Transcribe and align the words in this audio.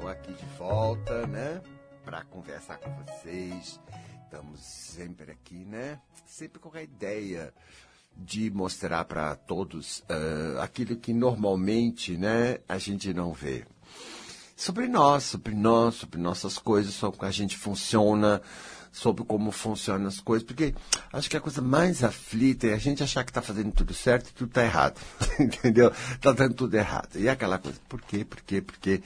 estou 0.00 0.08
aqui 0.08 0.32
de 0.32 0.46
volta, 0.56 1.26
né? 1.26 1.60
Para 2.04 2.24
conversar 2.24 2.78
com 2.78 2.90
vocês. 3.04 3.78
Estamos 4.24 4.60
sempre 4.60 5.30
aqui, 5.30 5.66
né? 5.66 6.00
Sempre 6.26 6.58
com 6.58 6.74
a 6.74 6.82
ideia 6.82 7.52
de 8.16 8.50
mostrar 8.50 9.04
para 9.04 9.36
todos 9.36 9.98
uh, 10.00 10.60
aquilo 10.60 10.96
que 10.96 11.12
normalmente, 11.12 12.16
né, 12.16 12.58
a 12.66 12.78
gente 12.78 13.12
não 13.12 13.32
vê. 13.32 13.66
Sobre 14.56 14.88
nós, 14.88 15.24
sobre 15.24 15.54
nós, 15.54 15.96
sobre 15.96 16.18
nossas 16.18 16.58
coisas, 16.58 16.94
sobre 16.94 17.18
como 17.18 17.28
a 17.28 17.32
gente 17.32 17.58
funciona, 17.58 18.40
sobre 18.92 19.24
como 19.24 19.52
funcionam 19.52 20.08
as 20.08 20.20
coisas, 20.20 20.46
porque 20.46 20.74
acho 21.12 21.30
que 21.30 21.36
a 21.36 21.40
coisa 21.40 21.62
mais 21.62 22.02
aflita 22.02 22.66
é 22.66 22.74
a 22.74 22.78
gente 22.78 23.02
achar 23.02 23.24
que 23.24 23.30
está 23.30 23.40
fazendo 23.40 23.72
tudo 23.72 23.94
certo 23.94 24.28
e 24.28 24.32
tudo 24.32 24.48
está 24.48 24.64
errado, 24.64 25.00
entendeu? 25.38 25.92
Está 26.12 26.32
dando 26.32 26.54
tudo 26.54 26.74
errado. 26.74 27.16
E 27.16 27.28
é 27.28 27.30
aquela 27.30 27.58
coisa, 27.58 27.78
por 27.88 28.00
quê, 28.02 28.24
por 28.24 28.40
quê, 28.40 28.60
por 28.60 28.76
quê? 28.78 29.00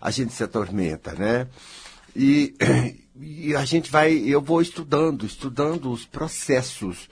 A 0.00 0.10
gente 0.10 0.32
se 0.32 0.42
atormenta, 0.42 1.12
né? 1.12 1.46
E, 2.16 2.54
e 3.16 3.54
a 3.54 3.64
gente 3.64 3.90
vai, 3.90 4.12
eu 4.12 4.40
vou 4.40 4.60
estudando, 4.60 5.24
estudando 5.24 5.90
os 5.90 6.04
processos, 6.04 7.08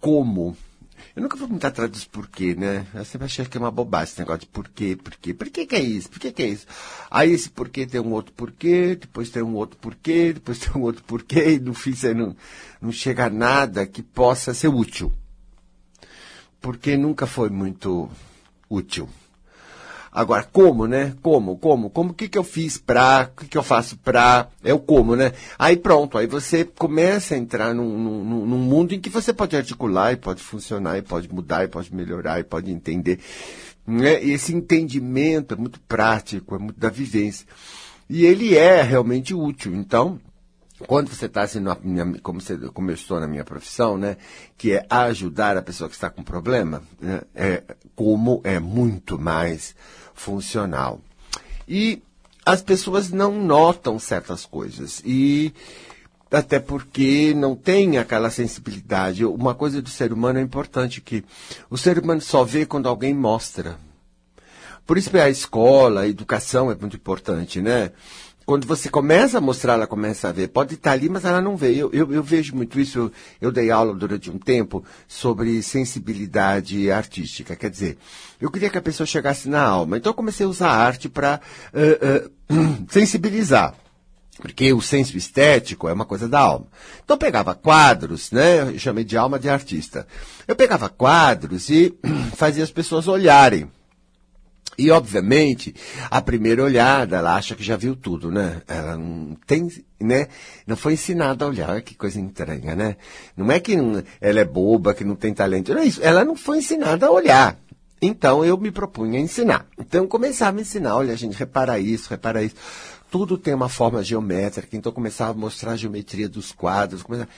como 0.00 0.56
eu 1.18 1.22
nunca 1.22 1.36
vou 1.36 1.48
me 1.48 1.58
atrás 1.60 1.90
dos 1.90 2.04
porquê, 2.04 2.54
né? 2.54 2.86
Eu 2.94 3.04
sempre 3.04 3.24
achei 3.24 3.44
que 3.44 3.56
é 3.56 3.60
uma 3.60 3.72
bobagem 3.72 4.12
esse 4.12 4.20
negócio 4.20 4.42
de 4.42 4.46
porquê, 4.46 4.96
porquê. 4.96 5.34
Por 5.34 5.50
que, 5.50 5.66
é 5.74 5.80
isso? 5.80 6.08
Por 6.08 6.20
que, 6.20 6.30
que 6.30 6.42
é 6.44 6.46
isso? 6.46 6.64
Aí 7.10 7.32
esse 7.32 7.50
porquê 7.50 7.84
tem 7.88 8.00
um 8.00 8.12
outro 8.12 8.32
porquê, 8.34 8.94
depois 8.94 9.28
tem 9.28 9.42
um 9.42 9.56
outro 9.56 9.76
porquê, 9.80 10.32
depois 10.32 10.60
tem 10.62 10.70
um 10.80 10.84
outro 10.84 11.02
porquê, 11.02 11.54
e 11.54 11.58
no 11.58 11.74
fim 11.74 11.92
você 11.92 12.14
não, 12.14 12.36
não 12.80 12.92
chega 12.92 13.26
a 13.26 13.30
nada 13.30 13.84
que 13.84 14.00
possa 14.00 14.54
ser 14.54 14.68
útil. 14.68 15.12
Porque 16.60 16.96
nunca 16.96 17.26
foi 17.26 17.50
muito 17.50 18.08
útil. 18.70 19.08
Agora, 20.12 20.42
como, 20.42 20.86
né? 20.86 21.14
Como, 21.22 21.56
como? 21.58 21.90
Como, 21.90 22.10
o 22.10 22.14
que, 22.14 22.28
que 22.28 22.38
eu 22.38 22.44
fiz 22.44 22.78
pra, 22.78 23.30
o 23.32 23.40
que, 23.40 23.48
que 23.48 23.58
eu 23.58 23.62
faço 23.62 23.96
pra, 23.98 24.48
é 24.64 24.72
o 24.72 24.78
como, 24.78 25.14
né? 25.14 25.32
Aí 25.58 25.76
pronto, 25.76 26.16
aí 26.16 26.26
você 26.26 26.64
começa 26.64 27.34
a 27.34 27.38
entrar 27.38 27.74
num, 27.74 27.98
num, 27.98 28.46
num 28.46 28.58
mundo 28.58 28.94
em 28.94 29.00
que 29.00 29.10
você 29.10 29.32
pode 29.32 29.56
articular 29.56 30.12
e 30.12 30.16
pode 30.16 30.42
funcionar 30.42 30.98
e 30.98 31.02
pode 31.02 31.32
mudar 31.32 31.64
e 31.64 31.68
pode 31.68 31.94
melhorar 31.94 32.40
e 32.40 32.44
pode 32.44 32.70
entender. 32.70 33.20
Né? 33.86 34.22
E 34.22 34.32
esse 34.32 34.54
entendimento 34.54 35.54
é 35.54 35.56
muito 35.56 35.80
prático, 35.80 36.54
é 36.54 36.58
muito 36.58 36.78
da 36.78 36.90
vivência. 36.90 37.46
E 38.08 38.24
ele 38.24 38.56
é 38.56 38.82
realmente 38.82 39.34
útil. 39.34 39.74
Então, 39.74 40.18
quando 40.86 41.08
você 41.08 41.26
está 41.26 41.42
assim, 41.42 41.62
como, 42.22 42.40
você, 42.40 42.56
como 42.72 42.90
eu 42.90 42.94
estou 42.94 43.18
na 43.18 43.26
minha 43.26 43.44
profissão, 43.44 43.98
né, 43.98 44.16
que 44.56 44.72
é 44.72 44.86
ajudar 44.88 45.56
a 45.56 45.62
pessoa 45.62 45.88
que 45.88 45.94
está 45.94 46.08
com 46.08 46.22
problema, 46.22 46.82
né, 47.00 47.22
é, 47.34 47.62
como 47.96 48.40
é 48.44 48.60
muito 48.60 49.18
mais 49.18 49.74
funcional. 50.14 51.00
E 51.66 52.02
as 52.44 52.62
pessoas 52.62 53.10
não 53.10 53.42
notam 53.42 53.98
certas 53.98 54.46
coisas. 54.46 55.02
E 55.04 55.52
até 56.30 56.58
porque 56.58 57.34
não 57.34 57.54
tem 57.56 57.98
aquela 57.98 58.30
sensibilidade. 58.30 59.24
Uma 59.24 59.54
coisa 59.54 59.80
do 59.82 59.88
ser 59.88 60.12
humano 60.12 60.38
é 60.38 60.42
importante 60.42 61.00
que 61.00 61.24
o 61.70 61.76
ser 61.76 61.98
humano 61.98 62.20
só 62.20 62.44
vê 62.44 62.66
quando 62.66 62.88
alguém 62.88 63.14
mostra. 63.14 63.78
Por 64.86 64.96
isso 64.96 65.14
a 65.18 65.28
escola, 65.28 66.02
a 66.02 66.08
educação 66.08 66.70
é 66.70 66.74
muito 66.74 66.96
importante, 66.96 67.60
né? 67.60 67.92
Quando 68.48 68.66
você 68.66 68.88
começa 68.88 69.36
a 69.36 69.40
mostrar, 69.42 69.74
ela 69.74 69.86
começa 69.86 70.26
a 70.26 70.32
ver. 70.32 70.48
Pode 70.48 70.72
estar 70.72 70.92
ali, 70.92 71.06
mas 71.06 71.22
ela 71.26 71.38
não 71.38 71.54
vê. 71.54 71.74
Eu, 71.74 71.90
eu, 71.92 72.10
eu 72.14 72.22
vejo 72.22 72.56
muito 72.56 72.80
isso. 72.80 73.12
Eu, 73.42 73.52
dei 73.52 73.70
aula 73.70 73.94
durante 73.94 74.30
um 74.30 74.38
tempo 74.38 74.82
sobre 75.06 75.62
sensibilidade 75.62 76.90
artística. 76.90 77.54
Quer 77.54 77.68
dizer, 77.68 77.98
eu 78.40 78.50
queria 78.50 78.70
que 78.70 78.78
a 78.78 78.80
pessoa 78.80 79.06
chegasse 79.06 79.50
na 79.50 79.62
alma. 79.62 79.98
Então 79.98 80.08
eu 80.08 80.14
comecei 80.14 80.46
a 80.46 80.48
usar 80.48 80.70
a 80.70 80.78
arte 80.78 81.10
para 81.10 81.42
uh, 81.74 82.24
uh, 82.54 82.86
sensibilizar. 82.88 83.74
Porque 84.40 84.72
o 84.72 84.80
senso 84.80 85.18
estético 85.18 85.86
é 85.86 85.92
uma 85.92 86.06
coisa 86.06 86.26
da 86.26 86.40
alma. 86.40 86.68
Então 87.04 87.16
eu 87.16 87.18
pegava 87.18 87.54
quadros, 87.54 88.32
né? 88.32 88.62
Eu 88.62 88.78
chamei 88.78 89.04
de 89.04 89.18
alma 89.18 89.38
de 89.38 89.50
artista. 89.50 90.06
Eu 90.46 90.56
pegava 90.56 90.88
quadros 90.88 91.68
e 91.68 91.94
fazia 92.34 92.64
as 92.64 92.70
pessoas 92.70 93.08
olharem 93.08 93.70
e, 94.78 94.92
obviamente, 94.92 95.74
a 96.08 96.22
primeira 96.22 96.62
olhada, 96.62 97.16
ela 97.16 97.34
acha 97.34 97.56
que 97.56 97.64
já 97.64 97.76
viu 97.76 97.96
tudo, 97.96 98.30
né? 98.30 98.62
Ela 98.68 98.96
não 98.96 99.36
tem, 99.44 99.68
né? 100.00 100.28
Não 100.64 100.76
foi 100.76 100.92
ensinada 100.92 101.44
a 101.44 101.48
olhar, 101.48 101.82
que 101.82 101.96
coisa 101.96 102.20
estranha, 102.20 102.76
né? 102.76 102.96
Não 103.36 103.50
é 103.50 103.58
que 103.58 103.76
ela 104.20 104.40
é 104.40 104.44
boba, 104.44 104.94
que 104.94 105.02
não 105.02 105.16
tem 105.16 105.34
talento, 105.34 105.74
não 105.74 105.82
é 105.82 105.86
isso. 105.86 106.00
Ela 106.00 106.24
não 106.24 106.36
foi 106.36 106.58
ensinada 106.58 107.06
a 107.06 107.10
olhar. 107.10 107.58
Então, 108.00 108.44
eu 108.44 108.56
me 108.56 108.70
propunha 108.70 109.18
a 109.18 109.22
ensinar. 109.22 109.66
Então, 109.76 110.04
eu 110.04 110.08
começava 110.08 110.58
a 110.58 110.60
ensinar, 110.60 110.94
olha, 110.94 111.16
gente, 111.16 111.36
repara 111.36 111.80
isso, 111.80 112.08
repara 112.08 112.44
isso. 112.44 112.54
Tudo 113.10 113.36
tem 113.36 113.54
uma 113.54 113.68
forma 113.68 114.00
geométrica, 114.04 114.76
então 114.76 114.92
começava 114.92 115.32
a 115.32 115.34
mostrar 115.34 115.72
a 115.72 115.76
geometria 115.76 116.28
dos 116.28 116.52
quadros. 116.52 117.02
Começava... 117.02 117.28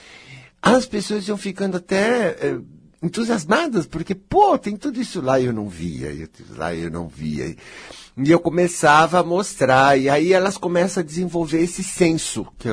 As 0.61 0.85
pessoas 0.85 1.27
iam 1.27 1.37
ficando 1.37 1.77
até... 1.77 2.37
Eh, 2.39 2.59
entusiasmadas, 3.01 3.85
porque, 3.85 4.13
pô, 4.13 4.57
tem 4.57 4.77
tudo 4.77 5.01
isso 5.01 5.21
lá 5.21 5.39
e 5.39 5.45
eu 5.45 5.53
não 5.53 5.67
via, 5.67 6.11
eu, 6.13 6.27
lá 6.55 6.73
eu 6.75 6.91
não 6.91 7.07
via. 7.07 7.55
E 8.17 8.29
eu 8.29 8.39
começava 8.39 9.19
a 9.19 9.23
mostrar, 9.23 9.97
e 9.97 10.09
aí 10.09 10.33
elas 10.33 10.57
começam 10.57 11.01
a 11.01 11.05
desenvolver 11.05 11.61
esse 11.61 11.83
senso, 11.83 12.45
que, 12.59 12.69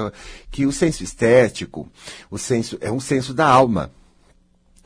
que 0.50 0.66
o 0.66 0.72
senso 0.72 1.02
estético, 1.02 1.88
o 2.30 2.36
senso, 2.36 2.76
é 2.80 2.90
um 2.90 3.00
senso 3.00 3.32
da 3.32 3.46
alma. 3.46 3.90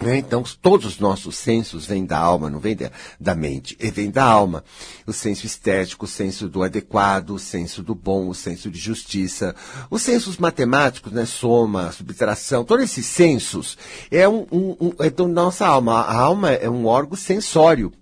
Né? 0.02 0.18
Então, 0.18 0.42
todos 0.60 0.86
os 0.86 0.98
nossos 0.98 1.36
sensos 1.36 1.86
vêm 1.86 2.04
da 2.04 2.18
alma, 2.18 2.50
não 2.50 2.58
vêm 2.58 2.76
da 3.20 3.34
mente, 3.34 3.76
vêm 3.78 4.10
da 4.10 4.24
alma. 4.24 4.64
O 5.06 5.12
senso 5.12 5.46
estético, 5.46 6.04
o 6.04 6.08
senso 6.08 6.48
do 6.48 6.62
adequado, 6.62 7.30
o 7.30 7.38
senso 7.38 7.82
do 7.82 7.94
bom, 7.94 8.28
o 8.28 8.34
senso 8.34 8.70
de 8.70 8.78
justiça. 8.78 9.54
Os 9.90 10.02
sensos 10.02 10.36
matemáticos, 10.38 11.12
né? 11.12 11.24
soma, 11.24 11.92
subtração, 11.92 12.64
todos 12.64 12.84
esses 12.84 13.06
sensos 13.06 13.78
é, 14.10 14.28
um, 14.28 14.46
um, 14.50 14.76
um, 14.80 14.92
é 14.98 15.08
da 15.08 15.26
nossa 15.26 15.66
alma. 15.66 16.00
A 16.00 16.16
alma 16.16 16.50
é 16.50 16.68
um 16.68 16.86
órgão 16.86 17.16
sensório. 17.16 17.92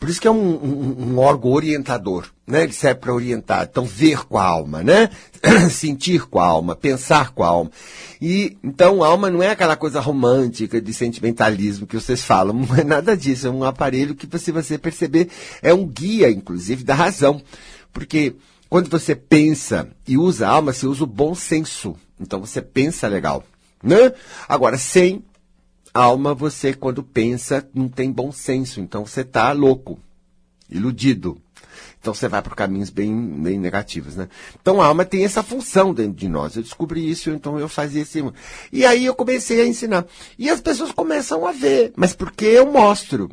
Por 0.00 0.08
isso 0.08 0.18
que 0.18 0.26
é 0.26 0.30
um, 0.30 0.54
um, 0.54 1.12
um 1.12 1.18
órgão 1.18 1.52
orientador, 1.52 2.30
né? 2.46 2.62
Ele 2.62 2.72
serve 2.72 3.00
para 3.00 3.12
orientar. 3.12 3.68
Então, 3.70 3.84
ver 3.84 4.24
com 4.24 4.38
a 4.38 4.42
alma, 4.42 4.82
né? 4.82 5.10
Sentir 5.70 6.26
com 6.26 6.40
a 6.40 6.46
alma, 6.46 6.74
pensar 6.74 7.32
com 7.32 7.44
a 7.44 7.48
alma. 7.48 7.70
E, 8.18 8.56
então, 8.64 9.04
a 9.04 9.08
alma 9.08 9.28
não 9.28 9.42
é 9.42 9.50
aquela 9.50 9.76
coisa 9.76 10.00
romântica 10.00 10.80
de 10.80 10.94
sentimentalismo 10.94 11.86
que 11.86 12.00
vocês 12.00 12.24
falam. 12.24 12.54
Não 12.66 12.76
é 12.76 12.82
nada 12.82 13.14
disso. 13.14 13.46
É 13.46 13.50
um 13.50 13.62
aparelho 13.62 14.14
que, 14.14 14.26
se 14.38 14.50
você 14.50 14.78
perceber, 14.78 15.28
é 15.60 15.74
um 15.74 15.86
guia, 15.86 16.30
inclusive, 16.30 16.82
da 16.82 16.94
razão. 16.94 17.42
Porque 17.92 18.36
quando 18.70 18.88
você 18.88 19.14
pensa 19.14 19.86
e 20.08 20.16
usa 20.16 20.48
a 20.48 20.50
alma, 20.50 20.72
você 20.72 20.86
usa 20.86 21.04
o 21.04 21.06
bom 21.06 21.34
senso. 21.34 21.94
Então, 22.18 22.40
você 22.40 22.62
pensa 22.62 23.06
legal. 23.06 23.44
Né? 23.82 24.14
Agora, 24.48 24.78
sem 24.78 25.22
alma, 25.92 26.34
você, 26.34 26.72
quando 26.72 27.02
pensa, 27.02 27.68
não 27.74 27.88
tem 27.88 28.10
bom 28.10 28.32
senso. 28.32 28.80
Então 28.80 29.06
você 29.06 29.22
está 29.22 29.52
louco, 29.52 29.98
iludido. 30.68 31.40
Então 32.00 32.14
você 32.14 32.28
vai 32.28 32.40
por 32.40 32.54
caminhos 32.54 32.88
bem, 32.88 33.14
bem 33.14 33.58
negativos, 33.58 34.16
né? 34.16 34.28
Então 34.60 34.80
a 34.80 34.86
alma 34.86 35.04
tem 35.04 35.24
essa 35.24 35.42
função 35.42 35.92
dentro 35.92 36.14
de 36.14 36.28
nós. 36.28 36.56
Eu 36.56 36.62
descobri 36.62 37.08
isso, 37.08 37.30
então 37.30 37.58
eu 37.58 37.68
fazia 37.68 38.02
esse. 38.02 38.24
E 38.72 38.86
aí 38.86 39.04
eu 39.04 39.14
comecei 39.14 39.60
a 39.60 39.66
ensinar. 39.66 40.06
E 40.38 40.48
as 40.48 40.60
pessoas 40.60 40.92
começam 40.92 41.46
a 41.46 41.52
ver, 41.52 41.92
mas 41.94 42.14
porque 42.14 42.46
eu 42.46 42.72
mostro. 42.72 43.30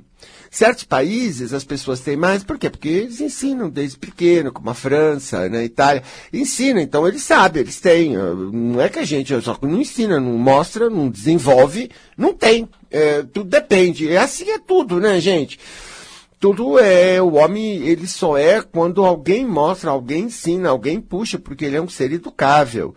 Certos 0.50 0.84
países 0.84 1.54
as 1.54 1.64
pessoas 1.64 2.00
têm 2.00 2.16
mais, 2.16 2.44
por 2.44 2.58
quê? 2.58 2.70
Porque 2.70 2.88
eles 2.88 3.22
ensinam 3.22 3.70
desde 3.70 3.98
pequeno, 3.98 4.52
como 4.52 4.70
a 4.70 4.74
França, 4.74 5.48
né, 5.50 5.60
a 5.60 5.64
Itália, 5.64 6.04
ensinam, 6.32 6.82
então 6.82 7.08
eles 7.08 7.24
sabem, 7.24 7.62
eles 7.62 7.80
têm. 7.80 8.16
Não 8.16 8.82
é 8.82 8.90
que 8.90 9.00
a 9.00 9.06
gente 9.06 9.40
só 9.42 9.58
não 9.62 9.80
ensina, 9.82 10.20
não 10.20 10.38
mostra, 10.38 10.90
não 10.90 11.10
desenvolve, 11.10 11.90
não 12.18 12.34
tem. 12.34 12.68
É, 12.90 13.24
tudo 13.24 13.50
depende. 13.50 14.10
É 14.10 14.18
assim 14.18 14.50
é 14.50 14.60
tudo, 14.60 15.00
né, 15.00 15.20
gente? 15.20 15.60
Tudo 16.40 16.78
é, 16.78 17.20
o 17.20 17.34
homem, 17.34 17.88
ele 17.88 18.08
só 18.08 18.38
é 18.38 18.62
quando 18.62 19.04
alguém 19.04 19.44
mostra, 19.44 19.90
alguém 19.90 20.26
ensina, 20.26 20.70
alguém 20.70 21.02
puxa, 21.02 21.40
porque 21.40 21.66
ele 21.66 21.78
é 21.78 21.82
um 21.82 21.90
ser 21.90 22.12
educável, 22.12 22.94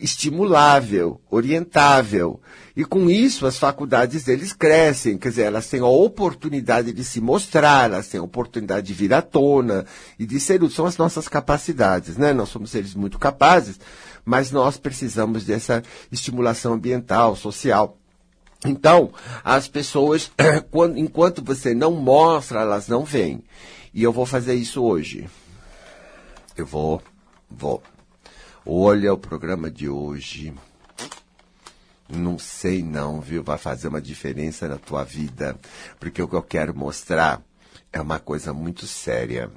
estimulável, 0.00 1.20
orientável. 1.30 2.40
E 2.76 2.84
com 2.84 3.10
isso, 3.10 3.46
as 3.46 3.58
faculdades 3.58 4.24
deles 4.24 4.52
crescem, 4.52 5.18
quer 5.18 5.30
dizer, 5.30 5.42
elas 5.42 5.68
têm 5.68 5.80
a 5.80 5.86
oportunidade 5.86 6.92
de 6.92 7.02
se 7.02 7.20
mostrar, 7.20 7.90
elas 7.90 8.08
têm 8.08 8.20
a 8.20 8.22
oportunidade 8.22 8.86
de 8.86 8.94
vir 8.94 9.12
à 9.12 9.20
tona 9.20 9.84
e 10.18 10.24
de 10.24 10.38
ser 10.38 10.60
São 10.70 10.86
as 10.86 10.96
nossas 10.96 11.26
capacidades, 11.26 12.16
né? 12.16 12.32
Nós 12.32 12.50
somos 12.50 12.70
seres 12.70 12.94
muito 12.94 13.18
capazes, 13.18 13.80
mas 14.24 14.52
nós 14.52 14.76
precisamos 14.76 15.44
dessa 15.44 15.82
estimulação 16.12 16.74
ambiental, 16.74 17.34
social. 17.34 17.96
Então, 18.64 19.12
as 19.44 19.68
pessoas, 19.68 20.30
enquanto 20.96 21.44
você 21.44 21.74
não 21.74 21.92
mostra, 21.92 22.60
elas 22.60 22.88
não 22.88 23.04
vêm. 23.04 23.42
E 23.92 24.02
eu 24.02 24.12
vou 24.12 24.26
fazer 24.26 24.54
isso 24.54 24.82
hoje. 24.82 25.28
Eu 26.56 26.66
vou, 26.66 27.02
vou. 27.50 27.82
Olha 28.70 29.14
o 29.14 29.16
programa 29.16 29.70
de 29.70 29.88
hoje. 29.88 30.52
Não 32.06 32.38
sei 32.38 32.82
não, 32.82 33.18
viu? 33.18 33.42
Vai 33.42 33.56
fazer 33.56 33.88
uma 33.88 33.98
diferença 33.98 34.68
na 34.68 34.76
tua 34.76 35.04
vida. 35.04 35.58
Porque 35.98 36.20
o 36.20 36.28
que 36.28 36.34
eu 36.34 36.42
quero 36.42 36.76
mostrar 36.76 37.40
é 37.90 37.98
uma 37.98 38.18
coisa 38.18 38.52
muito 38.52 38.86
séria. 38.86 39.50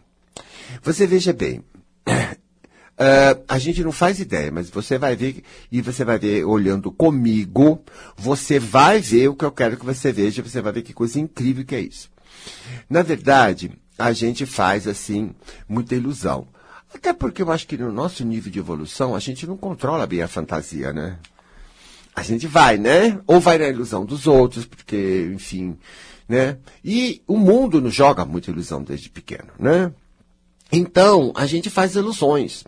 Você 0.81 1.05
veja 1.05 1.33
bem, 1.33 1.61
Uh, 2.07 3.43
a 3.49 3.59
gente 3.59 3.83
não 3.83 3.91
faz 3.91 4.19
ideia, 4.19 4.49
mas 4.49 4.69
você 4.69 4.97
vai 4.97 5.15
ver, 5.15 5.43
e 5.69 5.81
você 5.81 6.05
vai 6.05 6.17
ver 6.17 6.45
olhando 6.45 6.89
comigo, 6.89 7.83
você 8.15 8.59
vai 8.59 9.01
ver 9.01 9.27
o 9.27 9.35
que 9.35 9.43
eu 9.43 9.51
quero 9.51 9.75
que 9.75 9.85
você 9.85 10.11
veja, 10.11 10.41
você 10.41 10.61
vai 10.61 10.71
ver 10.71 10.83
que 10.83 10.93
coisa 10.93 11.19
incrível 11.19 11.65
que 11.65 11.75
é 11.75 11.81
isso. 11.81 12.09
Na 12.89 13.01
verdade, 13.01 13.71
a 13.97 14.13
gente 14.13 14.45
faz, 14.45 14.87
assim, 14.87 15.35
muita 15.67 15.95
ilusão. 15.95 16.47
Até 16.93 17.13
porque 17.13 17.41
eu 17.41 17.51
acho 17.51 17.67
que 17.67 17.77
no 17.77 17.91
nosso 17.91 18.23
nível 18.25 18.51
de 18.51 18.59
evolução, 18.59 19.15
a 19.15 19.19
gente 19.19 19.47
não 19.47 19.57
controla 19.57 20.05
bem 20.05 20.21
a 20.21 20.27
fantasia, 20.27 20.91
né? 20.91 21.17
A 22.13 22.23
gente 22.23 22.47
vai, 22.47 22.77
né? 22.77 23.19
Ou 23.25 23.39
vai 23.39 23.57
na 23.57 23.67
ilusão 23.67 24.05
dos 24.05 24.27
outros, 24.27 24.65
porque, 24.65 25.31
enfim, 25.33 25.77
né? 26.27 26.57
E 26.83 27.21
o 27.25 27.37
mundo 27.37 27.81
nos 27.81 27.93
joga 27.93 28.25
muita 28.25 28.51
ilusão 28.51 28.83
desde 28.83 29.09
pequeno, 29.09 29.49
né? 29.57 29.91
Então, 30.71 31.31
a 31.35 31.45
gente 31.45 31.69
faz 31.69 31.95
ilusões. 31.95 32.63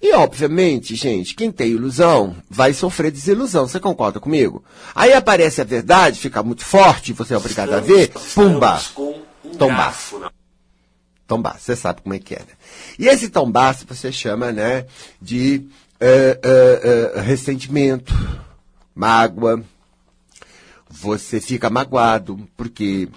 E, 0.00 0.12
obviamente, 0.14 0.94
gente, 0.94 1.34
quem 1.34 1.50
tem 1.50 1.72
ilusão 1.72 2.36
vai 2.48 2.72
sofrer 2.72 3.10
desilusão. 3.10 3.66
Você 3.66 3.80
concorda 3.80 4.20
comigo? 4.20 4.64
Aí 4.94 5.12
aparece 5.12 5.60
a 5.60 5.64
verdade, 5.64 6.20
fica 6.20 6.40
muito 6.42 6.64
forte, 6.64 7.12
você 7.12 7.34
é 7.34 7.36
obrigado 7.36 7.70
estamos, 7.70 7.90
a 7.90 7.94
ver, 7.94 8.08
pumba! 8.34 8.80
Um 9.44 10.37
tombaço. 11.28 11.60
Você 11.60 11.76
sabe 11.76 12.00
como 12.02 12.14
é 12.14 12.18
que 12.18 12.34
é, 12.34 12.38
né? 12.38 12.54
E 12.98 13.06
esse 13.06 13.28
tombaço 13.28 13.86
você 13.86 14.10
chama, 14.10 14.50
né, 14.50 14.86
de 15.20 15.68
uh, 16.00 17.16
uh, 17.16 17.18
uh, 17.18 17.20
ressentimento, 17.20 18.12
mágoa. 18.94 19.62
Você 20.90 21.38
fica 21.38 21.68
magoado 21.68 22.48
porque 22.56 23.08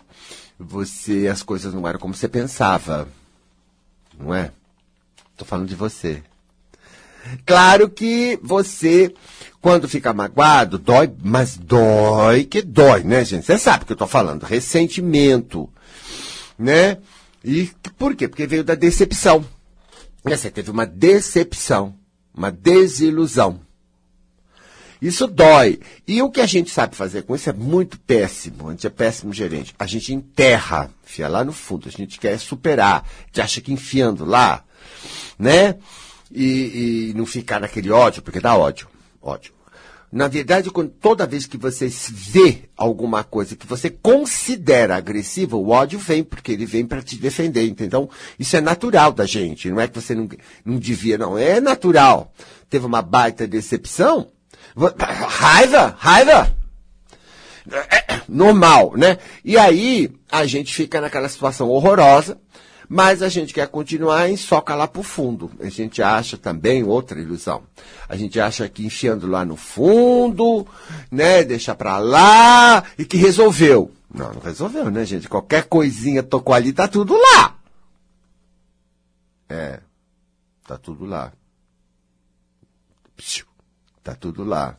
você 0.59 1.27
as 1.27 1.41
coisas 1.41 1.73
não 1.73 1.87
eram 1.87 1.99
como 1.99 2.13
você 2.13 2.27
pensava. 2.27 3.07
Não 4.19 4.35
é? 4.35 4.51
Tô 5.37 5.45
falando 5.45 5.69
de 5.69 5.75
você. 5.75 6.21
Claro 7.45 7.89
que 7.89 8.37
você, 8.43 9.13
quando 9.61 9.87
fica 9.87 10.11
magoado, 10.11 10.77
dói, 10.77 11.11
mas 11.23 11.55
dói 11.55 12.43
que 12.43 12.61
dói, 12.61 13.03
né, 13.03 13.23
gente? 13.23 13.45
Você 13.45 13.57
sabe 13.57 13.83
o 13.83 13.87
que 13.87 13.93
eu 13.93 13.97
tô 13.97 14.07
falando. 14.07 14.43
Ressentimento, 14.43 15.69
né? 16.59 16.97
E 17.43 17.71
por 17.97 18.15
quê? 18.15 18.27
Porque 18.27 18.47
veio 18.47 18.63
da 18.63 18.75
decepção. 18.75 19.45
Você 20.23 20.51
teve 20.51 20.69
uma 20.69 20.85
decepção, 20.85 21.95
uma 22.33 22.51
desilusão. 22.51 23.59
Isso 25.01 25.25
dói. 25.25 25.79
E 26.07 26.21
o 26.21 26.29
que 26.29 26.39
a 26.39 26.45
gente 26.45 26.69
sabe 26.69 26.95
fazer 26.95 27.23
com 27.23 27.35
isso 27.35 27.49
é 27.49 27.53
muito 27.53 27.99
péssimo. 27.99 28.67
A 28.67 28.71
gente 28.71 28.85
é 28.85 28.89
péssimo 28.89 29.33
gerente. 29.33 29.73
A 29.79 29.87
gente 29.87 30.13
enterra, 30.13 30.91
enfia 31.03 31.27
lá 31.27 31.43
no 31.43 31.51
fundo. 31.51 31.87
A 31.87 31.91
gente 31.91 32.19
quer 32.19 32.37
superar. 32.37 33.03
A 33.03 33.25
gente 33.25 33.41
acha 33.41 33.61
que 33.61 33.73
enfiando 33.73 34.23
lá, 34.23 34.63
né? 35.39 35.75
E, 36.31 37.09
e 37.09 37.13
não 37.15 37.25
ficar 37.25 37.59
naquele 37.59 37.89
ódio, 37.89 38.21
porque 38.21 38.39
dá 38.39 38.55
ódio. 38.55 38.87
Ódio. 39.19 39.53
Na 40.11 40.27
verdade, 40.27 40.69
quando, 40.69 40.89
toda 40.89 41.25
vez 41.25 41.45
que 41.45 41.57
você 41.57 41.87
vê 41.87 42.63
alguma 42.75 43.23
coisa 43.23 43.55
que 43.55 43.65
você 43.65 43.89
considera 43.89 44.97
agressiva, 44.97 45.55
o 45.55 45.69
ódio 45.69 45.97
vem, 45.97 46.21
porque 46.21 46.51
ele 46.51 46.65
vem 46.65 46.85
para 46.85 47.01
te 47.01 47.15
defender, 47.15 47.65
entendeu? 47.65 48.09
Isso 48.37 48.57
é 48.57 48.61
natural 48.61 49.13
da 49.13 49.25
gente, 49.25 49.69
não 49.69 49.79
é 49.79 49.87
que 49.87 49.99
você 49.99 50.13
não, 50.13 50.27
não 50.65 50.77
devia, 50.77 51.17
não. 51.17 51.37
É 51.37 51.61
natural. 51.61 52.33
Teve 52.69 52.85
uma 52.85 53.01
baita 53.01 53.47
decepção, 53.47 54.27
Raiva, 54.99 55.95
raiva. 55.97 56.55
É, 57.71 58.21
normal, 58.27 58.93
né? 58.97 59.17
E 59.45 59.57
aí 59.57 60.11
a 60.29 60.45
gente 60.45 60.73
fica 60.73 60.99
naquela 60.99 61.29
situação 61.29 61.69
horrorosa, 61.69 62.37
mas 62.93 63.21
a 63.21 63.29
gente 63.29 63.53
quer 63.53 63.69
continuar 63.69 64.29
e 64.29 64.37
soca 64.37 64.75
lá 64.75 64.85
pro 64.85 65.01
fundo. 65.01 65.49
A 65.61 65.69
gente 65.69 66.03
acha 66.03 66.37
também 66.37 66.83
outra 66.83 67.21
ilusão. 67.21 67.63
A 68.09 68.17
gente 68.17 68.37
acha 68.37 68.67
que 68.67 68.85
enfiando 68.85 69.27
lá 69.27 69.45
no 69.45 69.55
fundo, 69.55 70.67
né, 71.09 71.41
deixa 71.41 71.73
pra 71.73 71.99
lá 71.99 72.83
e 72.97 73.05
que 73.05 73.15
resolveu. 73.15 73.93
Não, 74.13 74.33
não 74.33 74.41
resolveu, 74.41 74.91
né, 74.91 75.05
gente? 75.05 75.29
Qualquer 75.29 75.69
coisinha 75.69 76.21
tocou 76.21 76.53
ali, 76.53 76.73
tá 76.73 76.85
tudo 76.85 77.15
lá. 77.15 77.55
É, 79.47 79.79
tá 80.67 80.77
tudo 80.77 81.05
lá. 81.05 81.31
Tá 84.03 84.15
tudo 84.15 84.43
lá. 84.43 84.75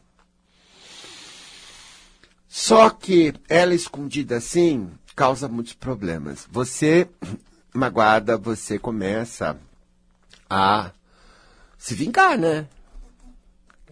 Só 2.46 2.90
que 2.90 3.32
ela 3.48 3.74
escondida 3.74 4.36
assim 4.36 4.90
causa 5.16 5.48
muitos 5.48 5.72
problemas. 5.72 6.46
Você, 6.50 7.08
magoada, 7.74 8.36
você 8.36 8.78
começa 8.78 9.58
a 10.48 10.90
se 11.78 11.94
vingar, 11.94 12.38
né? 12.38 12.66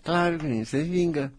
Claro 0.03 0.39
você 0.39 0.83
vinga. 0.83 1.33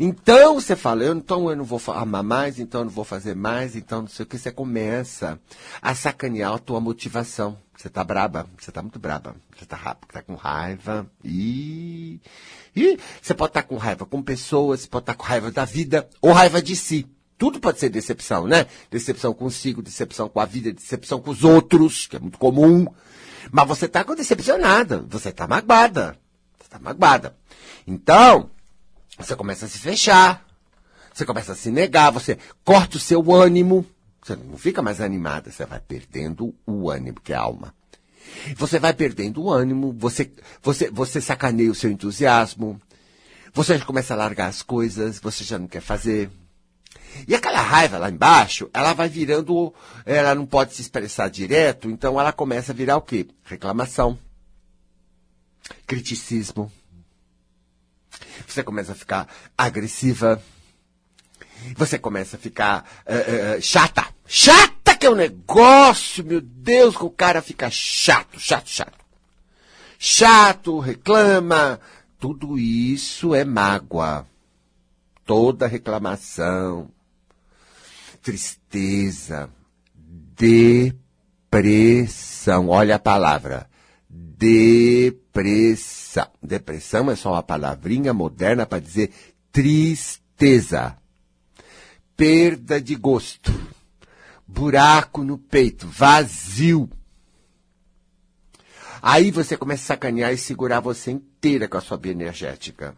Então 0.00 0.54
você 0.54 0.76
fala, 0.76 1.02
eu, 1.02 1.12
então 1.12 1.50
eu 1.50 1.56
não 1.56 1.64
vou 1.64 1.80
amar 1.88 2.22
mais, 2.22 2.60
então 2.60 2.82
eu 2.82 2.84
não 2.84 2.92
vou 2.92 3.04
fazer 3.04 3.34
mais, 3.34 3.74
então 3.74 4.02
não 4.02 4.08
sei 4.08 4.22
o 4.22 4.26
que. 4.26 4.38
Você 4.38 4.52
começa 4.52 5.40
a 5.82 5.94
sacanear 5.94 6.54
a 6.54 6.58
tua 6.58 6.80
motivação. 6.80 7.58
Você 7.76 7.88
tá 7.88 8.04
braba, 8.04 8.46
você 8.58 8.70
tá 8.70 8.80
muito 8.80 8.98
braba, 8.98 9.34
você 9.56 9.66
tá, 9.66 9.96
tá 10.12 10.22
com 10.22 10.34
raiva. 10.34 11.10
E, 11.24 12.20
e 12.76 12.98
você 13.20 13.34
pode 13.34 13.50
estar 13.50 13.62
tá 13.62 13.68
com 13.68 13.76
raiva 13.76 14.06
com 14.06 14.22
pessoas, 14.22 14.80
você 14.80 14.88
pode 14.88 15.02
estar 15.02 15.14
tá 15.14 15.18
com 15.18 15.24
raiva 15.24 15.50
da 15.50 15.64
vida 15.64 16.08
ou 16.20 16.32
raiva 16.32 16.62
de 16.62 16.76
si. 16.76 17.06
Tudo 17.38 17.60
pode 17.60 17.78
ser 17.78 17.88
decepção, 17.88 18.46
né? 18.46 18.66
Decepção 18.90 19.32
consigo, 19.32 19.80
decepção 19.80 20.28
com 20.28 20.40
a 20.40 20.44
vida, 20.44 20.72
decepção 20.72 21.20
com 21.20 21.30
os 21.30 21.44
outros, 21.44 22.08
que 22.08 22.16
é 22.16 22.18
muito 22.18 22.36
comum. 22.36 22.86
Mas 23.50 23.68
você 23.68 23.86
está 23.86 24.02
decepcionada, 24.02 25.04
você 25.08 25.28
está 25.28 25.46
magoada. 25.46 26.18
Você 26.58 26.66
está 26.66 26.78
magoada. 26.80 27.36
Então, 27.86 28.50
você 29.16 29.36
começa 29.36 29.66
a 29.66 29.68
se 29.68 29.78
fechar, 29.78 30.44
você 31.14 31.24
começa 31.24 31.52
a 31.52 31.54
se 31.54 31.70
negar, 31.70 32.10
você 32.10 32.36
corta 32.64 32.96
o 32.96 33.00
seu 33.00 33.32
ânimo, 33.32 33.86
você 34.22 34.36
não 34.36 34.58
fica 34.58 34.82
mais 34.82 35.00
animada, 35.00 35.50
você 35.50 35.64
vai 35.64 35.80
perdendo 35.80 36.54
o 36.66 36.90
ânimo, 36.90 37.20
que 37.20 37.32
é 37.32 37.36
a 37.36 37.40
alma. 37.40 37.72
Você 38.56 38.78
vai 38.78 38.92
perdendo 38.92 39.42
o 39.42 39.50
ânimo, 39.50 39.94
você, 39.96 40.30
você, 40.62 40.90
você 40.90 41.20
sacaneia 41.20 41.70
o 41.70 41.74
seu 41.74 41.90
entusiasmo, 41.90 42.80
você 43.54 43.78
já 43.78 43.84
começa 43.84 44.12
a 44.12 44.16
largar 44.16 44.48
as 44.48 44.62
coisas, 44.62 45.18
você 45.18 45.44
já 45.44 45.58
não 45.58 45.66
quer 45.66 45.80
fazer. 45.80 46.30
E 47.26 47.34
aquela 47.34 47.60
raiva 47.60 47.98
lá 47.98 48.10
embaixo, 48.10 48.70
ela 48.72 48.92
vai 48.92 49.08
virando, 49.08 49.74
ela 50.04 50.34
não 50.34 50.46
pode 50.46 50.74
se 50.74 50.82
expressar 50.82 51.28
direto, 51.28 51.90
então 51.90 52.20
ela 52.20 52.32
começa 52.32 52.72
a 52.72 52.74
virar 52.74 52.96
o 52.96 53.02
quê? 53.02 53.26
Reclamação, 53.44 54.18
criticismo, 55.86 56.70
você 58.46 58.62
começa 58.62 58.92
a 58.92 58.94
ficar 58.94 59.28
agressiva. 59.56 60.42
Você 61.76 61.98
começa 61.98 62.36
a 62.36 62.38
ficar 62.38 62.88
uh, 63.06 63.58
uh, 63.58 63.62
chata. 63.62 64.06
Chata 64.26 64.96
que 64.96 65.06
é 65.06 65.10
o 65.10 65.12
um 65.12 65.16
negócio, 65.16 66.24
meu 66.24 66.40
Deus, 66.40 66.96
que 66.96 67.04
o 67.04 67.10
cara 67.10 67.42
fica 67.42 67.70
chato, 67.70 68.38
chato, 68.38 68.68
chato. 68.68 68.98
Chato, 69.98 70.78
reclama. 70.78 71.80
Tudo 72.18 72.58
isso 72.58 73.34
é 73.34 73.44
mágoa. 73.44 74.26
Toda 75.24 75.66
reclamação, 75.66 76.90
tristeza, 78.28 79.48
depressão. 81.50 82.68
Olha 82.68 82.96
a 82.96 82.98
palavra. 82.98 83.66
Depressão 84.06 86.26
Depressão. 86.42 87.10
É 87.10 87.16
só 87.16 87.32
uma 87.32 87.42
palavrinha 87.42 88.12
moderna 88.12 88.66
para 88.66 88.80
dizer 88.80 89.10
tristeza, 89.50 90.98
perda 92.14 92.78
de 92.78 92.94
gosto, 92.96 93.50
buraco 94.46 95.24
no 95.24 95.38
peito, 95.38 95.88
vazio. 95.88 96.90
Aí 99.00 99.30
você 99.30 99.56
começa 99.56 99.84
a 99.84 99.86
sacanear 99.86 100.34
e 100.34 100.38
segurar 100.38 100.80
você 100.80 101.12
inteira 101.12 101.66
com 101.66 101.78
a 101.78 101.80
sua 101.80 101.96
bia 101.96 102.12
energética. 102.12 102.94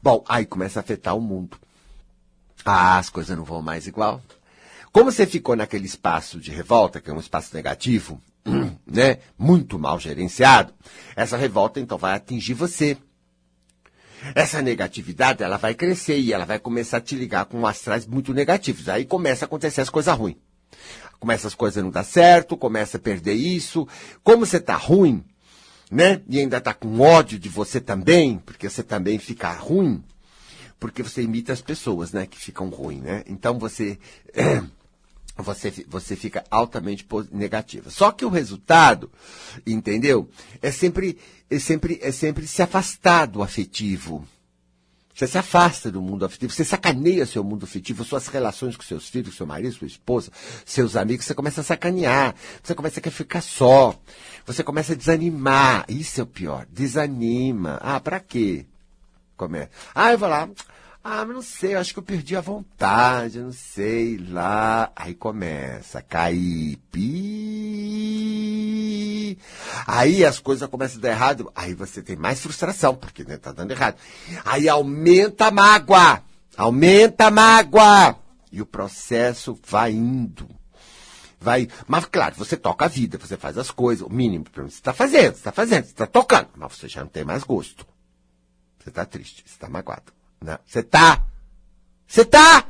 Bom, 0.00 0.24
aí 0.28 0.46
começa 0.46 0.78
a 0.78 0.82
afetar 0.82 1.16
o 1.16 1.20
mundo. 1.20 1.58
Ah, 2.64 2.98
as 2.98 3.10
coisas 3.10 3.36
não 3.36 3.44
vão 3.44 3.60
mais 3.60 3.88
igual. 3.88 4.22
Como 4.92 5.12
você 5.12 5.26
ficou 5.26 5.54
naquele 5.54 5.86
espaço 5.86 6.40
de 6.40 6.50
revolta, 6.50 7.00
que 7.00 7.10
é 7.10 7.12
um 7.12 7.20
espaço 7.20 7.54
negativo, 7.54 8.20
né, 8.86 9.18
muito 9.38 9.78
mal 9.78 10.00
gerenciado, 10.00 10.74
essa 11.14 11.36
revolta 11.36 11.78
então 11.78 11.96
vai 11.96 12.14
atingir 12.14 12.54
você. 12.54 12.96
Essa 14.34 14.60
negatividade, 14.60 15.42
ela 15.42 15.56
vai 15.56 15.74
crescer 15.74 16.18
e 16.18 16.32
ela 16.32 16.44
vai 16.44 16.58
começar 16.58 16.98
a 16.98 17.00
te 17.00 17.14
ligar 17.14 17.46
com 17.46 17.66
astrais 17.66 18.06
muito 18.06 18.34
negativos. 18.34 18.88
Aí 18.88 19.04
começa 19.04 19.44
a 19.44 19.46
acontecer 19.46 19.80
as 19.80 19.88
coisas 19.88 20.14
ruins. 20.16 20.36
Começa 21.18 21.46
as 21.46 21.54
coisas 21.54 21.82
não 21.82 21.90
dar 21.90 22.04
certo, 22.04 22.56
começa 22.56 22.96
a 22.96 23.00
perder 23.00 23.34
isso. 23.34 23.86
Como 24.22 24.44
você 24.44 24.58
tá 24.58 24.76
ruim, 24.76 25.24
né? 25.90 26.20
E 26.28 26.38
ainda 26.38 26.60
tá 26.60 26.74
com 26.74 27.00
ódio 27.00 27.38
de 27.38 27.48
você 27.48 27.80
também, 27.80 28.38
porque 28.38 28.68
você 28.68 28.82
também 28.82 29.18
fica 29.18 29.52
ruim, 29.52 30.02
porque 30.78 31.02
você 31.02 31.22
imita 31.22 31.52
as 31.52 31.60
pessoas, 31.60 32.12
né? 32.12 32.26
Que 32.26 32.38
ficam 32.38 32.68
ruins, 32.68 33.02
né? 33.02 33.22
Então 33.26 33.58
você 33.58 33.98
você, 35.42 35.72
você 35.88 36.16
fica 36.16 36.44
altamente 36.50 37.06
negativa. 37.32 37.90
Só 37.90 38.10
que 38.10 38.24
o 38.24 38.28
resultado, 38.28 39.10
entendeu? 39.66 40.28
É 40.60 40.70
sempre, 40.70 41.18
é 41.50 41.58
sempre, 41.58 41.98
é 42.02 42.12
sempre 42.12 42.46
se 42.46 42.62
afastar 42.62 43.26
do 43.26 43.42
afetivo. 43.42 44.26
Você 45.14 45.26
se 45.26 45.36
afasta 45.36 45.90
do 45.90 46.00
mundo 46.00 46.24
afetivo, 46.24 46.50
você 46.50 46.64
sacaneia 46.64 47.26
seu 47.26 47.44
mundo 47.44 47.64
afetivo, 47.64 48.04
suas 48.04 48.26
relações 48.28 48.74
com 48.74 48.82
seus 48.82 49.06
filhos, 49.06 49.36
seu 49.36 49.46
marido, 49.46 49.74
sua 49.74 49.86
esposa, 49.86 50.32
seus 50.64 50.96
amigos, 50.96 51.26
você 51.26 51.34
começa 51.34 51.60
a 51.60 51.64
sacanear, 51.64 52.34
você 52.62 52.74
começa 52.74 53.00
a 53.04 53.10
ficar 53.10 53.42
só, 53.42 54.00
você 54.46 54.64
começa 54.64 54.94
a 54.94 54.96
desanimar. 54.96 55.84
Isso 55.90 56.20
é 56.20 56.24
o 56.24 56.26
pior, 56.26 56.66
desanima. 56.70 57.78
Ah, 57.82 58.00
pra 58.00 58.18
quê? 58.18 58.64
Começa. 59.36 59.70
Ah, 59.94 60.12
eu 60.12 60.18
vou 60.18 60.28
lá, 60.28 60.48
ah, 61.02 61.24
mas 61.24 61.34
não 61.34 61.40
sei, 61.40 61.74
acho 61.74 61.94
que 61.94 61.98
eu 61.98 62.02
perdi 62.02 62.36
a 62.36 62.42
vontade, 62.42 63.40
não 63.40 63.52
sei, 63.52 64.18
lá. 64.18 64.92
Aí 64.94 65.14
começa 65.14 66.02
cair. 66.02 66.76
Pi. 66.92 68.20
Aí 69.86 70.22
as 70.26 70.38
coisas 70.38 70.68
começam 70.68 70.98
a 70.98 71.02
dar 71.02 71.08
errado. 71.08 71.50
Aí 71.54 71.72
você 71.72 72.02
tem 72.02 72.16
mais 72.16 72.42
frustração, 72.42 72.94
porque 72.94 73.24
né, 73.24 73.38
tá 73.38 73.50
dando 73.50 73.70
errado. 73.70 73.96
Aí 74.44 74.68
aumenta 74.68 75.46
a 75.46 75.50
mágoa. 75.50 76.22
Aumenta 76.54 77.28
a 77.28 77.30
mágoa. 77.30 78.18
E 78.52 78.60
o 78.60 78.66
processo 78.66 79.58
vai 79.66 79.92
indo. 79.92 80.46
Vai. 81.40 81.66
Mas, 81.88 82.04
claro, 82.04 82.34
você 82.36 82.58
toca 82.58 82.84
a 82.84 82.88
vida, 82.88 83.16
você 83.16 83.38
faz 83.38 83.56
as 83.56 83.70
coisas, 83.70 84.06
o 84.06 84.10
mínimo 84.10 84.44
você 84.54 84.66
está 84.66 84.92
fazendo, 84.92 85.32
você 85.32 85.38
está 85.38 85.52
fazendo, 85.52 85.84
você 85.84 85.92
está 85.92 86.06
tocando. 86.06 86.50
Mas 86.56 86.76
você 86.76 86.88
já 86.88 87.00
não 87.00 87.08
tem 87.08 87.24
mais 87.24 87.42
gosto. 87.42 87.86
Você 88.78 88.90
está 88.90 89.06
triste, 89.06 89.42
você 89.46 89.54
está 89.54 89.66
magoado. 89.66 90.19
Você 90.66 90.82
tá. 90.82 91.26
Você 92.06 92.24
tá. 92.24 92.66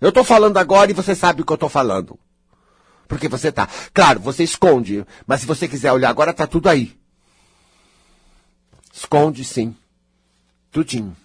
Eu 0.00 0.12
tô 0.12 0.22
falando 0.22 0.58
agora 0.58 0.90
e 0.90 0.94
você 0.94 1.14
sabe 1.14 1.42
o 1.42 1.44
que 1.44 1.52
eu 1.52 1.58
tô 1.58 1.68
falando. 1.68 2.18
Porque 3.08 3.28
você 3.28 3.50
tá. 3.50 3.68
Claro, 3.92 4.20
você 4.20 4.44
esconde, 4.44 5.04
mas 5.26 5.40
se 5.40 5.46
você 5.46 5.66
quiser 5.66 5.92
olhar 5.92 6.10
agora, 6.10 6.32
tá 6.32 6.46
tudo 6.46 6.68
aí. 6.68 6.96
Esconde 8.92 9.44
sim. 9.44 9.74
Tudinho. 10.70 11.16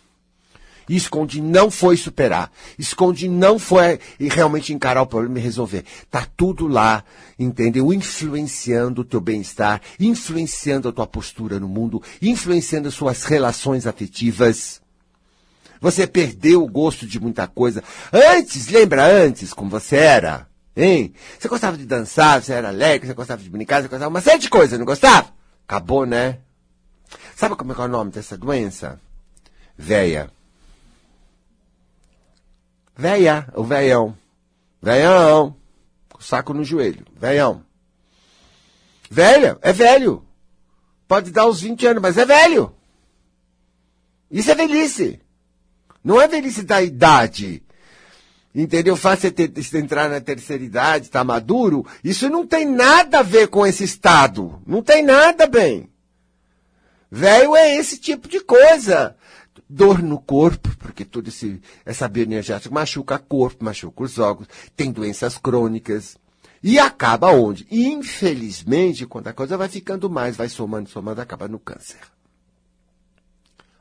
E 0.88 0.96
esconde 0.96 1.42
não 1.42 1.70
foi 1.70 1.98
superar. 1.98 2.52
Esconde 2.78 3.28
não 3.28 3.58
foi 3.58 4.00
realmente 4.20 4.74
encarar 4.74 5.02
o 5.02 5.08
problema 5.08 5.40
e 5.40 5.42
resolver. 5.42 5.84
Tá 6.10 6.28
tudo 6.38 6.68
lá, 6.68 7.04
entendeu? 7.38 7.92
Influenciando 7.92 9.02
o 9.02 9.06
teu 9.06 9.20
bem-estar, 9.20 9.82
influenciando 10.00 10.88
a 10.88 10.92
tua 10.92 11.08
postura 11.08 11.60
no 11.60 11.68
mundo, 11.68 12.02
influenciando 12.22 12.88
as 12.88 12.94
suas 12.94 13.24
relações 13.24 13.88
afetivas. 13.88 14.82
Você 15.86 16.08
perdeu 16.08 16.64
o 16.64 16.68
gosto 16.68 17.06
de 17.06 17.20
muita 17.20 17.46
coisa. 17.46 17.84
Antes, 18.12 18.70
lembra 18.70 19.06
antes 19.06 19.54
como 19.54 19.70
você 19.70 19.98
era? 19.98 20.50
Hein? 20.76 21.14
Você 21.38 21.48
gostava 21.48 21.78
de 21.78 21.86
dançar, 21.86 22.42
você 22.42 22.54
era 22.54 22.70
alegre, 22.70 23.06
você 23.06 23.14
gostava 23.14 23.44
de 23.44 23.48
brincar, 23.52 23.84
você 23.84 23.88
gostava 23.88 24.10
de 24.10 24.16
uma 24.16 24.22
série 24.22 24.40
de 24.40 24.50
coisas, 24.50 24.80
não 24.80 24.86
gostava? 24.86 25.32
Acabou, 25.64 26.04
né? 26.08 26.40
Sabe 27.36 27.56
como 27.56 27.72
é, 27.72 27.76
é 27.76 27.82
o 27.82 27.88
nome 27.88 28.10
dessa 28.10 28.36
doença? 28.36 29.00
Véia. 29.78 30.32
Véia, 32.98 33.48
o 33.54 33.64
veião. 33.64 34.18
Veião. 34.82 35.56
Saco 36.20 36.52
no 36.52 36.64
joelho. 36.64 37.06
Veião. 37.16 37.64
Velha, 39.08 39.60
é 39.62 39.72
velho. 39.72 40.26
Pode 41.08 41.30
dar 41.30 41.46
uns 41.46 41.62
20 41.62 41.86
anos, 41.86 42.02
mas 42.02 42.18
é 42.18 42.26
velho. 42.26 42.74
Isso 44.32 44.50
é 44.50 44.56
velhice. 44.56 45.22
Não 46.06 46.22
é 46.22 46.28
velhice 46.28 46.62
da 46.62 46.84
idade. 46.84 47.64
Entendeu? 48.54 48.96
Faz 48.96 49.22
você, 49.22 49.78
entrar 49.80 50.08
na 50.08 50.22
terceira 50.22 50.64
idade, 50.64 51.10
tá 51.10 51.24
maduro. 51.24 51.84
Isso 52.04 52.30
não 52.30 52.46
tem 52.46 52.64
nada 52.64 53.20
a 53.20 53.24
ver 53.24 53.48
com 53.48 53.66
esse 53.66 53.84
estado. 53.84 54.62
Não 54.68 54.84
tem 54.84 55.04
nada, 55.04 55.48
bem. 55.48 55.90
Velho 57.10 57.56
é 57.56 57.76
esse 57.76 57.98
tipo 57.98 58.28
de 58.28 58.40
coisa. 58.40 59.16
Dor 59.68 60.04
no 60.04 60.20
corpo, 60.20 60.70
porque 60.78 61.04
toda 61.04 61.32
essa 61.84 62.08
bioenergética 62.08 62.74
machuca 62.74 63.16
o 63.16 63.20
corpo, 63.20 63.66
machuca 63.66 64.04
os 64.04 64.20
órgãos, 64.20 64.48
tem 64.76 64.92
doenças 64.92 65.40
crônicas. 65.40 66.18
E 66.62 66.78
acaba 66.78 67.32
onde? 67.32 67.66
Infelizmente, 67.72 69.08
quando 69.08 69.28
a 69.28 69.34
coisa 69.34 69.58
vai 69.58 69.68
ficando 69.68 70.08
mais, 70.08 70.36
vai 70.36 70.50
somando, 70.50 70.88
somando, 70.88 71.20
acaba 71.20 71.48
no 71.48 71.58
câncer. 71.58 72.00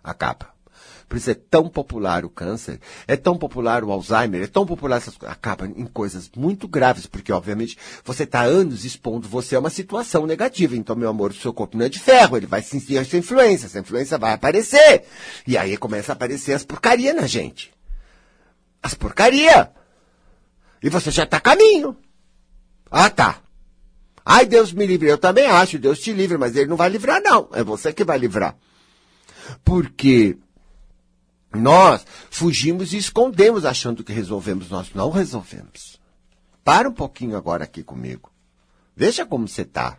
Acaba. 0.02 0.53
Por 1.14 1.18
isso 1.18 1.30
é 1.30 1.34
tão 1.34 1.68
popular 1.68 2.24
o 2.24 2.28
câncer, 2.28 2.80
é 3.06 3.16
tão 3.16 3.38
popular 3.38 3.84
o 3.84 3.92
Alzheimer, 3.92 4.42
é 4.42 4.46
tão 4.48 4.66
popular 4.66 4.96
essas 4.96 5.16
coisas. 5.16 5.32
Acaba 5.32 5.64
em 5.64 5.86
coisas 5.86 6.28
muito 6.36 6.66
graves, 6.66 7.06
porque, 7.06 7.30
obviamente, 7.30 7.78
você 8.04 8.24
está 8.24 8.42
anos 8.42 8.84
expondo 8.84 9.28
você 9.28 9.54
a 9.54 9.60
uma 9.60 9.70
situação 9.70 10.26
negativa. 10.26 10.74
Então, 10.74 10.96
meu 10.96 11.08
amor, 11.08 11.30
o 11.30 11.34
seu 11.34 11.54
corpo 11.54 11.78
não 11.78 11.86
é 11.86 11.88
de 11.88 12.00
ferro, 12.00 12.36
ele 12.36 12.48
vai 12.48 12.62
sentir 12.62 12.96
essa 12.96 13.16
influência, 13.16 13.66
essa 13.66 13.78
influência 13.78 14.18
vai 14.18 14.32
aparecer. 14.32 15.04
E 15.46 15.56
aí 15.56 15.76
começa 15.76 16.10
a 16.10 16.14
aparecer 16.14 16.52
as 16.52 16.64
porcaria 16.64 17.14
na 17.14 17.28
gente. 17.28 17.72
As 18.82 18.94
porcaria. 18.94 19.70
E 20.82 20.90
você 20.90 21.12
já 21.12 21.22
está 21.22 21.36
a 21.36 21.40
caminho. 21.40 21.96
Ah, 22.90 23.08
tá. 23.08 23.38
Ai, 24.26 24.46
Deus 24.46 24.72
me 24.72 24.84
livre. 24.84 25.08
Eu 25.08 25.18
também 25.18 25.46
acho, 25.46 25.78
Deus 25.78 26.00
te 26.00 26.12
livre, 26.12 26.36
mas 26.36 26.56
ele 26.56 26.66
não 26.66 26.76
vai 26.76 26.88
livrar, 26.88 27.22
não. 27.22 27.48
É 27.52 27.62
você 27.62 27.92
que 27.92 28.02
vai 28.02 28.18
livrar. 28.18 28.56
Porque 29.64 30.38
nós 31.54 32.06
fugimos 32.30 32.92
e 32.92 32.96
escondemos 32.96 33.64
achando 33.64 34.04
que 34.04 34.12
resolvemos. 34.12 34.68
Nós 34.68 34.92
não 34.94 35.10
resolvemos. 35.10 36.00
Para 36.62 36.88
um 36.88 36.92
pouquinho 36.92 37.36
agora 37.36 37.64
aqui 37.64 37.82
comigo. 37.82 38.30
Veja 38.96 39.26
como 39.26 39.46
você 39.46 39.62
está. 39.62 39.98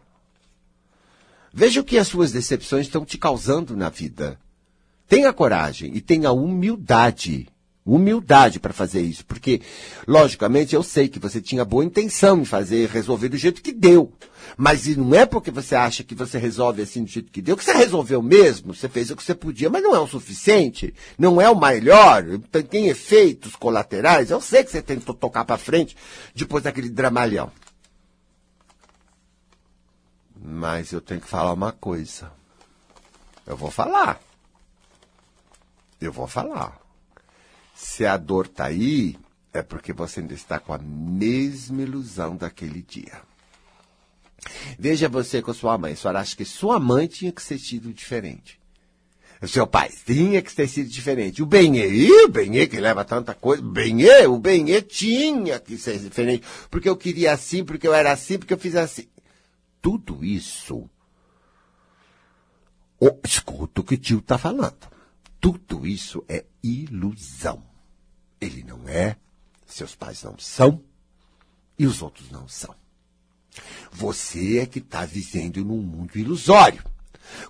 Veja 1.53 1.81
o 1.81 1.83
que 1.83 1.97
as 1.97 2.07
suas 2.07 2.31
decepções 2.31 2.87
estão 2.87 3.05
te 3.05 3.17
causando 3.17 3.75
na 3.75 3.89
vida. 3.89 4.39
Tenha 5.07 5.31
coragem 5.31 5.95
e 5.95 6.01
tenha 6.01 6.31
humildade 6.31 7.47
humildade 7.85 8.59
para 8.59 8.73
fazer 8.73 9.01
isso, 9.01 9.23
porque 9.25 9.61
logicamente 10.07 10.73
eu 10.73 10.81
sei 10.81 11.07
que 11.07 11.19
você 11.19 11.39
tinha 11.39 11.63
boa 11.63 11.85
intenção 11.85 12.39
em 12.39 12.45
fazer, 12.45 12.89
resolver 12.89 13.29
do 13.29 13.37
jeito 13.37 13.61
que 13.61 13.71
deu. 13.71 14.11
Mas 14.57 14.87
não 14.97 15.13
é 15.13 15.25
porque 15.25 15.51
você 15.51 15.75
acha 15.75 16.03
que 16.03 16.15
você 16.15 16.37
resolve 16.37 16.81
assim 16.81 17.03
do 17.03 17.09
jeito 17.09 17.31
que 17.31 17.41
deu, 17.41 17.55
que 17.55 17.63
você 17.63 17.73
resolveu 17.73 18.21
mesmo, 18.21 18.73
você 18.73 18.89
fez 18.89 19.11
o 19.11 19.15
que 19.15 19.23
você 19.23 19.35
podia, 19.35 19.69
mas 19.69 19.83
não 19.83 19.95
é 19.95 19.99
o 19.99 20.07
suficiente, 20.07 20.93
não 21.17 21.39
é 21.39 21.49
o 21.49 21.59
melhor, 21.59 22.23
tem 22.69 22.87
efeitos 22.87 23.55
colaterais. 23.55 24.31
Eu 24.31 24.41
sei 24.41 24.63
que 24.63 24.71
você 24.71 24.81
tentou 24.81 25.13
tocar 25.13 25.45
para 25.45 25.57
frente 25.57 25.95
depois 26.33 26.63
daquele 26.63 26.89
dramalhão. 26.89 27.51
Mas 30.35 30.91
eu 30.91 31.01
tenho 31.01 31.21
que 31.21 31.27
falar 31.27 31.53
uma 31.53 31.71
coisa. 31.71 32.31
Eu 33.45 33.57
vou 33.57 33.69
falar. 33.69 34.19
Eu 35.99 36.11
vou 36.11 36.27
falar. 36.27 36.84
Se 37.75 38.05
a 38.05 38.15
dor 38.15 38.45
está 38.45 38.65
aí, 38.65 39.17
é 39.53 39.61
porque 39.61 39.91
você 39.91 40.21
ainda 40.21 40.33
está 40.33 40.59
com 40.59 40.73
a 40.73 40.77
mesma 40.77 41.81
ilusão 41.81 42.35
daquele 42.37 42.81
dia. 42.81 43.21
Veja 44.79 45.09
você 45.09 45.41
com 45.41 45.53
sua 45.53 45.77
mãe. 45.77 45.93
A 45.93 45.95
senhora 45.95 46.19
acha 46.19 46.35
que 46.35 46.45
sua 46.45 46.79
mãe 46.79 47.07
tinha 47.07 47.31
que 47.31 47.41
ser 47.41 47.59
sido 47.59 47.93
diferente. 47.93 48.59
O 49.41 49.47
seu 49.47 49.67
pai 49.67 49.89
tinha 50.05 50.41
que 50.41 50.55
ter 50.55 50.67
sido 50.67 50.89
diferente. 50.89 51.43
O 51.43 51.45
Benê, 51.45 52.09
o 52.23 52.29
Benê 52.29 52.65
que 52.67 52.79
leva 52.79 53.03
tanta 53.03 53.33
coisa, 53.33 53.61
o 53.61 53.69
Benê, 53.69 54.25
o 54.25 54.39
Benê 54.39 54.81
tinha 54.81 55.59
que 55.59 55.77
ser 55.77 55.99
diferente. 55.99 56.45
Porque 56.71 56.87
eu 56.87 56.95
queria 56.95 57.33
assim, 57.33 57.63
porque 57.63 57.87
eu 57.87 57.93
era 57.93 58.11
assim, 58.11 58.39
porque 58.39 58.53
eu 58.53 58.57
fiz 58.57 58.75
assim. 58.75 59.07
Tudo 59.81 60.23
isso. 60.23 60.89
Oh, 62.99 63.19
escuta 63.25 63.81
o 63.81 63.83
que 63.83 63.95
o 63.95 63.97
tio 63.97 64.19
está 64.19 64.37
falando. 64.37 64.94
Tudo 65.45 65.85
isso 65.85 66.25
é 66.27 66.43
ilusão. 66.63 67.61
Ele 68.41 68.63
não 68.63 68.89
é, 68.89 69.15
seus 69.67 69.93
pais 69.93 70.23
não 70.23 70.39
são 70.39 70.81
e 71.77 71.85
os 71.85 72.01
outros 72.01 72.31
não 72.31 72.47
são. 72.47 72.73
Você 73.91 74.57
é 74.57 74.65
que 74.65 74.79
está 74.79 75.05
vivendo 75.05 75.63
num 75.63 75.83
mundo 75.83 76.17
ilusório. 76.17 76.83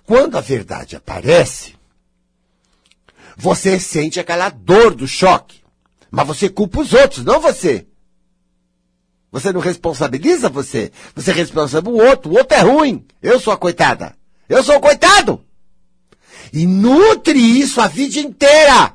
Quando 0.04 0.36
a 0.36 0.42
verdade 0.42 0.94
aparece, 0.94 1.74
você 3.34 3.80
sente 3.80 4.20
aquela 4.20 4.50
dor 4.50 4.94
do 4.94 5.08
choque. 5.08 5.62
Mas 6.10 6.26
você 6.26 6.50
culpa 6.50 6.82
os 6.82 6.92
outros, 6.92 7.24
não 7.24 7.40
você. 7.40 7.86
Você 9.32 9.54
não 9.54 9.60
responsabiliza 9.62 10.50
você. 10.50 10.92
Você 11.14 11.32
responsabiliza 11.32 11.96
o 11.96 12.06
outro. 12.06 12.30
O 12.30 12.36
outro 12.36 12.58
é 12.58 12.60
ruim. 12.60 13.06
Eu 13.22 13.40
sou 13.40 13.54
a 13.54 13.56
coitada. 13.56 14.14
Eu 14.50 14.62
sou 14.62 14.76
o 14.76 14.80
coitado. 14.82 15.45
E 16.56 16.66
nutre 16.66 17.38
isso 17.38 17.82
a 17.82 17.86
vida 17.86 18.18
inteira. 18.18 18.94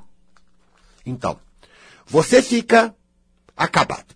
Então, 1.05 1.39
você 2.07 2.41
fica 2.41 2.95
acabado. 3.55 4.15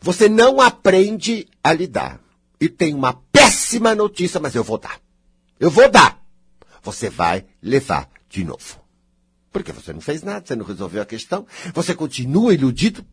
Você 0.00 0.28
não 0.28 0.60
aprende 0.60 1.46
a 1.62 1.72
lidar. 1.72 2.18
E 2.60 2.68
tem 2.68 2.92
uma 2.92 3.12
péssima 3.30 3.94
notícia, 3.94 4.40
mas 4.40 4.56
eu 4.56 4.64
vou 4.64 4.78
dar. 4.78 5.00
Eu 5.60 5.70
vou 5.70 5.88
dar. 5.88 6.20
Você 6.82 7.08
vai 7.08 7.46
levar 7.62 8.10
de 8.28 8.42
novo. 8.42 8.80
Porque 9.52 9.70
você 9.70 9.92
não 9.92 10.00
fez 10.00 10.24
nada, 10.24 10.44
você 10.44 10.56
não 10.56 10.64
resolveu 10.64 11.02
a 11.02 11.06
questão, 11.06 11.46
você 11.72 11.94
continua 11.94 12.52
iludido. 12.52 13.06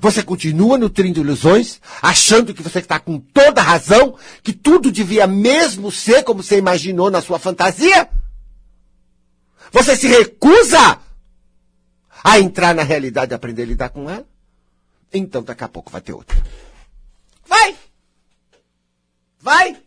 Você 0.00 0.22
continua 0.22 0.78
nutrindo 0.78 1.20
ilusões, 1.20 1.80
achando 2.00 2.54
que 2.54 2.62
você 2.62 2.78
está 2.78 2.98
com 2.98 3.18
toda 3.18 3.60
razão, 3.60 4.18
que 4.42 4.52
tudo 4.52 4.90
devia 4.90 5.26
mesmo 5.26 5.92
ser 5.92 6.24
como 6.24 6.42
você 6.42 6.58
imaginou 6.58 7.10
na 7.10 7.20
sua 7.20 7.38
fantasia? 7.38 8.08
Você 9.70 9.96
se 9.96 10.08
recusa 10.08 10.98
a 12.24 12.38
entrar 12.38 12.74
na 12.74 12.82
realidade 12.82 13.32
e 13.32 13.34
aprender 13.34 13.62
a 13.62 13.66
lidar 13.66 13.88
com 13.90 14.08
ela? 14.08 14.26
Então 15.12 15.42
daqui 15.42 15.64
a 15.64 15.68
pouco 15.68 15.90
vai 15.90 16.00
ter 16.00 16.12
outra. 16.12 16.36
Vai! 17.46 17.76
Vai! 19.38 19.82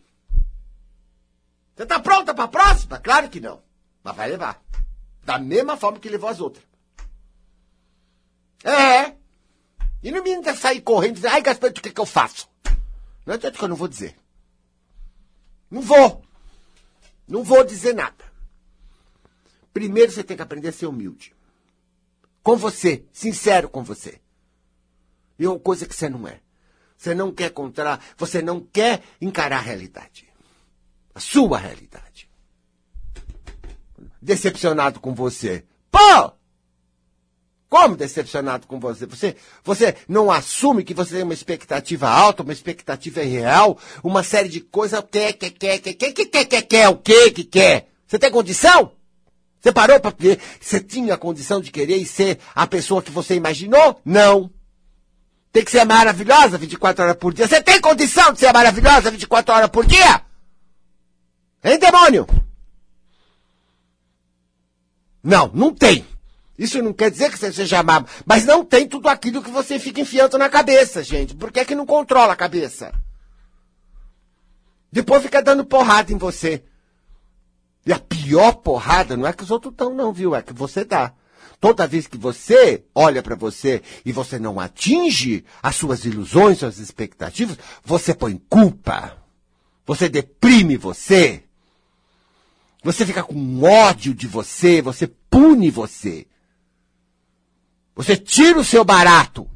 Você 1.76 1.82
está 1.82 1.98
pronta 1.98 2.32
para 2.32 2.44
a 2.44 2.48
próxima? 2.48 2.98
Claro 2.98 3.28
que 3.28 3.40
não. 3.40 3.60
Mas 4.04 4.16
vai 4.16 4.28
levar. 4.30 4.62
Da 5.24 5.38
mesma 5.38 5.76
forma 5.76 5.98
que 5.98 6.08
levou 6.08 6.30
as 6.30 6.40
outras. 6.40 6.64
É. 8.64 9.19
E 10.02 10.10
não 10.10 10.22
me 10.22 10.32
ainda 10.32 10.54
sair 10.54 10.80
correndo 10.80 11.12
e 11.12 11.14
dizer, 11.16 11.28
ai, 11.28 11.42
Gaspar, 11.42 11.70
o 11.70 11.72
que, 11.74 11.90
que 11.90 12.00
eu 12.00 12.06
faço? 12.06 12.48
Não 13.26 13.34
adianta 13.34 13.58
que 13.58 13.64
eu 13.64 13.68
não 13.68 13.76
vou 13.76 13.88
dizer. 13.88 14.16
Não 15.70 15.82
vou. 15.82 16.24
Não 17.28 17.44
vou 17.44 17.62
dizer 17.62 17.94
nada. 17.94 18.24
Primeiro 19.72 20.10
você 20.10 20.24
tem 20.24 20.36
que 20.36 20.42
aprender 20.42 20.68
a 20.68 20.72
ser 20.72 20.86
humilde. 20.86 21.34
Com 22.42 22.56
você, 22.56 23.04
sincero 23.12 23.68
com 23.68 23.84
você. 23.84 24.20
E 25.38 25.46
uma 25.46 25.58
coisa 25.58 25.86
que 25.86 25.94
você 25.94 26.08
não 26.08 26.26
é. 26.26 26.40
Você 26.96 27.14
não 27.14 27.32
quer 27.32 27.50
encontrar, 27.50 28.02
você 28.16 28.42
não 28.42 28.60
quer 28.60 29.02
encarar 29.20 29.58
a 29.58 29.62
realidade. 29.62 30.28
A 31.14 31.20
sua 31.20 31.58
realidade. 31.58 32.28
Decepcionado 34.20 35.00
com 35.00 35.14
você. 35.14 35.64
Pô! 35.90 36.39
como 37.70 37.96
decepcionado 37.96 38.66
com 38.66 38.80
você. 38.80 39.06
Você, 39.06 39.36
você 39.62 39.94
não 40.08 40.30
assume 40.30 40.82
que 40.82 40.92
você 40.92 41.14
tem 41.14 41.22
uma 41.22 41.32
expectativa 41.32 42.08
alta, 42.08 42.42
uma 42.42 42.52
expectativa 42.52 43.22
real, 43.22 43.78
uma 44.02 44.24
série 44.24 44.48
de 44.48 44.60
coisas. 44.60 45.00
Quer, 45.08 45.32
quer, 45.34 45.50
quer, 45.50 45.78
que 45.78 45.94
quer, 45.94 46.12
que 46.12 46.26
quer, 46.26 46.44
que 46.46 46.62
quer, 46.62 46.88
o 46.88 46.96
que 46.96 47.30
que 47.30 47.44
quer? 47.44 47.88
Você 48.06 48.18
tem 48.18 48.30
condição? 48.30 48.90
Você 49.60 49.70
parou 49.70 50.00
para 50.00 50.12
Você 50.60 50.80
tinha 50.80 51.14
a 51.14 51.18
condição 51.18 51.60
de 51.60 51.70
querer 51.70 51.96
e 51.96 52.04
ser 52.04 52.40
a 52.54 52.66
pessoa 52.66 53.02
que 53.02 53.10
você 53.12 53.36
imaginou? 53.36 54.00
Não. 54.04 54.50
Tem 55.52 55.64
que 55.64 55.70
ser 55.70 55.84
maravilhosa 55.84 56.58
24 56.58 57.04
horas 57.04 57.16
por 57.16 57.32
dia. 57.32 57.46
Você 57.46 57.62
tem 57.62 57.80
condição 57.80 58.32
de 58.32 58.40
ser 58.40 58.52
maravilhosa 58.52 59.12
24 59.12 59.54
horas 59.54 59.70
por 59.70 59.86
dia? 59.86 60.22
Hein, 61.62 61.78
demônio? 61.78 62.26
Não, 65.22 65.50
não 65.54 65.72
tem. 65.72 66.04
Isso 66.60 66.82
não 66.82 66.92
quer 66.92 67.10
dizer 67.10 67.30
que 67.30 67.38
você 67.38 67.50
seja 67.50 67.78
amado, 67.78 68.06
mas 68.26 68.44
não 68.44 68.62
tem 68.62 68.86
tudo 68.86 69.08
aquilo 69.08 69.42
que 69.42 69.50
você 69.50 69.78
fica 69.78 70.02
enfiando 70.02 70.36
na 70.36 70.46
cabeça, 70.46 71.02
gente. 71.02 71.34
Por 71.34 71.50
que, 71.50 71.60
é 71.60 71.64
que 71.64 71.74
não 71.74 71.86
controla 71.86 72.34
a 72.34 72.36
cabeça? 72.36 72.92
Depois 74.92 75.22
fica 75.22 75.42
dando 75.42 75.64
porrada 75.64 76.12
em 76.12 76.18
você. 76.18 76.62
E 77.86 77.94
a 77.94 77.98
pior 77.98 78.56
porrada 78.56 79.16
não 79.16 79.26
é 79.26 79.32
que 79.32 79.42
os 79.42 79.50
outros 79.50 79.72
estão, 79.72 79.94
não, 79.94 80.12
viu? 80.12 80.34
É 80.34 80.42
que 80.42 80.52
você 80.52 80.84
dá. 80.84 81.14
Toda 81.58 81.86
vez 81.86 82.06
que 82.06 82.18
você 82.18 82.84
olha 82.94 83.22
para 83.22 83.34
você 83.34 83.82
e 84.04 84.12
você 84.12 84.38
não 84.38 84.60
atinge 84.60 85.46
as 85.62 85.76
suas 85.76 86.04
ilusões, 86.04 86.58
suas 86.58 86.78
expectativas, 86.78 87.56
você 87.82 88.12
põe 88.12 88.36
culpa. 88.50 89.16
Você 89.86 90.10
deprime 90.10 90.76
você. 90.76 91.42
Você 92.84 93.06
fica 93.06 93.22
com 93.22 93.62
ódio 93.62 94.12
de 94.12 94.26
você, 94.26 94.82
você 94.82 95.06
pune 95.06 95.70
você. 95.70 96.26
Você 98.02 98.16
tira 98.16 98.58
o 98.58 98.64
seu 98.64 98.82
barato. 98.82 99.46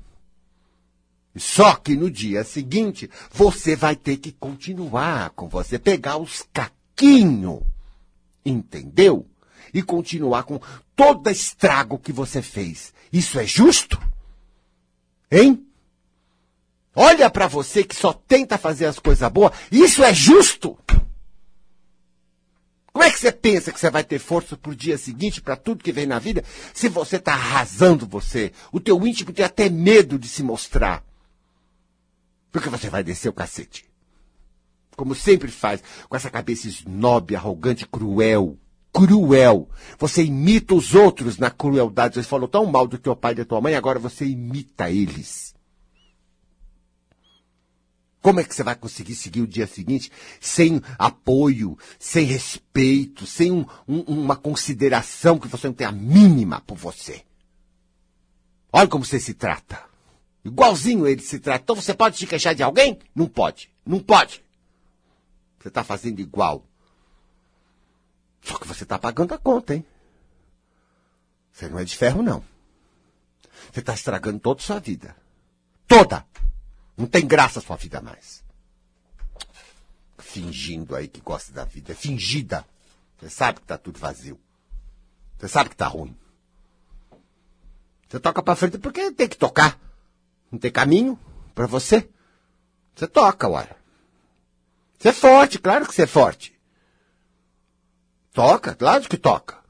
Só 1.35 1.77
que 1.77 1.97
no 1.97 2.11
dia 2.11 2.45
seguinte, 2.45 3.11
você 3.33 3.75
vai 3.75 3.97
ter 3.97 4.19
que 4.19 4.33
continuar 4.33 5.31
com 5.31 5.49
você, 5.49 5.79
pegar 5.79 6.19
os 6.19 6.45
caquinhos, 6.53 7.63
entendeu? 8.45 9.27
E 9.73 9.83
continuar 9.83 10.43
com 10.43 10.61
todo 10.95 11.31
estrago 11.31 11.99
que 11.99 12.13
você 12.13 12.43
fez. 12.43 12.93
Isso 13.11 13.41
é 13.41 13.47
justo? 13.47 13.99
Hein? 15.33 15.67
Olha 16.95 17.31
para 17.31 17.49
você 17.49 17.83
que 17.83 17.97
só 17.97 18.13
tenta 18.13 18.59
fazer 18.59 18.85
as 18.85 18.99
coisas 18.99 19.33
boas. 19.33 19.53
Isso 19.73 20.05
é 20.05 20.13
justo? 20.13 20.77
Como 22.95 23.03
é 23.03 23.11
que 23.11 23.19
você 23.19 23.33
pensa 23.33 23.73
que 23.73 23.81
você 23.81 23.91
vai 23.91 24.05
ter 24.05 24.21
força 24.21 24.57
pro 24.57 24.73
dia 24.73 24.97
seguinte, 24.97 25.43
para 25.43 25.57
tudo 25.57 25.83
que 25.83 25.91
vem 25.91 26.07
na 26.07 26.21
vida, 26.21 26.45
se 26.73 26.89
você 26.89 27.17
está 27.17 27.33
arrasando 27.33 28.07
você? 28.07 28.53
O 28.71 28.79
teu 28.79 29.05
íntimo 29.05 29.33
tem 29.33 29.45
até 29.45 29.69
medo 29.69 30.17
de 30.17 30.29
se 30.29 30.45
mostrar. 30.45 31.03
Porque 32.53 32.69
você 32.69 32.89
vai 32.89 33.03
descer 33.03 33.29
o 33.29 33.33
cacete. 33.33 33.85
Como 34.97 35.13
sempre 35.13 35.51
faz, 35.51 35.83
com 36.09 36.15
essa 36.15 36.31
cabeça 36.31 36.69
snob, 36.69 37.35
arrogante, 37.35 37.85
cruel. 37.85 38.57
Cruel. 38.93 39.69
Você 39.99 40.23
imita 40.23 40.73
os 40.73 40.95
outros 40.95 41.37
na 41.37 41.51
crueldade. 41.51 42.15
Você 42.15 42.23
falou 42.23 42.47
tão 42.47 42.65
mal 42.65 42.87
do 42.87 42.97
teu 42.97 43.17
pai 43.17 43.33
e 43.33 43.37
da 43.37 43.45
tua 43.45 43.61
mãe, 43.61 43.75
agora 43.75 43.99
você 43.99 44.25
imita 44.25 44.89
eles. 44.89 45.53
Como 48.25 48.41
é 48.41 48.45
que 48.45 48.55
você 48.55 48.63
vai 48.63 48.75
conseguir 48.75 49.15
seguir 49.15 49.43
o 49.43 49.47
dia 49.47 49.67
seguinte 49.67 50.11
sem 50.41 50.81
apoio, 50.99 51.77
sem 51.99 52.25
respeito, 52.25 53.27
sem 53.27 53.53
um, 53.53 53.67
um, 53.87 54.01
uma 54.01 54.35
consideração 54.35 55.39
que 55.39 55.47
você 55.47 55.67
não 55.67 55.75
tem 55.75 55.87
a 55.87 55.93
mínima 55.93 56.63
por 56.63 56.75
você? 56.75 57.23
Olha 58.73 58.89
como 58.89 59.05
você 59.05 59.21
se 59.21 59.35
trata. 59.35 59.79
Igualzinho 60.43 61.07
ele 61.07 61.21
se 61.21 61.39
trata. 61.39 61.65
Então 61.65 61.77
você 61.77 61.93
pode 61.93 62.17
se 62.17 62.27
queixar 62.27 62.55
de 62.55 62.63
alguém? 62.63 62.99
Não 63.15 63.27
pode. 63.27 63.71
Não 63.85 64.01
pode. 64.01 64.43
Você 65.59 65.69
está 65.69 65.85
fazendo 65.85 66.19
igual. 66.19 66.65
Só 68.41 68.57
que 68.57 68.67
você 68.67 68.85
está 68.85 68.99
pagando 68.99 69.35
a 69.35 69.39
conta, 69.39 69.75
hein? 69.75 69.85
Você 71.53 71.69
não 71.69 71.79
é 71.79 71.85
de 71.85 71.95
ferro, 71.95 72.23
não. 72.23 72.43
Você 73.71 73.81
está 73.81 73.93
estragando 73.93 74.39
toda 74.41 74.63
a 74.63 74.65
sua 74.65 74.79
vida. 74.79 75.15
Toda. 75.87 76.25
Não 76.97 77.07
tem 77.07 77.27
graça 77.27 77.59
a 77.59 77.63
sua 77.63 77.77
vida 77.77 78.01
mais. 78.01 78.45
Fingindo 80.19 80.95
aí 80.95 81.09
que 81.09 81.21
gosta 81.21 81.53
da 81.53 81.65
vida. 81.65 81.93
É 81.93 81.95
fingida. 81.95 82.65
Você 83.19 83.29
sabe 83.29 83.61
que 83.61 83.67
tá 83.67 83.77
tudo 83.77 83.99
vazio. 83.99 84.39
Você 85.39 85.49
sabe 85.49 85.71
que 85.71 85.77
tá 85.77 85.87
ruim. 85.87 86.17
Você 88.09 88.21
toca 88.21 88.43
para 88.43 88.57
frente 88.57 88.79
porque 88.79 89.11
tem 89.13 89.29
que 89.29 89.37
tocar. 89.37 89.79
Não 90.51 90.59
tem 90.59 90.71
caminho 90.71 91.19
para 91.55 91.67
você. 91.67 92.09
Você 92.95 93.09
toca, 93.09 93.49
ué. 93.49 93.69
Você 94.99 95.09
é 95.09 95.13
forte, 95.13 95.59
claro 95.59 95.87
que 95.87 95.95
você 95.95 96.03
é 96.03 96.07
forte. 96.07 96.59
Toca, 98.33 98.75
claro 98.75 99.09
que 99.09 99.17
toca. 99.17 99.63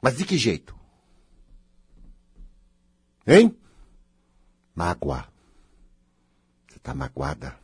Mas 0.00 0.16
de 0.16 0.24
que 0.24 0.36
jeito? 0.36 0.76
Hein? 3.24 3.56
Mágoa 4.74 5.31
está 6.82 6.92
magoada. 6.92 7.56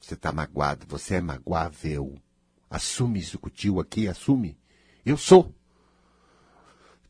Você 0.00 0.14
está 0.14 0.32
magoado, 0.32 0.86
você 0.88 1.16
é 1.16 1.20
magoável. 1.20 2.14
Assume 2.70 3.18
isso 3.18 3.38
com 3.38 3.48
o 3.48 3.50
tio 3.50 3.80
aqui, 3.80 4.06
assume. 4.06 4.56
Eu 5.04 5.16
sou. 5.16 5.52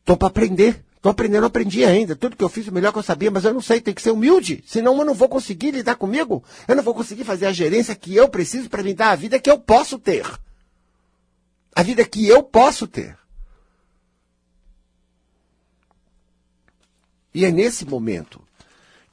Tô 0.04 0.16
para 0.16 0.28
aprender. 0.28 0.84
Tô 1.02 1.10
aprendendo, 1.10 1.44
aprendi 1.44 1.84
ainda. 1.84 2.16
Tudo 2.16 2.36
que 2.36 2.42
eu 2.42 2.48
fiz, 2.48 2.66
o 2.66 2.72
melhor 2.72 2.90
que 2.90 2.98
eu 2.98 3.02
sabia, 3.02 3.30
mas 3.30 3.44
eu 3.44 3.52
não 3.52 3.60
sei, 3.60 3.78
tem 3.78 3.92
que 3.92 4.00
ser 4.00 4.10
humilde. 4.10 4.64
Senão 4.66 4.96
eu 4.96 5.04
não 5.04 5.12
vou 5.12 5.28
conseguir 5.28 5.72
lidar 5.72 5.96
comigo. 5.96 6.42
Eu 6.66 6.74
não 6.74 6.82
vou 6.82 6.94
conseguir 6.94 7.24
fazer 7.24 7.46
a 7.46 7.52
gerência 7.52 7.94
que 7.94 8.16
eu 8.16 8.26
preciso 8.28 8.70
para 8.70 8.82
me 8.82 8.94
dar 8.94 9.10
a 9.10 9.16
vida 9.16 9.38
que 9.38 9.50
eu 9.50 9.58
posso 9.58 9.98
ter. 9.98 10.26
A 11.76 11.82
vida 11.82 12.04
que 12.06 12.26
eu 12.26 12.42
posso 12.42 12.86
ter. 12.86 13.18
E 17.34 17.44
é 17.44 17.50
nesse 17.50 17.84
momento 17.84 18.43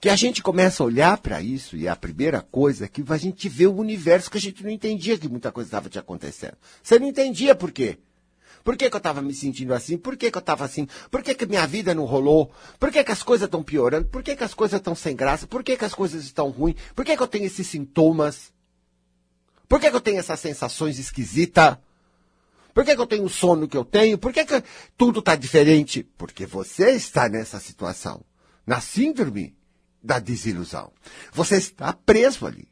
que 0.02 0.10
a 0.10 0.16
gente 0.16 0.42
começa 0.42 0.82
a 0.82 0.86
olhar 0.88 1.16
para 1.20 1.44
isso 1.44 1.78
e 1.78 1.88
a 1.88 1.96
primeira 1.96 2.42
coisa 2.42 2.86
é 2.86 2.88
que 2.88 3.04
a 3.08 3.18
gente 3.18 3.48
vê 3.48 3.68
o 3.68 3.76
universo 3.76 4.32
que 4.32 4.38
a 4.40 4.42
gente 4.42 4.64
não 4.64 4.72
entendia 4.72 5.16
que 5.16 5.30
muita 5.30 5.52
coisa 5.52 5.68
estava 5.68 5.90
te 5.90 6.00
acontecendo. 6.00 6.58
Você 6.82 6.98
não 6.98 7.08
entendia 7.08 7.54
por 7.54 7.72
quê? 7.72 8.00
Por 8.64 8.76
que, 8.76 8.90
que 8.90 8.96
eu 8.96 8.98
estava 8.98 9.22
me 9.22 9.32
sentindo 9.32 9.76
assim? 9.76 10.00
Por 10.00 10.18
que, 10.18 10.32
que 10.32 10.38
eu 10.38 10.40
estava 10.40 10.66
assim? 10.66 10.88
Por 11.12 11.22
que, 11.22 11.36
que 11.36 11.46
minha 11.46 11.68
vida 11.68 11.94
não 11.94 12.06
rolou? 12.06 12.52
Por 12.80 12.92
que, 12.92 13.04
que 13.04 13.12
as 13.12 13.22
coisas 13.22 13.46
estão 13.46 13.62
piorando? 13.62 14.08
Por 14.08 14.24
que, 14.24 14.36
que 14.36 14.44
as 14.44 14.56
coisas 14.56 14.80
estão 14.80 14.96
sem 14.96 15.16
graça? 15.16 15.46
Por 15.46 15.64
que, 15.64 15.78
que 15.78 15.86
as 15.86 15.94
coisas 15.94 16.24
estão 16.24 16.50
ruins? 16.50 16.78
Por 16.96 17.06
que, 17.06 17.16
que 17.16 17.22
eu 17.22 17.28
tenho 17.28 17.46
esses 17.46 17.68
sintomas? 17.68 18.52
Por 19.70 19.80
que, 19.80 19.88
que 19.88 19.96
eu 19.96 20.02
tenho 20.02 20.18
essas 20.18 20.40
sensações 20.40 20.98
esquisitas? 20.98 21.78
Por 22.74 22.84
que, 22.84 22.96
que 22.96 23.02
eu 23.02 23.08
tenho 23.08 23.24
o 23.24 23.30
sono 23.30 23.68
que 23.68 23.78
eu 23.78 23.86
tenho? 23.86 24.18
Por 24.18 24.34
que, 24.34 24.46
que 24.46 24.64
tudo 24.98 25.20
está 25.20 25.36
diferente? 25.36 26.02
Porque 26.18 26.48
você 26.48 26.90
está 26.92 27.30
nessa 27.30 27.60
situação. 27.60 28.22
Na 28.66 28.82
síndrome 28.82 29.61
da 30.04 30.20
desilusão. 30.20 30.92
Você 31.32 31.58
está 31.58 31.94
preso 31.94 32.46
ali. 32.46 32.68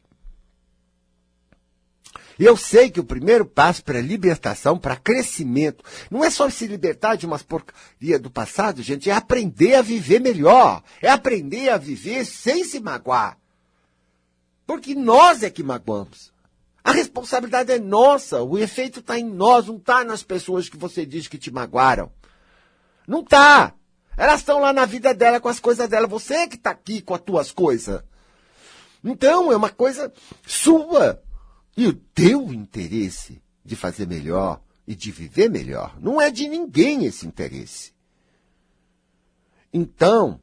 Eu 2.39 2.55
sei 2.55 2.89
que 2.89 3.01
o 3.01 3.03
primeiro 3.03 3.45
passo 3.45 3.83
para 3.83 3.99
libertação, 3.99 4.77
para 4.79 4.95
crescimento, 4.95 5.83
não 6.09 6.23
é 6.23 6.29
só 6.29 6.49
se 6.49 6.65
libertar 6.67 7.17
de 7.17 7.25
umas 7.25 7.43
porcaria 7.43 8.17
do 8.17 8.31
passado, 8.31 8.81
gente, 8.81 9.09
é 9.09 9.13
aprender 9.13 9.75
a 9.75 9.81
viver 9.81 10.21
melhor. 10.21 10.81
É 11.01 11.09
aprender 11.09 11.67
a 11.67 11.77
viver 11.77 12.25
sem 12.25 12.63
se 12.63 12.79
magoar. 12.79 13.37
Porque 14.65 14.95
nós 14.95 15.43
é 15.43 15.49
que 15.49 15.61
magoamos. 15.61 16.31
A 16.81 16.93
responsabilidade 16.93 17.73
é 17.73 17.79
nossa, 17.79 18.41
o 18.41 18.57
efeito 18.57 19.01
está 19.01 19.19
em 19.19 19.25
nós, 19.25 19.67
não 19.67 19.75
está 19.75 20.05
nas 20.05 20.23
pessoas 20.23 20.69
que 20.69 20.77
você 20.77 21.05
diz 21.05 21.27
que 21.27 21.37
te 21.37 21.51
magoaram. 21.51 22.09
Não 23.05 23.19
está. 23.19 23.73
Elas 24.19 24.41
estão 24.41 24.59
lá 24.59 24.73
na 24.73 24.83
vida 24.83 25.13
dela 25.13 25.39
com 25.39 25.47
as 25.47 25.61
coisas 25.61 25.87
dela, 25.87 26.05
você 26.05 26.33
é 26.33 26.47
que 26.47 26.57
está 26.57 26.71
aqui 26.71 27.01
com 27.01 27.13
as 27.15 27.21
tuas 27.21 27.53
coisas. 27.53 28.03
Então, 29.01 29.49
é 29.49 29.55
uma 29.55 29.69
coisa 29.69 30.11
sua. 30.45 31.23
E 31.77 31.87
o 31.87 31.93
teu 31.93 32.51
interesse 32.51 33.41
de 33.63 33.77
fazer 33.77 34.05
melhor 34.05 34.61
e 34.85 34.93
de 34.93 35.09
viver 35.09 35.49
melhor 35.49 35.97
não 36.01 36.19
é 36.19 36.29
de 36.29 36.49
ninguém 36.49 37.05
esse 37.05 37.25
interesse. 37.25 37.93
Então, 39.71 40.41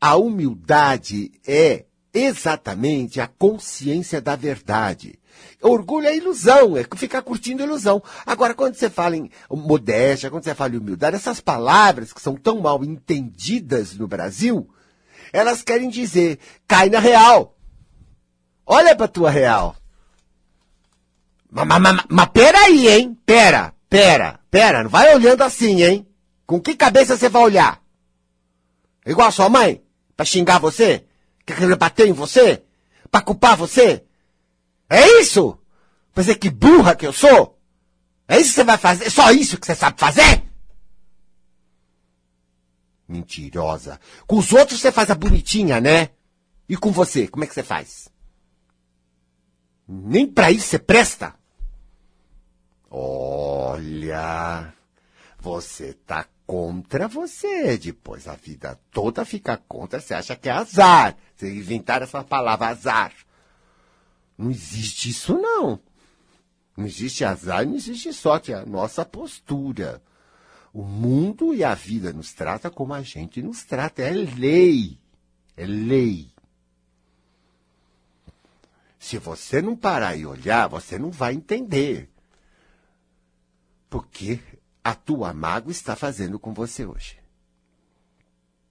a 0.00 0.16
humildade 0.16 1.30
é 1.46 1.84
exatamente 2.12 3.20
a 3.20 3.26
consciência 3.26 4.20
da 4.20 4.36
verdade. 4.36 5.18
Orgulho 5.62 6.06
é 6.06 6.16
ilusão, 6.16 6.76
é 6.76 6.84
ficar 6.96 7.22
curtindo 7.22 7.62
ilusão. 7.62 8.02
Agora, 8.24 8.54
quando 8.54 8.74
você 8.74 8.88
fala 8.88 9.16
em 9.16 9.30
modéstia, 9.50 10.30
quando 10.30 10.44
você 10.44 10.54
fala 10.54 10.74
em 10.74 10.78
humildade, 10.78 11.16
essas 11.16 11.40
palavras 11.40 12.12
que 12.12 12.20
são 12.20 12.34
tão 12.34 12.60
mal 12.60 12.82
entendidas 12.84 13.94
no 13.94 14.08
Brasil, 14.08 14.68
elas 15.32 15.62
querem 15.62 15.88
dizer, 15.88 16.38
cai 16.66 16.88
na 16.88 16.98
real. 16.98 17.56
Olha 18.66 18.94
pra 18.96 19.08
tua 19.08 19.30
real. 19.30 19.76
Mas, 21.50 21.66
mas, 21.66 21.80
mas, 21.80 22.04
mas 22.08 22.28
peraí, 22.28 22.88
hein? 22.88 23.18
Pera, 23.26 23.74
pera, 23.88 24.40
pera. 24.50 24.82
Não 24.82 24.90
vai 24.90 25.14
olhando 25.14 25.42
assim, 25.42 25.82
hein? 25.82 26.06
Com 26.46 26.60
que 26.60 26.74
cabeça 26.74 27.16
você 27.16 27.28
vai 27.28 27.42
olhar? 27.42 27.82
Igual 29.04 29.28
a 29.28 29.32
sua 29.32 29.48
mãe? 29.48 29.82
Pra 30.16 30.24
xingar 30.24 30.58
você? 30.58 31.04
Quer 31.54 31.76
bater 31.76 32.08
em 32.08 32.12
você? 32.12 32.62
Pra 33.10 33.20
culpar 33.20 33.56
você? 33.56 34.04
É 34.88 35.20
isso? 35.20 35.58
Dizer 36.14 36.36
que 36.36 36.50
burra 36.50 36.94
que 36.94 37.06
eu 37.06 37.12
sou? 37.12 37.58
É 38.28 38.38
isso 38.38 38.50
que 38.50 38.54
você 38.56 38.64
vai 38.64 38.78
fazer? 38.78 39.06
É 39.06 39.10
só 39.10 39.30
isso 39.32 39.58
que 39.58 39.66
você 39.66 39.74
sabe 39.74 39.98
fazer? 39.98 40.44
Mentirosa. 43.08 43.98
Com 44.26 44.38
os 44.38 44.52
outros 44.52 44.80
você 44.80 44.92
faz 44.92 45.10
a 45.10 45.14
bonitinha, 45.14 45.80
né? 45.80 46.10
E 46.68 46.76
com 46.76 46.92
você, 46.92 47.26
como 47.26 47.42
é 47.42 47.46
que 47.46 47.54
você 47.54 47.62
faz? 47.62 48.08
Nem 49.88 50.26
pra 50.26 50.52
isso 50.52 50.68
você 50.68 50.78
presta? 50.78 51.34
Olha, 52.88 54.72
você 55.40 55.94
tá 56.06 56.26
contra 56.50 57.06
você. 57.06 57.78
Depois 57.78 58.26
a 58.26 58.34
vida 58.34 58.76
toda 58.90 59.24
fica 59.24 59.56
contra, 59.56 60.00
você 60.00 60.14
acha 60.14 60.34
que 60.34 60.48
é 60.48 60.52
azar. 60.52 61.16
Você 61.36 61.48
inventar 61.48 62.02
essa 62.02 62.24
palavra 62.24 62.66
azar. 62.66 63.12
Não 64.36 64.50
existe 64.50 65.10
isso, 65.10 65.38
não. 65.38 65.78
Não 66.76 66.86
existe 66.86 67.24
azar, 67.24 67.64
não 67.64 67.76
existe 67.76 68.12
sorte. 68.12 68.52
É 68.52 68.56
a 68.56 68.66
nossa 68.66 69.04
postura. 69.04 70.02
O 70.72 70.82
mundo 70.82 71.54
e 71.54 71.62
a 71.62 71.72
vida 71.72 72.12
nos 72.12 72.32
trata 72.32 72.68
como 72.68 72.94
a 72.94 73.02
gente 73.02 73.40
nos 73.40 73.62
trata. 73.62 74.02
É 74.02 74.10
lei. 74.10 74.98
É 75.56 75.64
lei. 75.64 76.32
Se 78.98 79.18
você 79.18 79.62
não 79.62 79.76
parar 79.76 80.16
e 80.16 80.26
olhar, 80.26 80.66
você 80.66 80.98
não 80.98 81.12
vai 81.12 81.32
entender. 81.32 82.10
Porque 83.88 84.40
a 84.82 84.94
tua 84.94 85.32
mágoa 85.32 85.70
está 85.70 85.94
fazendo 85.94 86.38
com 86.38 86.52
você 86.52 86.86
hoje. 86.86 87.20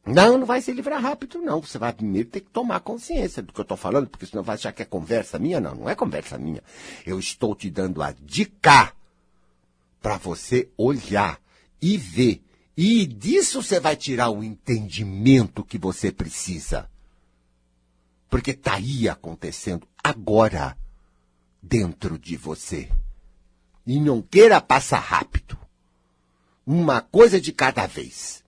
Não, 0.05 0.39
não 0.39 0.45
vai 0.45 0.59
se 0.59 0.71
livrar 0.71 1.01
rápido, 1.01 1.39
não. 1.39 1.61
Você 1.61 1.77
vai 1.77 1.93
primeiro 1.93 2.29
ter 2.29 2.39
que 2.39 2.49
tomar 2.49 2.79
consciência 2.79 3.43
do 3.43 3.53
que 3.53 3.59
eu 3.59 3.63
estou 3.63 3.77
falando, 3.77 4.09
porque 4.09 4.25
senão 4.25 4.41
vai 4.41 4.55
achar 4.55 4.71
que 4.71 4.81
é 4.81 4.85
conversa 4.85 5.37
minha. 5.37 5.59
Não, 5.59 5.75
não 5.75 5.89
é 5.89 5.93
conversa 5.93 6.37
minha. 6.37 6.63
Eu 7.05 7.19
estou 7.19 7.55
te 7.55 7.69
dando 7.69 8.01
a 8.01 8.11
dica 8.11 8.91
para 10.01 10.17
você 10.17 10.69
olhar 10.75 11.39
e 11.81 11.95
ver. 11.95 12.43
E 12.75 13.05
disso 13.05 13.61
você 13.61 13.79
vai 13.79 13.95
tirar 13.95 14.29
o 14.29 14.43
entendimento 14.43 15.63
que 15.63 15.77
você 15.77 16.11
precisa. 16.11 16.89
Porque 18.29 18.51
está 18.51 18.75
aí 18.75 19.07
acontecendo 19.09 19.87
agora, 20.03 20.77
dentro 21.61 22.17
de 22.17 22.35
você. 22.37 22.89
E 23.85 23.99
não 23.99 24.21
queira 24.21 24.61
passar 24.61 24.99
rápido. 24.99 25.58
Uma 26.71 27.01
coisa 27.01 27.41
de 27.41 27.51
cada 27.51 27.87
vez. 27.87 28.43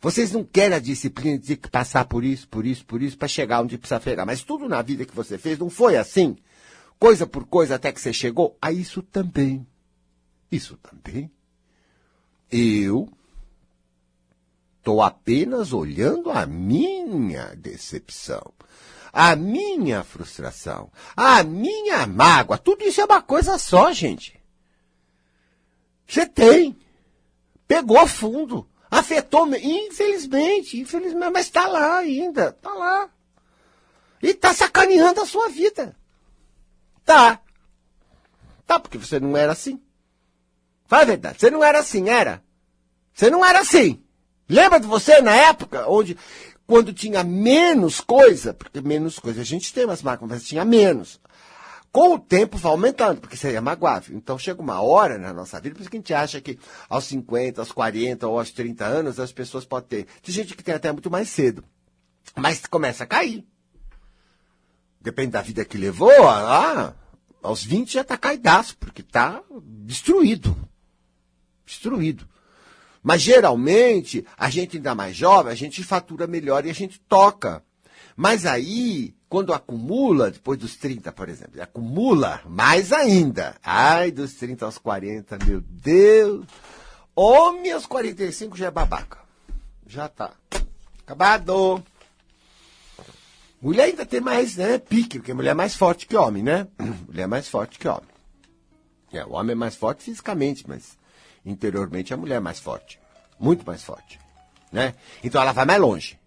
Vocês 0.00 0.30
não 0.30 0.44
querem 0.44 0.76
a 0.76 0.78
disciplina 0.78 1.36
de 1.36 1.56
que 1.56 1.68
passar 1.68 2.04
por 2.04 2.22
isso, 2.22 2.46
por 2.46 2.64
isso, 2.64 2.86
por 2.86 3.02
isso, 3.02 3.18
para 3.18 3.26
chegar 3.26 3.60
onde 3.62 3.76
precisa 3.76 4.00
chegar. 4.00 4.24
Mas 4.24 4.44
tudo 4.44 4.68
na 4.68 4.80
vida 4.80 5.04
que 5.04 5.12
você 5.12 5.36
fez 5.36 5.58
não 5.58 5.68
foi 5.68 5.96
assim. 5.96 6.36
Coisa 7.00 7.26
por 7.26 7.44
coisa 7.44 7.74
até 7.74 7.90
que 7.90 8.00
você 8.00 8.12
chegou. 8.12 8.56
A 8.62 8.70
isso 8.70 9.02
também. 9.02 9.66
Isso 10.52 10.76
também. 10.76 11.28
Eu 12.48 13.08
estou 14.78 15.02
apenas 15.02 15.72
olhando 15.72 16.30
a 16.30 16.46
minha 16.46 17.56
decepção, 17.56 18.54
a 19.12 19.34
minha 19.34 20.04
frustração, 20.04 20.92
a 21.16 21.42
minha 21.42 22.06
mágoa. 22.06 22.56
Tudo 22.56 22.84
isso 22.84 23.00
é 23.00 23.04
uma 23.04 23.20
coisa 23.20 23.58
só, 23.58 23.92
gente. 23.92 24.40
Você 26.06 26.24
tem. 26.24 26.83
Pegou 27.66 28.06
fundo. 28.06 28.68
Afetou, 28.90 29.46
infelizmente, 29.56 30.80
infelizmente, 30.80 31.32
mas 31.32 31.46
está 31.46 31.66
lá 31.66 31.98
ainda, 31.98 32.50
está 32.50 32.72
lá. 32.72 33.10
E 34.22 34.28
está 34.28 34.54
sacaneando 34.54 35.20
a 35.20 35.26
sua 35.26 35.48
vida. 35.48 35.96
Tá. 37.04 37.40
Tá, 38.66 38.78
porque 38.78 38.96
você 38.96 39.18
não 39.18 39.36
era 39.36 39.52
assim. 39.52 39.80
Fala 40.86 41.02
a 41.02 41.06
verdade, 41.06 41.40
você 41.40 41.50
não 41.50 41.64
era 41.64 41.80
assim, 41.80 42.08
era? 42.08 42.42
Você 43.12 43.30
não 43.30 43.44
era 43.44 43.60
assim. 43.60 44.02
Lembra 44.48 44.78
de 44.78 44.86
você 44.86 45.20
na 45.20 45.34
época 45.34 45.88
onde, 45.88 46.16
quando 46.66 46.92
tinha 46.92 47.24
menos 47.24 48.00
coisa, 48.00 48.54
porque 48.54 48.80
menos 48.80 49.18
coisa 49.18 49.40
a 49.40 49.44
gente 49.44 49.72
tem 49.72 49.86
máquinas, 49.86 50.20
mas 50.20 50.44
tinha 50.44 50.64
menos. 50.64 51.20
Com 51.94 52.14
o 52.14 52.18
tempo 52.18 52.58
vai 52.58 52.72
aumentando, 52.72 53.20
porque 53.20 53.36
seria 53.36 53.60
magoável. 53.60 54.16
Então 54.16 54.36
chega 54.36 54.60
uma 54.60 54.82
hora 54.82 55.16
na 55.16 55.32
nossa 55.32 55.60
vida, 55.60 55.76
por 55.76 55.80
isso 55.80 55.88
que 55.88 55.96
a 55.96 56.00
gente 56.00 56.12
acha 56.12 56.40
que 56.40 56.58
aos 56.88 57.04
50, 57.04 57.62
aos 57.62 57.70
40 57.70 58.26
ou 58.26 58.36
aos 58.36 58.50
30 58.50 58.84
anos 58.84 59.20
as 59.20 59.30
pessoas 59.30 59.64
podem 59.64 60.02
ter. 60.02 60.06
Tem 60.20 60.34
gente 60.34 60.56
que 60.56 60.64
tem 60.64 60.74
até 60.74 60.90
muito 60.90 61.08
mais 61.08 61.28
cedo. 61.28 61.62
Mas 62.34 62.66
começa 62.66 63.04
a 63.04 63.06
cair. 63.06 63.46
Depende 65.00 65.30
da 65.30 65.40
vida 65.40 65.64
que 65.64 65.78
levou, 65.78 66.28
ah, 66.28 66.96
aos 67.40 67.62
20 67.62 67.92
já 67.92 68.00
está 68.00 68.16
caidaço, 68.16 68.76
porque 68.78 69.00
está 69.00 69.40
destruído. 69.62 70.68
Destruído. 71.64 72.28
Mas 73.04 73.22
geralmente, 73.22 74.26
a 74.36 74.50
gente 74.50 74.78
ainda 74.78 74.96
mais 74.96 75.14
jovem, 75.14 75.52
a 75.52 75.56
gente 75.56 75.84
fatura 75.84 76.26
melhor 76.26 76.66
e 76.66 76.70
a 76.70 76.74
gente 76.74 76.98
toca. 77.02 77.62
Mas 78.16 78.46
aí, 78.46 79.14
quando 79.34 79.52
acumula, 79.52 80.30
depois 80.30 80.56
dos 80.56 80.76
30, 80.76 81.10
por 81.10 81.28
exemplo, 81.28 81.60
acumula 81.60 82.40
mais 82.46 82.92
ainda. 82.92 83.56
Ai, 83.64 84.12
dos 84.12 84.34
30 84.34 84.64
aos 84.64 84.78
40, 84.78 85.38
meu 85.44 85.60
Deus. 85.60 86.46
Homem 87.16 87.72
aos 87.72 87.84
45 87.84 88.56
já 88.56 88.66
é 88.66 88.70
babaca. 88.70 89.18
Já 89.88 90.08
tá. 90.08 90.34
Acabado. 91.00 91.82
Mulher 93.60 93.86
ainda 93.86 94.06
tem 94.06 94.20
mais, 94.20 94.54
né, 94.54 94.78
pique, 94.78 95.18
porque 95.18 95.34
mulher 95.34 95.50
é 95.50 95.54
mais 95.54 95.74
forte 95.74 96.06
que 96.06 96.14
homem, 96.14 96.44
né? 96.44 96.68
Mulher 97.08 97.24
é 97.24 97.26
mais 97.26 97.48
forte 97.48 97.76
que 97.76 97.88
homem. 97.88 98.08
É, 99.12 99.24
o 99.24 99.32
homem 99.32 99.50
é 99.50 99.56
mais 99.56 99.74
forte 99.74 100.04
fisicamente, 100.04 100.64
mas 100.68 100.96
interiormente 101.44 102.14
a 102.14 102.16
mulher 102.16 102.36
é 102.36 102.40
mais 102.40 102.60
forte. 102.60 103.00
Muito 103.40 103.66
mais 103.66 103.82
forte. 103.82 104.16
Né? 104.70 104.94
Então 105.24 105.42
ela 105.42 105.50
vai 105.50 105.64
mais 105.64 105.80
longe. 105.80 106.20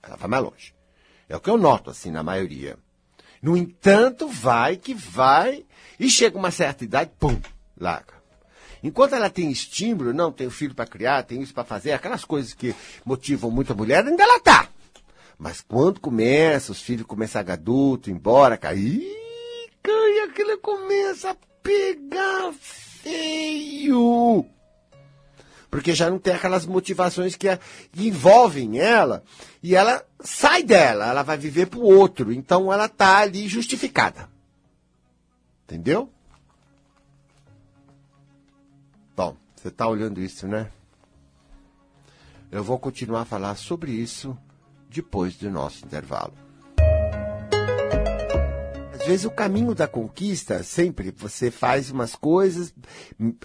Ela 0.00 0.14
vai 0.14 0.28
mais 0.28 0.44
longe. 0.44 0.81
É 1.32 1.36
o 1.36 1.40
que 1.40 1.48
eu 1.48 1.56
noto, 1.56 1.88
assim, 1.88 2.10
na 2.10 2.22
maioria. 2.22 2.76
No 3.40 3.56
entanto, 3.56 4.28
vai 4.28 4.76
que 4.76 4.92
vai, 4.92 5.64
e 5.98 6.10
chega 6.10 6.36
uma 6.36 6.50
certa 6.50 6.84
idade, 6.84 7.10
pum, 7.18 7.40
larga. 7.74 8.12
Enquanto 8.84 9.14
ela 9.14 9.30
tem 9.30 9.50
estímulo, 9.50 10.12
não, 10.12 10.30
tem 10.30 10.46
o 10.46 10.50
filho 10.50 10.74
para 10.74 10.86
criar, 10.86 11.22
tem 11.22 11.40
isso 11.40 11.54
para 11.54 11.64
fazer, 11.64 11.92
aquelas 11.92 12.22
coisas 12.22 12.52
que 12.52 12.74
motivam 13.02 13.50
muito 13.50 13.72
a 13.72 13.74
mulher, 13.74 14.04
ainda 14.06 14.22
ela 14.22 14.40
tá. 14.40 14.68
Mas 15.38 15.62
quando 15.62 16.00
começa, 16.00 16.70
os 16.70 16.82
filhos 16.82 17.06
começam 17.06 17.40
a 17.40 17.52
adulto, 17.54 18.10
embora, 18.10 18.58
cair, 18.58 19.02
cai, 19.82 20.18
aquilo 20.28 20.58
começa 20.58 21.30
a 21.30 21.36
pegar 21.62 22.52
feio 22.52 24.44
porque 25.72 25.94
já 25.94 26.10
não 26.10 26.18
tem 26.18 26.34
aquelas 26.34 26.66
motivações 26.66 27.34
que, 27.34 27.48
a, 27.48 27.58
que 27.90 28.06
envolvem 28.06 28.78
ela, 28.78 29.24
e 29.62 29.74
ela 29.74 30.04
sai 30.20 30.62
dela, 30.62 31.06
ela 31.06 31.22
vai 31.22 31.38
viver 31.38 31.64
para 31.64 31.78
o 31.78 31.84
outro, 31.84 32.30
então 32.30 32.70
ela 32.70 32.84
está 32.84 33.20
ali 33.20 33.48
justificada. 33.48 34.28
Entendeu? 35.64 36.12
Bom, 39.16 39.34
você 39.56 39.68
está 39.68 39.88
olhando 39.88 40.20
isso, 40.20 40.46
né? 40.46 40.70
Eu 42.50 42.62
vou 42.62 42.78
continuar 42.78 43.22
a 43.22 43.24
falar 43.24 43.56
sobre 43.56 43.92
isso 43.92 44.36
depois 44.90 45.38
do 45.38 45.50
nosso 45.50 45.86
intervalo. 45.86 46.34
Às 49.02 49.08
vezes 49.08 49.24
o 49.24 49.32
caminho 49.32 49.74
da 49.74 49.88
conquista, 49.88 50.62
sempre 50.62 51.10
você 51.10 51.50
faz 51.50 51.90
umas 51.90 52.14
coisas, 52.14 52.72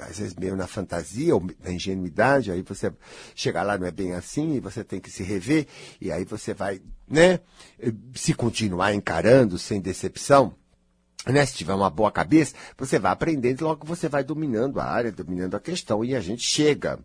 às 0.01 0.19
vezes 0.19 0.35
meio 0.35 0.55
na 0.55 0.67
fantasia 0.67 1.33
ou 1.33 1.43
na 1.63 1.71
ingenuidade, 1.71 2.51
aí 2.51 2.61
você 2.61 2.93
chega 3.33 3.63
lá, 3.63 3.75
não 3.75 3.87
é 3.87 3.91
bem 3.91 4.13
assim, 4.13 4.53
e 4.53 4.59
você 4.59 4.83
tem 4.83 4.99
que 4.99 5.09
se 5.09 5.23
rever, 5.23 5.65
e 5.99 6.11
aí 6.11 6.25
você 6.25 6.53
vai, 6.53 6.79
né, 7.09 7.39
se 8.13 8.35
continuar 8.35 8.93
encarando 8.93 9.57
sem 9.57 9.81
decepção, 9.81 10.53
né, 11.25 11.43
se 11.43 11.55
tiver 11.55 11.73
uma 11.73 11.89
boa 11.89 12.11
cabeça, 12.11 12.53
você 12.77 12.99
vai 12.99 13.11
aprendendo, 13.11 13.65
logo 13.65 13.83
você 13.83 14.07
vai 14.07 14.23
dominando 14.23 14.79
a 14.79 14.85
área, 14.85 15.11
dominando 15.11 15.55
a 15.55 15.59
questão, 15.59 16.05
e 16.05 16.15
a 16.15 16.19
gente 16.19 16.43
chega. 16.43 16.99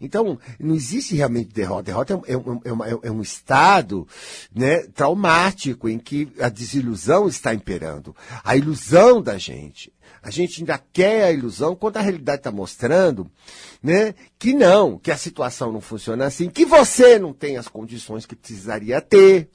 Então, 0.00 0.38
não 0.58 0.74
existe 0.74 1.14
realmente 1.14 1.52
derrota. 1.52 1.82
Derrota 1.84 2.20
é, 2.26 2.36
um, 2.36 2.60
é, 2.64 2.72
uma, 2.72 2.88
é 2.88 3.10
um 3.10 3.22
estado 3.22 4.06
né, 4.54 4.78
traumático 4.94 5.88
em 5.88 5.98
que 5.98 6.32
a 6.40 6.48
desilusão 6.48 7.28
está 7.28 7.54
imperando. 7.54 8.14
A 8.44 8.56
ilusão 8.56 9.22
da 9.22 9.38
gente. 9.38 9.92
A 10.22 10.30
gente 10.30 10.60
ainda 10.60 10.80
quer 10.92 11.24
a 11.24 11.32
ilusão 11.32 11.74
quando 11.74 11.96
a 11.96 12.00
realidade 12.00 12.38
está 12.38 12.50
mostrando 12.52 13.28
né, 13.82 14.14
que 14.38 14.54
não, 14.54 14.96
que 14.96 15.10
a 15.10 15.16
situação 15.16 15.72
não 15.72 15.80
funciona 15.80 16.26
assim, 16.26 16.48
que 16.48 16.64
você 16.64 17.18
não 17.18 17.32
tem 17.32 17.56
as 17.56 17.66
condições 17.66 18.24
que 18.24 18.36
precisaria 18.36 19.00
ter. 19.00 19.48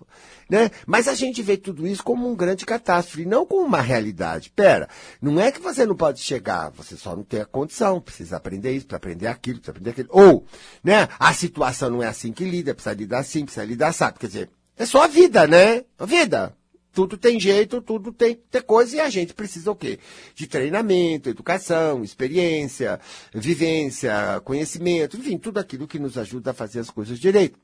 Né? 0.49 0.71
Mas 0.85 1.07
a 1.07 1.13
gente 1.13 1.41
vê 1.41 1.57
tudo 1.57 1.85
isso 1.85 2.03
como 2.03 2.29
um 2.29 2.35
grande 2.35 2.65
catástrofe, 2.65 3.25
não 3.25 3.45
como 3.45 3.65
uma 3.65 3.81
realidade. 3.81 4.49
Pera, 4.49 4.87
não 5.21 5.39
é 5.39 5.51
que 5.51 5.61
você 5.61 5.85
não 5.85 5.95
pode 5.95 6.21
chegar, 6.21 6.69
você 6.69 6.95
só 6.95 7.15
não 7.15 7.23
tem 7.23 7.41
a 7.41 7.45
condição, 7.45 7.99
precisa 7.99 8.37
aprender 8.37 8.71
isso, 8.71 8.85
precisa 8.85 8.97
aprender 8.97 9.27
aquilo, 9.27 9.59
precisa 9.59 9.71
aprender 9.71 9.89
aquilo. 10.01 10.09
Ou, 10.11 10.45
né, 10.83 11.07
a 11.19 11.33
situação 11.33 11.89
não 11.89 12.03
é 12.03 12.07
assim 12.07 12.31
que 12.31 12.43
lida, 12.43 12.73
precisa 12.73 12.95
lidar 12.95 13.19
assim, 13.19 13.43
precisa 13.43 13.65
lidar 13.65 13.93
sabe. 13.93 14.19
Quer 14.19 14.27
dizer, 14.27 14.49
é 14.77 14.85
só 14.85 15.03
a 15.03 15.07
vida, 15.07 15.47
né? 15.47 15.83
A 15.97 16.05
vida. 16.05 16.55
Tudo 16.93 17.15
tem 17.15 17.39
jeito, 17.39 17.79
tudo 17.79 18.11
tem, 18.11 18.35
tem 18.49 18.61
coisa 18.61 18.95
e 18.95 18.99
a 18.99 19.09
gente 19.09 19.33
precisa 19.33 19.69
o 19.69 19.75
quê? 19.75 19.99
De 20.33 20.47
treinamento, 20.47 21.29
educação, 21.29 22.03
experiência, 22.03 22.99
vivência, 23.31 24.41
conhecimento, 24.43 25.15
enfim, 25.15 25.37
tudo 25.37 25.59
aquilo 25.59 25.87
que 25.87 25.99
nos 25.99 26.17
ajuda 26.17 26.51
a 26.51 26.53
fazer 26.55 26.79
as 26.79 26.89
coisas 26.89 27.19
direito. 27.19 27.59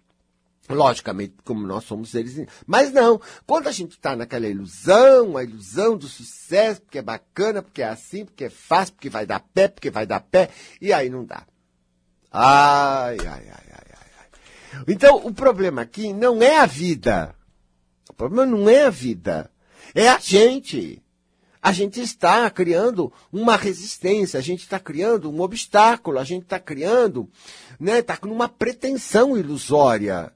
Logicamente, 0.69 1.33
como 1.43 1.65
nós 1.67 1.83
somos 1.83 2.11
seres. 2.11 2.47
Mas 2.65 2.93
não, 2.93 3.19
quando 3.45 3.67
a 3.67 3.71
gente 3.71 3.91
está 3.91 4.15
naquela 4.15 4.47
ilusão, 4.47 5.35
a 5.35 5.43
ilusão 5.43 5.97
do 5.97 6.07
sucesso, 6.07 6.81
porque 6.81 6.99
é 6.99 7.01
bacana, 7.01 7.61
porque 7.61 7.81
é 7.81 7.89
assim, 7.89 8.25
porque 8.25 8.45
é 8.45 8.49
fácil, 8.49 8.93
porque 8.93 9.09
vai 9.09 9.25
dar 9.25 9.39
pé, 9.39 9.67
porque 9.67 9.89
vai 9.89 10.05
dar 10.05 10.21
pé, 10.21 10.49
e 10.79 10.93
aí 10.93 11.09
não 11.09 11.25
dá. 11.25 11.45
Ai, 12.33 13.17
ai, 13.19 13.27
ai, 13.27 13.67
ai, 13.71 13.91
ai. 13.91 14.83
Então, 14.87 15.17
o 15.23 15.31
problema 15.31 15.83
aqui 15.83 16.11
não 16.11 16.41
é 16.41 16.57
a 16.57 16.65
vida. 16.65 17.35
O 18.09 18.13
problema 18.13 18.43
não 18.45 18.67
é 18.67 18.85
a 18.85 18.89
vida. 18.89 19.51
É 19.93 20.09
a 20.09 20.17
gente. 20.17 20.99
A 21.61 21.71
gente 21.71 22.01
está 22.01 22.49
criando 22.49 23.13
uma 23.31 23.55
resistência, 23.55 24.37
a 24.37 24.43
gente 24.43 24.61
está 24.61 24.79
criando 24.79 25.31
um 25.31 25.39
obstáculo, 25.41 26.19
a 26.19 26.23
gente 26.23 26.43
está 26.43 26.59
criando, 26.59 27.29
né, 27.79 27.99
está 27.99 28.17
com 28.17 28.27
uma 28.27 28.49
pretensão 28.49 29.37
ilusória. 29.37 30.33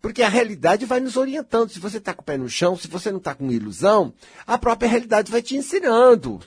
Porque 0.00 0.22
a 0.22 0.28
realidade 0.28 0.84
vai 0.84 0.98
nos 0.98 1.16
orientando. 1.16 1.70
Se 1.70 1.78
você 1.78 1.98
está 1.98 2.14
com 2.14 2.22
o 2.22 2.24
pé 2.24 2.36
no 2.36 2.48
chão, 2.48 2.76
se 2.76 2.88
você 2.88 3.10
não 3.10 3.18
está 3.18 3.34
com 3.34 3.52
ilusão, 3.52 4.14
a 4.46 4.56
própria 4.56 4.88
realidade 4.88 5.30
vai 5.30 5.42
te 5.42 5.56
ensinando. 5.56 6.40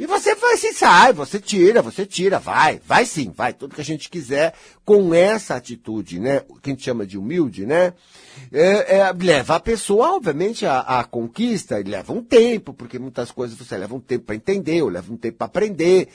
E 0.00 0.06
você 0.06 0.34
vai 0.34 0.56
se 0.56 0.72
sai, 0.72 1.12
você 1.12 1.38
tira, 1.38 1.82
você 1.82 2.06
tira, 2.06 2.38
vai, 2.38 2.80
vai 2.86 3.04
sim, 3.04 3.30
vai, 3.36 3.52
tudo 3.52 3.74
que 3.74 3.82
a 3.82 3.84
gente 3.84 4.08
quiser 4.08 4.54
com 4.82 5.12
essa 5.12 5.56
atitude, 5.56 6.18
né? 6.18 6.40
Que 6.62 6.70
a 6.70 6.72
gente 6.72 6.82
chama 6.82 7.06
de 7.06 7.18
humilde, 7.18 7.66
né? 7.66 7.92
É, 8.50 8.96
é, 8.96 9.12
leva 9.12 9.56
a 9.56 9.60
pessoa, 9.60 10.16
obviamente, 10.16 10.64
à 10.64 11.04
conquista, 11.04 11.76
leva 11.84 12.14
um 12.14 12.22
tempo, 12.22 12.72
porque 12.72 12.98
muitas 12.98 13.30
coisas 13.30 13.58
você 13.58 13.76
leva 13.76 13.94
um 13.94 14.00
tempo 14.00 14.24
para 14.24 14.36
entender, 14.36 14.80
ou 14.80 14.88
leva 14.88 15.12
um 15.12 15.18
tempo 15.18 15.36
para 15.36 15.48
aprender. 15.48 16.08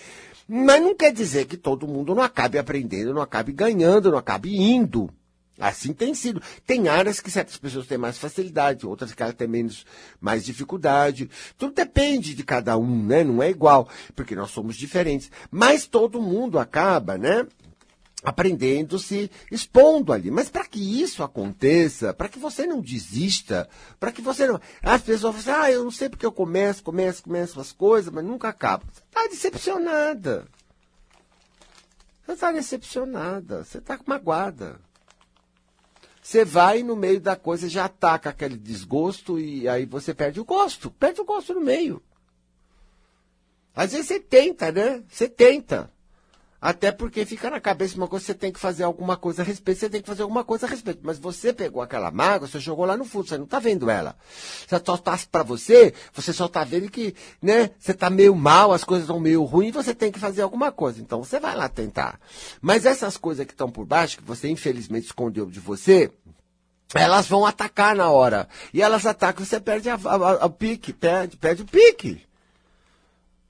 Mas 0.49 0.81
não 0.81 0.95
quer 0.95 1.13
dizer 1.13 1.45
que 1.45 1.55
todo 1.55 1.87
mundo 1.87 2.15
não 2.15 2.23
acabe 2.23 2.57
aprendendo, 2.57 3.13
não 3.13 3.21
acabe 3.21 3.51
ganhando, 3.51 4.09
não 4.09 4.17
acabe 4.17 4.59
indo. 4.59 5.11
Assim 5.59 5.93
tem 5.93 6.13
sido. 6.13 6.41
Tem 6.65 6.89
áreas 6.89 7.19
que 7.19 7.31
certas 7.31 7.57
pessoas 7.57 7.87
têm 7.87 7.97
mais 7.97 8.17
facilidade, 8.17 8.85
outras 8.85 9.13
que 9.13 9.33
têm 9.33 9.47
menos, 9.47 9.85
mais 10.19 10.43
dificuldade. 10.43 11.29
Tudo 11.57 11.73
depende 11.73 12.35
de 12.35 12.43
cada 12.43 12.77
um, 12.77 13.05
né? 13.05 13.23
Não 13.23 13.41
é 13.41 13.49
igual, 13.49 13.87
porque 14.15 14.35
nós 14.35 14.51
somos 14.51 14.75
diferentes. 14.75 15.31
Mas 15.49 15.87
todo 15.87 16.21
mundo 16.21 16.59
acaba, 16.59 17.17
né? 17.17 17.47
Aprendendo, 18.21 18.99
se 18.99 19.31
expondo 19.49 20.11
ali. 20.11 20.29
Mas 20.29 20.49
para 20.49 20.65
que 20.65 21.01
isso 21.01 21.23
aconteça, 21.23 22.13
para 22.13 22.27
que 22.27 22.39
você 22.39 22.65
não 22.65 22.81
desista, 22.81 23.69
para 23.97 24.11
que 24.11 24.21
você 24.21 24.47
não. 24.47 24.59
As 24.81 25.01
pessoas 25.03 25.41
falam 25.41 25.59
assim, 25.59 25.67
ah, 25.67 25.71
eu 25.71 25.83
não 25.85 25.91
sei 25.91 26.09
porque 26.09 26.25
eu 26.25 26.31
começo, 26.31 26.83
começo, 26.83 27.23
começo 27.23 27.61
as 27.61 27.71
coisas, 27.71 28.11
mas 28.11 28.25
nunca 28.25 28.49
acabo. 28.49 28.83
Você 28.91 29.03
está 29.07 29.27
decepcionada. 29.27 30.45
Você 32.25 32.31
está 32.33 32.51
decepcionada, 32.51 33.63
você 33.63 33.77
está 33.77 33.97
magoada. 34.05 34.79
Você 36.25 36.43
vai 36.43 36.81
no 36.81 36.95
meio 36.95 37.21
da 37.21 37.35
coisa, 37.35 37.69
já 37.69 37.85
ataca 37.85 38.31
aquele 38.31 38.57
desgosto 38.57 39.39
e 39.39 39.69
aí 39.69 39.85
você 39.85 40.11
perde 40.11 40.39
o 40.39 40.43
gosto. 40.43 40.89
Perde 40.89 41.21
o 41.21 41.23
gosto 41.23 41.53
no 41.53 41.61
meio. 41.61 42.01
Às 43.75 43.91
vezes 43.91 44.07
você 44.07 44.19
tenta, 44.19 44.71
né? 44.71 45.03
Você 45.07 45.29
tenta. 45.29 45.93
Até 46.65 46.91
porque 46.91 47.27
fica 47.27 47.47
na 47.51 47.61
cabeça 47.61 47.95
uma 47.95 48.07
coisa, 48.07 48.25
você 48.25 48.33
tem 48.33 48.51
que 48.51 48.59
fazer 48.59 48.85
alguma 48.85 49.15
coisa 49.15 49.43
a 49.43 49.45
respeito, 49.45 49.81
você 49.81 49.87
tem 49.87 50.01
que 50.01 50.07
fazer 50.07 50.23
alguma 50.23 50.43
coisa 50.43 50.65
a 50.65 50.69
respeito. 50.69 50.99
Mas 51.03 51.19
você 51.19 51.53
pegou 51.53 51.79
aquela 51.79 52.09
mágoa, 52.09 52.47
você 52.47 52.59
jogou 52.59 52.85
lá 52.85 52.97
no 52.97 53.05
fundo, 53.05 53.27
você 53.27 53.37
não 53.37 53.45
está 53.45 53.59
vendo 53.59 53.87
ela. 53.87 54.15
Você 54.67 54.81
só 54.83 54.95
está 54.95 55.15
para 55.31 55.43
você, 55.43 55.93
você 56.11 56.33
só 56.33 56.47
está 56.47 56.63
vendo 56.63 56.89
que, 56.89 57.13
né, 57.39 57.69
você 57.77 57.91
está 57.91 58.09
meio 58.09 58.33
mal, 58.33 58.73
as 58.73 58.83
coisas 58.83 59.03
estão 59.03 59.19
meio 59.19 59.43
ruins, 59.43 59.75
você 59.75 59.93
tem 59.93 60.11
que 60.11 60.17
fazer 60.17 60.41
alguma 60.41 60.71
coisa. 60.71 60.99
Então 60.99 61.23
você 61.23 61.39
vai 61.39 61.55
lá 61.55 61.69
tentar. 61.69 62.19
Mas 62.59 62.83
essas 62.83 63.15
coisas 63.15 63.45
que 63.45 63.53
estão 63.53 63.69
por 63.69 63.85
baixo, 63.85 64.17
que 64.17 64.23
você 64.23 64.49
infelizmente 64.49 65.05
escondeu 65.05 65.45
de 65.45 65.59
você, 65.59 66.09
elas 66.95 67.27
vão 67.27 67.45
atacar 67.45 67.95
na 67.95 68.09
hora. 68.09 68.49
E 68.73 68.81
elas 68.81 69.05
atacam, 69.05 69.45
você 69.45 69.59
perde 69.59 69.87
o 69.91 70.49
pique, 70.49 70.91
perde, 70.91 71.37
perde 71.37 71.61
o 71.61 71.65
pique. 71.65 72.25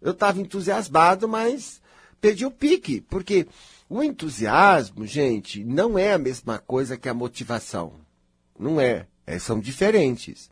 Eu 0.01 0.12
estava 0.12 0.41
entusiasmado, 0.41 1.30
mas 1.30 1.80
perdi 2.19 2.45
o 2.45 2.51
pique, 2.51 3.01
porque 3.01 3.47
o 3.89 4.01
entusiasmo, 4.01 5.06
gente, 5.06 5.63
não 5.63 5.97
é 5.97 6.13
a 6.13 6.17
mesma 6.17 6.58
coisa 6.58 6.97
que 6.97 7.10
a 7.10 7.13
motivação. 7.13 7.93
Não 8.58 8.80
é. 8.80 9.08
é 9.25 9.38
são 9.38 9.60
diferentes. 9.60 10.49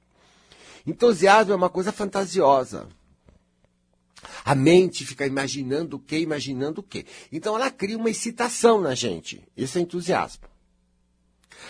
Entusiasmo 0.85 1.53
é 1.53 1.55
uma 1.55 1.69
coisa 1.69 1.91
fantasiosa. 1.91 2.87
A 4.45 4.53
mente 4.53 5.05
fica 5.05 5.25
imaginando 5.25 5.97
o 5.97 5.99
que, 5.99 6.17
imaginando 6.17 6.81
o 6.81 6.83
que. 6.83 7.05
Então 7.31 7.55
ela 7.55 7.71
cria 7.71 7.97
uma 7.97 8.09
excitação 8.09 8.81
na 8.81 8.93
gente. 8.93 9.43
Isso 9.55 9.77
é 9.77 9.81
entusiasmo. 9.81 10.43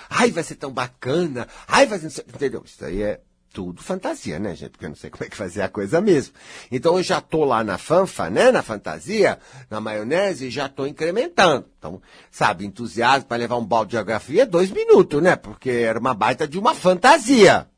Ai, 0.10 0.32
vai 0.32 0.44
ser 0.44 0.56
tão 0.56 0.72
bacana. 0.72 1.48
Ai, 1.68 1.86
vai 1.86 2.00
ser. 2.00 2.26
Entendeu? 2.28 2.64
Isso 2.66 2.84
aí 2.84 3.02
é 3.02 3.22
tudo 3.54 3.84
fantasia, 3.84 4.40
né, 4.40 4.56
gente? 4.56 4.72
Porque 4.72 4.86
eu 4.86 4.90
não 4.90 4.96
sei 4.96 5.12
como 5.12 5.24
é 5.24 5.30
que 5.30 5.38
fazer 5.38 5.62
a 5.62 5.70
coisa 5.70 6.02
mesmo. 6.02 6.34
Então 6.72 6.98
eu 6.98 7.04
já 7.04 7.22
tô 7.22 7.46
lá 7.46 7.64
na 7.64 7.78
fanfa, 7.78 8.30
né, 8.30 8.52
na 8.52 8.64
fantasia, 8.64 9.40
na 9.70 9.80
maionese, 9.80 10.48
e 10.48 10.50
já 10.50 10.68
tô 10.68 10.88
incrementando. 10.88 11.68
Então, 11.78 12.02
sabe, 12.32 12.66
entusiasmo 12.66 13.28
para 13.28 13.38
levar 13.38 13.58
um 13.58 13.66
balde 13.66 13.92
de 13.92 13.98
geografia, 13.98 14.46
dois 14.46 14.72
minutos, 14.72 15.22
né? 15.22 15.36
Porque 15.36 15.70
era 15.70 16.00
uma 16.00 16.16
baita 16.16 16.48
de 16.48 16.58
uma 16.58 16.74
fantasia. 16.74 17.70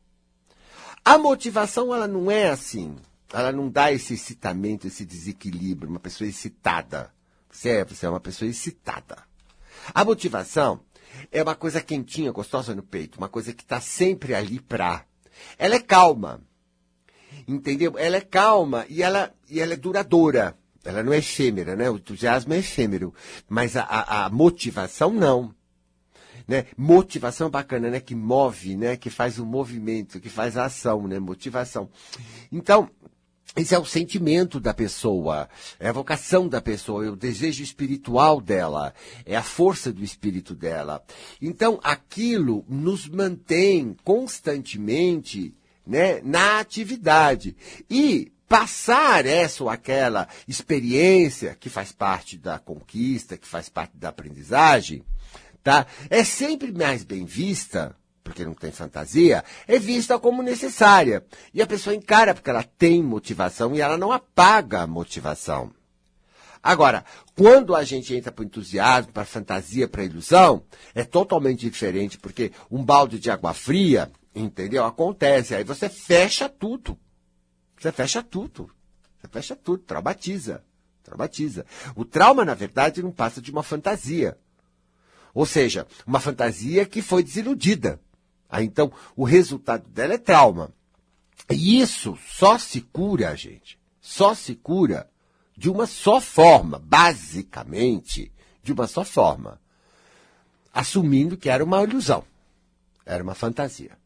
A 1.04 1.18
motivação, 1.18 1.94
ela 1.94 2.08
não 2.08 2.32
é 2.32 2.50
assim. 2.50 2.96
Ela 3.34 3.52
não 3.52 3.70
dá 3.70 3.92
esse 3.92 4.14
excitamento, 4.14 4.88
esse 4.88 5.06
desequilíbrio, 5.06 5.90
uma 5.90 6.00
pessoa 6.00 6.28
excitada. 6.28 7.12
Você 7.52 7.70
é, 7.70 7.86
você 7.86 8.06
é 8.06 8.10
uma 8.10 8.20
pessoa 8.20 8.50
excitada. 8.50 9.18
A 9.94 10.06
motivação 10.06 10.80
é 11.32 11.44
uma 11.44 11.56
coisa 11.56 11.82
quentinha, 11.82 12.32
gostosa 12.32 12.74
no 12.74 12.82
peito, 12.82 13.18
uma 13.18 13.28
coisa 13.28 13.54
que 13.54 13.64
está 13.64 13.82
sempre 13.82 14.34
ali 14.34 14.60
pra 14.60 15.06
ela 15.58 15.76
é 15.76 15.80
calma. 15.80 16.42
Entendeu? 17.48 17.96
Ela 17.98 18.18
é 18.18 18.22
calma 18.22 18.86
e 18.90 19.04
ela, 19.04 19.34
e 19.50 19.60
ela 19.60 19.74
é 19.74 19.78
duradoura. 19.78 20.58
Ela 20.84 21.02
não 21.02 21.14
é 21.14 21.18
efêmera, 21.18 21.76
né? 21.76 21.90
O 21.90 21.96
entusiasmo 21.96 22.54
é 22.54 22.60
efêmero. 22.60 23.14
Mas 23.50 23.76
a, 23.76 23.82
a, 23.82 24.26
a 24.26 24.30
motivação 24.30 25.12
não. 25.12 25.54
Né? 26.48 26.66
Motivação 26.78 27.50
bacana, 27.50 27.90
né? 27.90 28.00
Que 28.00 28.14
move, 28.14 28.76
né? 28.76 28.96
Que 28.96 29.10
faz 29.10 29.40
o 29.40 29.46
movimento, 29.46 30.20
que 30.20 30.30
faz 30.30 30.58
a 30.58 30.66
ação, 30.66 31.08
né? 31.08 31.20
Motivação. 31.20 31.90
Então, 32.52 32.90
esse 33.56 33.74
é 33.74 33.80
o 33.80 33.86
sentimento 33.86 34.60
da 34.60 34.74
pessoa, 34.74 35.48
é 35.80 35.88
a 35.88 35.94
vocação 35.94 36.48
da 36.48 36.62
pessoa, 36.62 37.06
é 37.06 37.10
o 37.10 37.16
desejo 37.16 37.64
espiritual 37.64 38.42
dela, 38.42 38.94
é 39.26 39.36
a 39.36 39.44
força 39.44 39.94
do 39.94 40.04
espírito 40.04 40.54
dela. 40.54 41.04
Então, 41.42 41.80
aquilo 41.82 42.66
nos 42.68 43.08
mantém 43.08 43.96
constantemente 44.04 45.56
né, 45.88 46.20
na 46.22 46.60
atividade. 46.60 47.56
E 47.90 48.32
passar 48.48 49.26
essa 49.26 49.64
ou 49.64 49.70
aquela 49.70 50.28
experiência 50.48 51.56
que 51.60 51.70
faz 51.70 51.92
parte 51.92 52.38
da 52.38 52.60
conquista, 52.60 53.38
que 53.38 53.48
faz 53.48 53.70
parte 53.70 53.98
da 53.98 54.10
aprendizagem, 54.10 55.04
tá? 55.64 55.88
É 56.10 56.24
sempre 56.24 56.72
mais 56.72 57.04
bem 57.04 57.26
vista, 57.26 57.96
porque 58.26 58.44
não 58.44 58.56
tem 58.56 58.72
fantasia, 58.72 59.44
é 59.68 59.78
vista 59.78 60.18
como 60.18 60.42
necessária. 60.42 61.24
E 61.54 61.62
a 61.62 61.68
pessoa 61.68 61.96
encara 61.96 62.34
porque 62.34 62.50
ela 62.50 62.64
tem 62.64 63.02
motivação 63.02 63.76
e 63.76 63.80
ela 63.80 64.00
não 64.00 64.12
apaga 64.12 64.82
a 64.82 64.88
motivação. 64.88 65.72
Agora, 66.62 67.06
quando 67.36 67.76
a 67.76 67.84
gente 67.84 68.16
entra 68.16 68.32
para 68.32 68.42
o 68.42 68.46
entusiasmo, 68.46 69.14
para 69.14 69.22
a 69.22 69.28
fantasia, 69.28 69.88
para 69.88 70.02
a 70.02 70.06
ilusão, 70.06 70.64
é 70.96 71.04
totalmente 71.04 71.70
diferente, 71.70 72.18
porque 72.18 72.52
um 72.72 72.84
balde 72.84 73.20
de 73.20 73.30
água 73.30 73.54
fria, 73.54 74.12
entendeu? 74.34 74.84
Acontece. 74.84 75.54
Aí 75.54 75.64
você 75.64 75.88
fecha 75.88 76.50
tudo. 76.50 76.98
Você 77.80 77.92
fecha 77.92 78.24
tudo. 78.24 78.72
Você 79.22 79.28
fecha 79.28 79.56
tudo, 79.56 79.84
traumatiza. 79.84 80.64
Traumatiza. 81.04 81.64
O 81.96 82.04
trauma, 82.04 82.44
na 82.44 82.56
verdade, 82.56 83.04
não 83.04 83.12
passa 83.12 83.40
de 83.40 83.52
uma 83.52 83.62
fantasia. 83.62 84.36
Ou 85.36 85.46
seja, 85.46 85.86
uma 86.08 86.20
fantasia 86.20 86.86
que 86.86 87.02
foi 87.04 87.22
desiludida. 87.22 88.00
Então, 88.54 88.92
o 89.16 89.24
resultado 89.24 89.88
dela 89.90 90.14
é 90.14 90.18
trauma. 90.18 90.72
E 91.50 91.80
isso 91.80 92.18
só 92.28 92.58
se 92.58 92.82
cura, 92.82 93.36
gente. 93.36 93.78
Só 94.00 94.34
se 94.34 94.56
cura 94.56 95.10
de 95.58 95.70
uma 95.70 95.86
só 95.86 96.20
forma, 96.20 96.80
basicamente, 96.80 98.32
de 98.62 98.74
uma 98.74 98.88
só 98.88 99.04
forma. 99.04 99.60
Assumindo 100.74 101.38
que 101.38 101.50
era 101.50 101.64
uma 101.64 101.84
ilusão. 101.84 102.24
Era 103.06 103.24
uma 103.24 103.36
fantasia. 103.36 103.98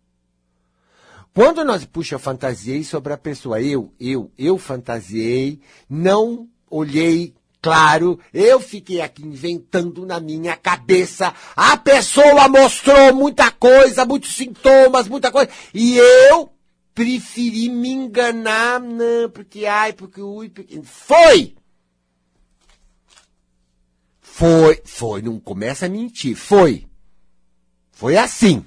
Quando 1.34 1.64
nós 1.64 1.86
puxa 1.86 2.20
fantasiei 2.20 2.84
sobre 2.84 3.14
a 3.14 3.18
pessoa, 3.18 3.62
eu, 3.62 3.94
eu, 4.00 4.32
eu 4.38 4.58
fantasiei, 4.58 5.62
não 5.90 6.50
olhei 6.70 7.34
claro, 7.62 8.20
eu 8.34 8.60
fiquei 8.60 9.02
aqui 9.02 9.26
inventando 9.26 10.06
na 10.06 10.20
minha 10.20 10.56
cabeça, 10.56 11.34
a 11.56 11.78
pessoa 11.78 12.48
mostrou 12.48 13.14
muita 13.14 13.52
coisa, 13.52 14.06
muitos 14.06 14.36
sintomas, 14.36 15.08
muita 15.08 15.32
coisa, 15.32 15.50
e 15.74 15.98
eu 15.98 16.52
preferi 16.94 17.70
me 17.70 17.90
enganar, 17.90 18.80
não, 18.80 19.30
porque 19.30 19.66
ai, 19.66 19.94
porque 19.94 20.22
ui, 20.22 20.50
porque... 20.50 20.82
Foi! 20.84 21.56
Foi, 24.22 24.82
foi, 24.86 25.22
não 25.22 25.38
começa 25.38 25.86
a 25.86 25.90
mentir, 25.90 26.36
foi. 26.36 26.88
Foi 27.92 28.16
assim. 28.16 28.66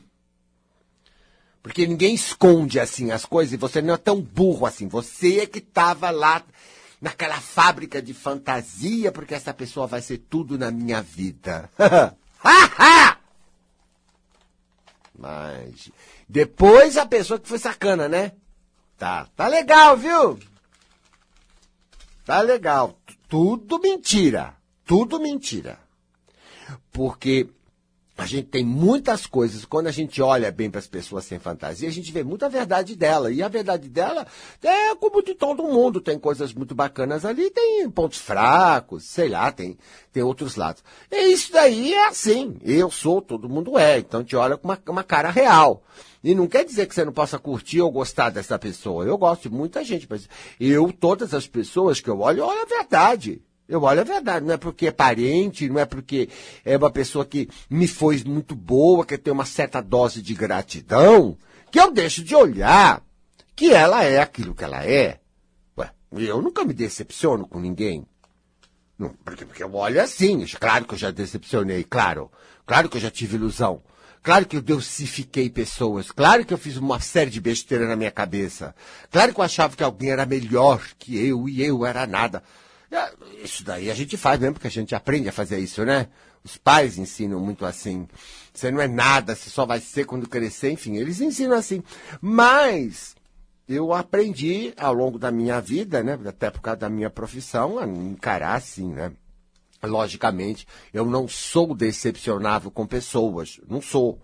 Porque 1.62 1.86
ninguém 1.86 2.14
esconde 2.14 2.80
assim 2.80 3.10
as 3.12 3.24
coisas 3.24 3.54
e 3.54 3.56
você 3.56 3.80
não 3.80 3.94
é 3.94 3.96
tão 3.96 4.20
burro 4.20 4.66
assim. 4.66 4.88
Você 4.88 5.38
é 5.38 5.46
que 5.46 5.60
estava 5.60 6.10
lá 6.10 6.44
naquela 7.02 7.40
fábrica 7.40 8.00
de 8.00 8.14
fantasia, 8.14 9.10
porque 9.10 9.34
essa 9.34 9.52
pessoa 9.52 9.88
vai 9.88 10.00
ser 10.00 10.18
tudo 10.18 10.56
na 10.56 10.70
minha 10.70 11.02
vida. 11.02 11.68
Mas 15.18 15.90
depois 16.28 16.96
a 16.96 17.04
pessoa 17.04 17.40
que 17.40 17.48
foi 17.48 17.58
sacana, 17.58 18.08
né? 18.08 18.30
Tá, 18.96 19.26
tá 19.34 19.48
legal, 19.48 19.96
viu? 19.96 20.38
Tá 22.24 22.40
legal. 22.40 22.96
Tudo 23.28 23.80
mentira. 23.80 24.54
Tudo 24.86 25.18
mentira. 25.18 25.80
Porque 26.92 27.48
a 28.22 28.26
gente 28.26 28.48
tem 28.48 28.64
muitas 28.64 29.26
coisas, 29.26 29.64
quando 29.64 29.88
a 29.88 29.90
gente 29.90 30.22
olha 30.22 30.50
bem 30.52 30.70
para 30.70 30.78
as 30.78 30.86
pessoas 30.86 31.24
sem 31.24 31.38
fantasia, 31.38 31.88
a 31.88 31.92
gente 31.92 32.12
vê 32.12 32.22
muita 32.22 32.48
verdade 32.48 32.94
dela. 32.94 33.32
E 33.32 33.42
a 33.42 33.48
verdade 33.48 33.88
dela 33.88 34.26
é 34.62 34.94
como 34.94 35.22
de 35.22 35.34
todo 35.34 35.64
mundo. 35.64 36.00
Tem 36.00 36.18
coisas 36.18 36.54
muito 36.54 36.74
bacanas 36.74 37.24
ali, 37.24 37.50
tem 37.50 37.90
pontos 37.90 38.18
fracos, 38.18 39.04
sei 39.04 39.28
lá, 39.28 39.50
tem, 39.50 39.76
tem 40.12 40.22
outros 40.22 40.54
lados. 40.54 40.84
E 41.10 41.32
isso 41.32 41.52
daí 41.52 41.92
é 41.92 42.08
assim. 42.08 42.56
Eu 42.62 42.90
sou, 42.90 43.20
todo 43.20 43.48
mundo 43.48 43.76
é. 43.76 43.98
Então 43.98 44.22
te 44.22 44.36
olha 44.36 44.56
com 44.56 44.68
uma, 44.68 44.78
uma 44.88 45.02
cara 45.02 45.30
real. 45.30 45.82
E 46.22 46.34
não 46.34 46.46
quer 46.46 46.64
dizer 46.64 46.86
que 46.86 46.94
você 46.94 47.04
não 47.04 47.12
possa 47.12 47.38
curtir 47.38 47.80
ou 47.80 47.90
gostar 47.90 48.30
dessa 48.30 48.56
pessoa. 48.56 49.04
Eu 49.04 49.18
gosto 49.18 49.42
de 49.42 49.50
muita 49.50 49.82
gente, 49.82 50.06
mas 50.08 50.28
eu, 50.60 50.92
todas 50.92 51.34
as 51.34 51.48
pessoas 51.48 52.00
que 52.00 52.08
eu 52.08 52.20
olho, 52.20 52.44
olho 52.44 52.62
a 52.62 52.66
verdade. 52.66 53.42
Eu 53.72 53.84
olho 53.84 54.02
a 54.02 54.04
verdade, 54.04 54.44
não 54.44 54.52
é 54.52 54.58
porque 54.58 54.88
é 54.88 54.90
parente, 54.90 55.66
não 55.66 55.78
é 55.78 55.86
porque 55.86 56.28
é 56.62 56.76
uma 56.76 56.90
pessoa 56.90 57.24
que 57.24 57.48
me 57.70 57.88
foi 57.88 58.22
muito 58.22 58.54
boa, 58.54 59.06
que 59.06 59.16
tem 59.16 59.32
uma 59.32 59.46
certa 59.46 59.80
dose 59.80 60.20
de 60.20 60.34
gratidão, 60.34 61.38
que 61.70 61.80
eu 61.80 61.90
deixo 61.90 62.22
de 62.22 62.34
olhar 62.34 63.02
que 63.56 63.72
ela 63.72 64.04
é 64.04 64.20
aquilo 64.20 64.54
que 64.54 64.62
ela 64.62 64.84
é. 64.84 65.20
Ué, 65.78 65.90
eu 66.12 66.42
nunca 66.42 66.66
me 66.66 66.74
decepciono 66.74 67.48
com 67.48 67.58
ninguém. 67.58 68.04
Não, 68.98 69.08
porque, 69.24 69.46
porque 69.46 69.62
eu 69.62 69.74
olho 69.74 70.02
assim, 70.02 70.44
claro 70.60 70.84
que 70.84 70.92
eu 70.92 70.98
já 70.98 71.10
decepcionei, 71.10 71.82
claro. 71.82 72.30
Claro 72.66 72.90
que 72.90 72.98
eu 72.98 73.00
já 73.00 73.10
tive 73.10 73.36
ilusão. 73.36 73.82
Claro 74.22 74.44
que 74.44 74.58
eu 74.58 74.60
deusifiquei 74.60 75.48
pessoas. 75.48 76.10
Claro 76.10 76.44
que 76.44 76.52
eu 76.52 76.58
fiz 76.58 76.76
uma 76.76 77.00
série 77.00 77.30
de 77.30 77.40
besteiras 77.40 77.88
na 77.88 77.96
minha 77.96 78.10
cabeça. 78.10 78.74
Claro 79.10 79.32
que 79.32 79.40
eu 79.40 79.44
achava 79.44 79.74
que 79.74 79.82
alguém 79.82 80.10
era 80.10 80.26
melhor 80.26 80.86
que 80.98 81.16
eu 81.26 81.48
e 81.48 81.64
eu 81.64 81.86
era 81.86 82.06
nada. 82.06 82.42
É, 82.92 83.10
isso 83.42 83.64
daí 83.64 83.90
a 83.90 83.94
gente 83.94 84.18
faz 84.18 84.38
mesmo, 84.38 84.54
porque 84.54 84.66
a 84.66 84.70
gente 84.70 84.94
aprende 84.94 85.26
a 85.26 85.32
fazer 85.32 85.58
isso, 85.58 85.82
né? 85.82 86.08
Os 86.44 86.58
pais 86.58 86.98
ensinam 86.98 87.40
muito 87.40 87.64
assim. 87.64 88.06
Você 88.52 88.70
não 88.70 88.82
é 88.82 88.86
nada, 88.86 89.34
você 89.34 89.48
só 89.48 89.64
vai 89.64 89.80
ser 89.80 90.04
quando 90.04 90.28
crescer, 90.28 90.70
enfim, 90.70 90.98
eles 90.98 91.20
ensinam 91.20 91.56
assim. 91.56 91.82
Mas 92.20 93.16
eu 93.66 93.94
aprendi 93.94 94.74
ao 94.76 94.92
longo 94.92 95.18
da 95.18 95.30
minha 95.30 95.58
vida, 95.58 96.02
né? 96.02 96.18
Até 96.26 96.50
por 96.50 96.60
causa 96.60 96.80
da 96.80 96.90
minha 96.90 97.08
profissão, 97.08 97.78
a 97.78 97.86
encarar 97.86 98.56
assim, 98.56 98.92
né? 98.92 99.12
Logicamente, 99.82 100.66
eu 100.92 101.06
não 101.06 101.26
sou 101.26 101.74
decepcionável 101.74 102.70
com 102.70 102.86
pessoas, 102.86 103.58
não 103.66 103.80
sou 103.80 104.20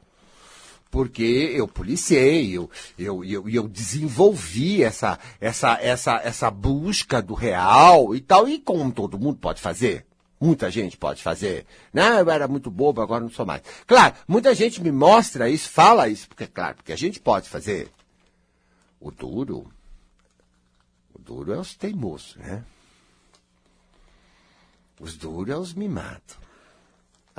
porque 0.91 1.53
eu 1.55 1.69
policiei, 1.69 2.57
eu, 2.57 2.71
eu, 2.99 3.25
eu, 3.25 3.49
eu 3.49 3.69
desenvolvi 3.69 4.83
essa, 4.83 5.19
essa, 5.41 5.79
essa, 5.81 6.17
essa 6.25 6.51
busca 6.51 7.21
do 7.21 7.35
real 7.35 8.15
e 8.15 8.21
tal, 8.21 8.49
e 8.49 8.59
como 8.59 8.91
todo 8.93 9.19
mundo 9.19 9.39
pode 9.39 9.61
fazer. 9.61 10.07
Muita 10.41 10.71
gente 10.71 10.97
pode 10.97 11.23
fazer. 11.23 11.67
Não, 11.93 12.19
eu 12.21 12.31
era 12.31 12.47
muito 12.47 12.71
bobo, 12.71 13.01
agora 13.01 13.23
não 13.23 13.31
sou 13.31 13.45
mais. 13.45 13.63
Claro, 13.87 14.15
muita 14.27 14.55
gente 14.55 14.81
me 14.81 14.93
mostra 14.93 15.51
isso, 15.51 15.69
fala 15.69 16.09
isso, 16.09 16.29
porque, 16.29 16.47
claro, 16.47 16.77
porque 16.77 16.93
a 16.93 16.97
gente 16.97 17.19
pode 17.19 17.49
fazer. 17.49 17.91
O 19.01 19.11
duro, 19.11 19.71
o 21.13 21.19
duro 21.19 21.53
é 21.53 21.59
os 21.59 21.75
teimosos, 21.75 22.37
né? 22.37 22.65
Os 25.01 25.17
duros 25.17 25.55
é 25.55 25.57
os 25.57 25.75
mimados. 25.75 26.39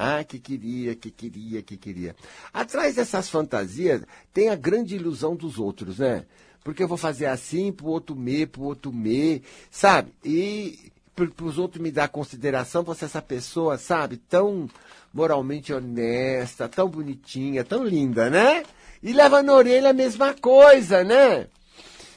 Ah, 0.02 0.24
que 0.24 0.40
queria, 0.40 0.96
que 0.96 1.12
queria, 1.12 1.62
que 1.62 1.76
queria. 1.76 2.16
Atrás 2.54 2.96
dessas 2.96 3.28
fantasias 3.28 4.02
tem 4.34 4.48
a 4.48 4.56
grande 4.56 4.96
ilusão 4.96 5.36
dos 5.36 5.60
outros, 5.60 6.00
né? 6.00 6.24
Porque 6.64 6.82
eu 6.82 6.88
vou 6.88 6.96
fazer 6.98 7.26
assim 7.26 7.70
pro 7.70 7.88
outro 7.88 8.16
me, 8.16 8.46
pro 8.46 8.64
outro 8.64 8.94
me, 8.94 9.44
sabe? 9.70 10.14
E 10.24 10.90
para 11.14 11.46
os 11.46 11.58
outros 11.58 11.84
me 11.84 11.92
dar 11.92 12.08
consideração 12.08 12.82
por 12.82 12.96
ser 12.96 13.06
essa 13.06 13.22
pessoa, 13.22 13.78
sabe? 13.78 14.16
Tão 14.16 14.70
moralmente 15.14 15.74
honesta, 15.74 16.70
tão 16.70 16.88
bonitinha, 16.88 17.66
tão 17.66 17.84
linda, 17.84 18.30
né? 18.30 18.64
E 19.04 19.12
leva 19.12 19.44
na 19.44 19.52
orelha 19.52 19.90
a 19.90 19.94
mesma 19.94 20.34
coisa, 20.34 21.04
né? 21.04 21.50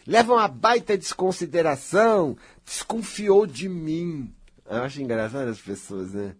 Leva 0.06 0.34
uma 0.34 0.46
baita 0.46 0.96
desconsideração, 0.96 2.36
desconfiou 2.64 3.44
de 3.44 3.68
mim. 3.68 4.32
Eu 4.70 4.84
acho 4.84 5.02
engraçado 5.02 5.48
as 5.48 5.58
pessoas, 5.58 6.12
né? 6.12 6.36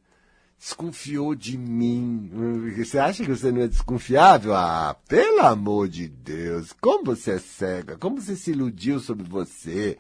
Desconfiou 0.63 1.35
de 1.35 1.59
mim. 1.59 2.31
Você 2.77 2.97
acha 2.97 3.25
que 3.25 3.31
você 3.31 3.51
não 3.51 3.63
é 3.63 3.67
desconfiável? 3.67 4.55
Ah, 4.55 4.97
pelo 5.09 5.41
amor 5.41 5.89
de 5.89 6.07
Deus, 6.07 6.73
como 6.81 7.05
você 7.05 7.33
é 7.33 7.39
cega, 7.41 7.99
como 7.99 8.21
você 8.21 8.37
se 8.37 8.53
iludiu 8.53 9.01
sobre 9.01 9.29
você. 9.29 9.99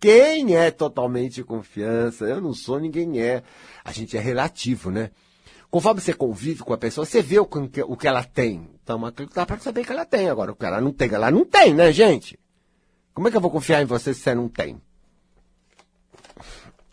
Quem 0.00 0.56
é 0.56 0.72
totalmente 0.72 1.44
confiança? 1.44 2.24
Eu 2.24 2.40
não 2.40 2.52
sou, 2.52 2.80
ninguém 2.80 3.20
é. 3.20 3.44
A 3.84 3.92
gente 3.92 4.16
é 4.16 4.20
relativo, 4.20 4.90
né? 4.90 5.12
Conforme 5.70 6.00
você 6.00 6.12
convive 6.12 6.64
com 6.64 6.72
a 6.72 6.78
pessoa, 6.78 7.06
você 7.06 7.22
vê 7.22 7.38
o 7.38 7.46
que, 7.46 7.80
o 7.82 7.96
que 7.96 8.08
ela 8.08 8.24
tem. 8.24 8.68
Então, 8.82 9.00
dá 9.32 9.46
para 9.46 9.58
saber 9.60 9.84
que 9.84 9.92
ela 9.92 10.04
tem. 10.04 10.28
Agora, 10.28 10.50
o 10.50 10.56
que 10.56 10.66
ela 10.66 10.80
não 10.80 10.92
tem, 10.92 11.14
ela 11.14 11.30
não 11.30 11.44
tem, 11.44 11.72
né, 11.72 11.92
gente? 11.92 12.36
Como 13.14 13.28
é 13.28 13.30
que 13.30 13.36
eu 13.36 13.40
vou 13.40 13.50
confiar 13.50 13.80
em 13.80 13.84
você 13.84 14.12
se 14.12 14.22
você 14.22 14.34
não 14.34 14.48
tem? 14.48 14.82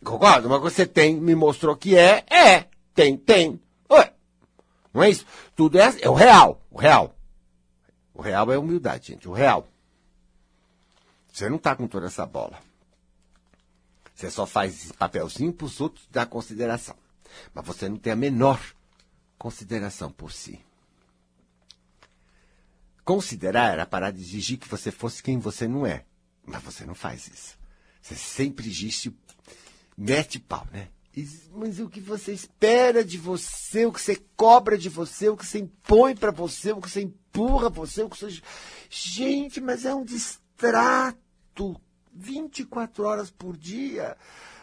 Concordo? 0.03 0.47
Mas 0.49 0.61
você 0.61 0.85
tem, 0.85 1.15
me 1.19 1.33
mostrou 1.33 1.75
que 1.75 1.97
é, 1.97 2.23
é. 2.29 2.76
Tem, 2.97 3.15
tem. 3.15 3.61
Ué, 3.91 4.11
não 4.91 5.03
é 5.03 5.11
isso? 5.11 5.23
Tudo 5.55 5.77
é, 5.77 5.83
é 6.01 6.09
o 6.09 6.15
real, 6.15 6.59
o 6.71 6.79
real. 6.79 7.15
O 8.11 8.23
real 8.23 8.51
é 8.51 8.57
humildade, 8.57 9.09
gente, 9.09 9.29
o 9.29 9.33
real. 9.33 9.67
Você 11.31 11.47
não 11.47 11.57
está 11.57 11.75
com 11.75 11.87
toda 11.87 12.07
essa 12.07 12.25
bola. 12.25 12.59
Você 14.15 14.31
só 14.31 14.47
faz 14.47 14.73
esse 14.73 14.93
papelzinho 14.93 15.53
para 15.53 15.65
os 15.65 15.79
outros 15.79 16.07
dar 16.09 16.25
consideração. 16.25 16.95
Mas 17.53 17.63
você 17.67 17.87
não 17.87 17.97
tem 17.97 18.13
a 18.13 18.15
menor 18.15 18.59
consideração 19.37 20.11
por 20.11 20.31
si. 20.31 20.59
Considerar 23.05 23.73
era 23.73 23.85
parar 23.85 24.09
de 24.09 24.21
exigir 24.21 24.57
que 24.57 24.67
você 24.67 24.89
fosse 24.89 25.21
quem 25.21 25.37
você 25.37 25.67
não 25.67 25.85
é. 25.85 26.03
Mas 26.43 26.63
você 26.63 26.83
não 26.83 26.95
faz 26.95 27.27
isso. 27.27 27.59
Você 28.01 28.15
sempre 28.15 28.67
disse, 28.71 29.15
mete 29.95 30.39
pau, 30.39 30.65
né? 30.71 30.89
Mas 31.53 31.79
o 31.79 31.89
que 31.89 31.99
você 31.99 32.31
espera 32.31 33.03
de 33.03 33.17
você, 33.17 33.85
o 33.85 33.91
que 33.91 34.01
você 34.01 34.21
cobra 34.35 34.77
de 34.77 34.89
você, 34.89 35.29
o 35.29 35.37
que 35.37 35.45
você 35.45 35.59
impõe 35.59 36.15
para 36.15 36.31
você, 36.31 36.71
o 36.71 36.81
que 36.81 36.89
você 36.89 37.01
empurra 37.01 37.69
você, 37.69 38.03
o 38.03 38.09
que 38.09 38.19
você. 38.19 38.41
Gente, 38.89 39.59
mas 39.59 39.85
é 39.85 39.93
um 39.93 40.03
distrato. 40.03 41.79
24 42.13 43.03
horas 43.03 43.29
por 43.29 43.55
dia. 43.55 44.17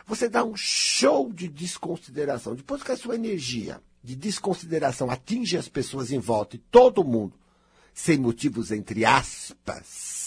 Você 0.07 0.29
dá 0.29 0.45
um 0.45 0.57
show 0.57 1.33
de 1.33 1.49
desconsideração. 1.49 2.55
Depois 2.55 2.83
que 2.83 2.93
a 2.93 2.97
sua 2.97 3.15
energia 3.15 3.81
de 4.03 4.15
desconsideração 4.15 5.11
atinge 5.11 5.57
as 5.57 5.69
pessoas 5.69 6.13
em 6.13 6.19
volta 6.19 6.57
e 6.57 6.59
todo 6.59 7.05
mundo, 7.05 7.35
sem 7.95 8.19
motivos 8.19 8.71
entre 8.71 9.05
aspas, 9.05 10.24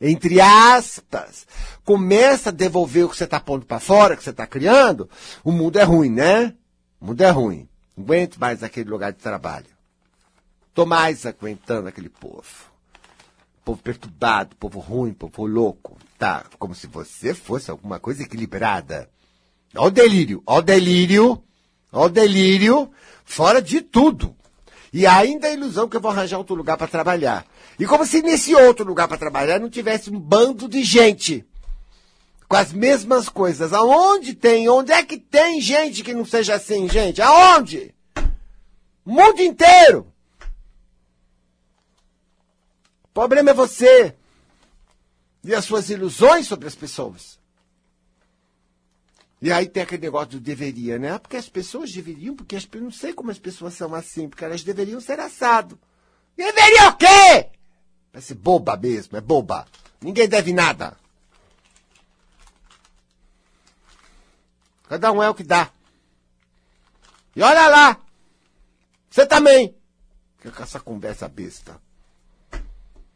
entre 0.00 0.40
aspas, 0.40 1.46
começa 1.84 2.48
a 2.48 2.52
devolver 2.52 3.04
o 3.04 3.08
que 3.08 3.16
você 3.16 3.24
está 3.24 3.38
pondo 3.38 3.66
para 3.66 3.78
fora, 3.80 4.16
que 4.16 4.24
você 4.24 4.30
está 4.30 4.46
criando, 4.46 5.08
o 5.44 5.52
mundo 5.52 5.78
é 5.78 5.82
ruim, 5.82 6.10
né? 6.10 6.54
O 7.00 7.06
mundo 7.06 7.20
é 7.20 7.30
ruim. 7.30 7.68
Não 7.96 8.04
aguento 8.04 8.38
mais 8.38 8.62
aquele 8.62 8.88
lugar 8.88 9.12
de 9.12 9.18
trabalho. 9.18 9.66
Tô 10.72 10.86
mais 10.86 11.26
aguentando 11.26 11.88
aquele 11.88 12.08
povo. 12.08 12.70
Povo 13.64 13.82
perturbado, 13.82 14.56
povo 14.56 14.78
ruim, 14.78 15.12
povo 15.12 15.46
louco. 15.46 15.98
Tá, 16.18 16.44
como 16.58 16.74
se 16.74 16.86
você 16.86 17.34
fosse 17.34 17.70
alguma 17.70 17.98
coisa 17.98 18.22
equilibrada. 18.22 19.08
Olha 19.74 19.86
o 19.86 19.90
delírio, 19.90 20.42
olha 20.46 20.58
o 20.58 20.62
delírio 20.62 21.44
Olha 21.92 22.06
o 22.06 22.08
delírio, 22.08 22.90
fora 23.24 23.60
de 23.60 23.80
tudo. 23.80 24.34
E 24.92 25.06
ainda 25.06 25.46
a 25.46 25.52
ilusão 25.52 25.88
que 25.88 25.96
eu 25.96 26.00
vou 26.00 26.10
arranjar 26.10 26.38
outro 26.38 26.54
lugar 26.54 26.76
para 26.76 26.88
trabalhar. 26.88 27.46
E 27.78 27.86
como 27.86 28.04
se 28.04 28.22
nesse 28.22 28.54
outro 28.54 28.84
lugar 28.84 29.06
para 29.06 29.16
trabalhar 29.16 29.60
não 29.60 29.70
tivesse 29.70 30.10
um 30.10 30.18
bando 30.18 30.68
de 30.68 30.82
gente 30.82 31.46
com 32.48 32.56
as 32.56 32.72
mesmas 32.72 33.28
coisas. 33.28 33.72
Aonde 33.72 34.34
tem? 34.34 34.68
Onde 34.68 34.92
é 34.92 35.04
que 35.04 35.16
tem 35.16 35.60
gente 35.60 36.02
que 36.02 36.12
não 36.12 36.24
seja 36.24 36.56
assim, 36.56 36.88
gente? 36.88 37.22
Aonde? 37.22 37.94
O 39.06 39.12
mundo 39.12 39.40
inteiro. 39.40 40.12
O 43.04 43.08
problema 43.14 43.50
é 43.50 43.54
você 43.54 44.14
e 45.42 45.54
as 45.54 45.64
suas 45.64 45.88
ilusões 45.90 46.46
sobre 46.46 46.68
as 46.68 46.74
pessoas. 46.74 47.39
E 49.42 49.50
aí 49.50 49.66
tem 49.66 49.82
aquele 49.82 50.02
negócio 50.02 50.32
do 50.32 50.40
deveria, 50.40 50.98
né? 50.98 51.18
Porque 51.18 51.36
as 51.36 51.48
pessoas 51.48 51.90
deveriam, 51.90 52.36
porque 52.36 52.56
as, 52.56 52.68
não 52.74 52.90
sei 52.90 53.14
como 53.14 53.30
as 53.30 53.38
pessoas 53.38 53.72
são 53.74 53.94
assim, 53.94 54.28
porque 54.28 54.44
elas 54.44 54.62
deveriam 54.62 55.00
ser 55.00 55.18
assado. 55.18 55.78
Deveria 56.36 56.88
o 56.88 56.96
quê? 56.96 57.50
Parece 58.12 58.34
boba 58.34 58.76
mesmo, 58.76 59.16
é 59.16 59.20
boba. 59.20 59.66
Ninguém 60.00 60.28
deve 60.28 60.52
nada. 60.52 60.96
Cada 64.88 65.12
um 65.12 65.22
é 65.22 65.30
o 65.30 65.34
que 65.34 65.44
dá. 65.44 65.70
E 67.34 67.42
olha 67.42 67.68
lá! 67.68 67.96
Você 69.08 69.24
também! 69.24 69.74
Fica 70.36 70.50
com 70.50 70.62
essa 70.62 70.80
conversa 70.80 71.28
besta. 71.28 71.80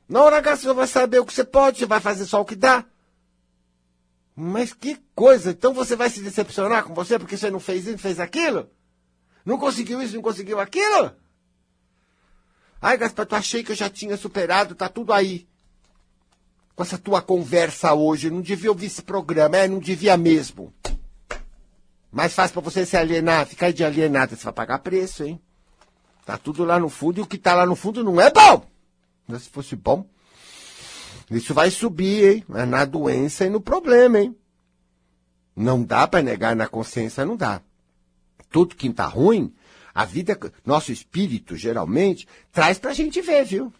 Na 0.09 0.23
hora 0.23 0.43
que 0.43 0.57
você 0.57 0.73
vai 0.73 0.87
saber 0.87 1.19
o 1.19 1.27
que 1.27 1.35
você 1.35 1.45
pode, 1.45 1.79
você 1.79 1.87
vai 1.87 2.01
fazer 2.01 2.27
só 2.27 2.41
o 2.41 2.45
que 2.45 2.55
dá. 2.55 2.85
Mas 4.37 4.73
que 4.73 5.01
coisa! 5.15 5.51
Então 5.53 5.73
você 5.73 5.95
vai 5.95 6.11
se 6.11 6.21
decepcionar 6.21 6.85
com 6.85 6.95
você 6.95 7.19
porque 7.19 7.37
você 7.37 7.51
não 7.51 7.61
fez 7.61 7.83
isso, 7.83 7.93
não 7.93 7.99
fez 7.99 8.19
aquilo? 8.19 8.69
Não 9.45 9.59
conseguiu 9.59 10.03
isso, 10.03 10.15
não 10.15 10.23
conseguiu 10.23 10.59
aquilo? 10.59 11.13
Ai, 12.81 12.97
Gaspar, 12.97 13.27
tu 13.27 13.37
achei 13.37 13.63
que 13.63 13.73
eu 13.73 13.77
já 13.77 13.89
tinha 13.89 14.17
superado, 14.17 14.75
tá 14.75 14.89
tudo 14.89 15.13
aí. 15.13 15.49
Com 16.75 16.83
essa 16.83 16.99
tua 16.99 17.23
conversa 17.23 17.95
hoje, 17.95 18.31
não 18.31 18.41
devia 18.41 18.71
ouvir 18.71 18.87
esse 18.87 19.03
programa, 19.03 19.57
é, 19.57 19.69
não 19.69 19.79
devia 19.79 20.17
mesmo. 20.17 20.75
Mais 22.11 22.35
fácil 22.35 22.55
para 22.55 22.71
você 22.71 22.85
se 22.85 22.97
alienar, 22.97 23.47
ficar 23.47 23.73
de 23.73 23.85
alienada, 23.85 24.35
você 24.35 24.45
vai 24.45 24.53
pagar 24.53 24.79
preço, 24.81 25.25
hein? 25.25 25.41
Tá 26.25 26.37
tudo 26.37 26.65
lá 26.65 26.79
no 26.79 26.89
fundo 26.89 27.19
e 27.19 27.23
o 27.23 27.27
que 27.27 27.39
tá 27.39 27.55
lá 27.55 27.67
no 27.67 27.77
fundo 27.77 28.03
não 28.03 28.21
é 28.21 28.31
bom. 28.31 28.67
Mas 29.27 29.43
se 29.43 29.51
fosse 29.51 29.77
bom, 29.77 30.07
isso 31.31 31.55
vai 31.55 31.71
subir, 31.71 32.37
hein? 32.37 32.45
Na 32.67 32.85
doença 32.85 33.45
e 33.45 33.51
no 33.51 33.61
problema, 33.61 34.21
hein? 34.21 34.37
Não 35.57 35.83
dá 35.83 36.07
para 36.07 36.23
negar 36.23 36.55
na 36.55 36.67
consciência, 36.67 37.25
não 37.25 37.37
dá. 37.37 37.61
Tudo 38.51 38.77
que 38.77 38.89
está 38.89 39.07
ruim, 39.07 39.55
a 39.95 40.05
vida, 40.05 40.39
nosso 40.65 40.93
espírito, 40.93 41.57
geralmente, 41.57 42.27
traz 42.53 42.79
para 42.79 42.91
a 42.91 42.95
gente 42.95 43.21
ver, 43.21 43.45
viu? 43.45 43.73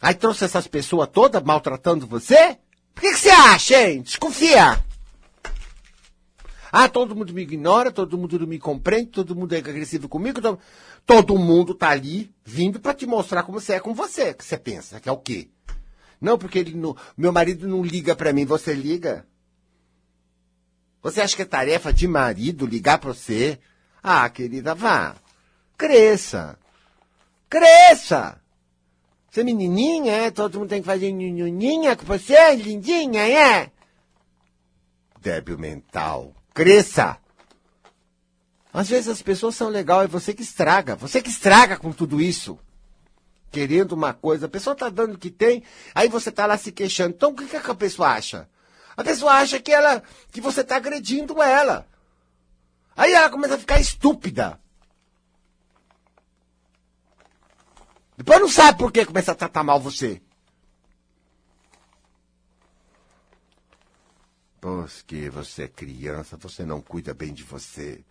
Aí 0.00 0.14
trouxe 0.14 0.44
essas 0.44 0.66
pessoas 0.66 1.08
todas 1.12 1.42
maltratando 1.42 2.06
você? 2.06 2.58
Por 2.94 3.02
que, 3.02 3.12
que 3.12 3.18
você 3.18 3.30
acha, 3.30 3.90
hein? 3.90 4.02
Desconfia! 4.02 4.82
Ah, 6.70 6.88
todo 6.88 7.14
mundo 7.14 7.32
me 7.32 7.42
ignora, 7.42 7.92
todo 7.92 8.18
mundo 8.18 8.38
não 8.38 8.48
me 8.48 8.58
compreende, 8.58 9.12
todo 9.12 9.36
mundo 9.36 9.54
é 9.54 9.58
agressivo 9.58 10.08
comigo. 10.08 10.42
Todo, 10.42 10.58
todo 11.06 11.38
mundo 11.38 11.72
tá 11.72 11.90
ali 11.90 12.34
vindo 12.44 12.80
para 12.80 12.92
te 12.92 13.06
mostrar 13.06 13.44
como 13.44 13.60
você 13.60 13.74
é 13.74 13.80
com 13.80 13.94
você. 13.94 14.34
Que 14.34 14.44
você 14.44 14.58
pensa 14.58 14.98
que 14.98 15.08
é 15.08 15.12
o 15.12 15.16
quê? 15.16 15.48
Não, 16.24 16.38
porque 16.38 16.58
ele 16.58 16.74
não, 16.74 16.96
meu 17.18 17.30
marido 17.30 17.68
não 17.68 17.82
liga 17.82 18.16
para 18.16 18.32
mim, 18.32 18.46
você 18.46 18.72
liga? 18.72 19.26
Você 21.02 21.20
acha 21.20 21.36
que 21.36 21.42
é 21.42 21.44
tarefa 21.44 21.92
de 21.92 22.08
marido 22.08 22.64
ligar 22.64 22.96
para 22.96 23.12
você? 23.12 23.58
Ah, 24.02 24.26
querida, 24.30 24.74
vá. 24.74 25.16
Cresça. 25.76 26.58
Cresça. 27.46 28.40
Você 29.30 29.42
é 29.42 29.44
menininha, 29.44 30.12
é? 30.14 30.30
Todo 30.30 30.60
mundo 30.60 30.70
tem 30.70 30.80
que 30.80 30.86
fazer 30.86 31.12
nhinhinha 31.12 31.94
com 31.94 32.06
você, 32.06 32.56
lindinha, 32.56 33.28
é? 33.28 33.70
Débil 35.20 35.58
mental. 35.58 36.34
Cresça. 36.54 37.18
Às 38.72 38.88
vezes 38.88 39.08
as 39.08 39.20
pessoas 39.20 39.56
são 39.56 39.68
legais, 39.68 40.04
é 40.04 40.08
você 40.08 40.32
que 40.32 40.42
estraga. 40.42 40.96
Você 40.96 41.20
que 41.20 41.28
estraga 41.28 41.76
com 41.76 41.92
tudo 41.92 42.18
isso 42.18 42.58
querendo 43.54 43.92
uma 43.92 44.12
coisa, 44.12 44.46
a 44.46 44.48
pessoa 44.48 44.74
está 44.74 44.88
dando 44.88 45.14
o 45.14 45.18
que 45.18 45.30
tem, 45.30 45.62
aí 45.94 46.08
você 46.08 46.30
está 46.30 46.44
lá 46.44 46.58
se 46.58 46.72
queixando. 46.72 47.14
Então 47.14 47.30
o 47.30 47.36
que, 47.36 47.46
que 47.46 47.56
a 47.56 47.74
pessoa 47.74 48.08
acha? 48.08 48.48
A 48.96 49.04
pessoa 49.04 49.34
acha 49.34 49.60
que 49.60 49.70
ela 49.70 50.02
que 50.32 50.40
você 50.40 50.62
está 50.62 50.74
agredindo 50.74 51.40
ela. 51.40 51.86
Aí 52.96 53.12
ela 53.12 53.30
começa 53.30 53.54
a 53.54 53.58
ficar 53.58 53.78
estúpida. 53.78 54.60
Depois 58.16 58.40
não 58.40 58.48
sabe 58.48 58.76
por 58.76 58.90
que 58.90 59.06
começa 59.06 59.30
a 59.30 59.36
tratar 59.36 59.62
mal 59.62 59.80
você. 59.80 60.20
Porque 64.60 65.30
você 65.30 65.64
é 65.64 65.68
criança, 65.68 66.36
você 66.36 66.64
não 66.64 66.80
cuida 66.80 67.14
bem 67.14 67.32
de 67.32 67.44
você. 67.44 68.04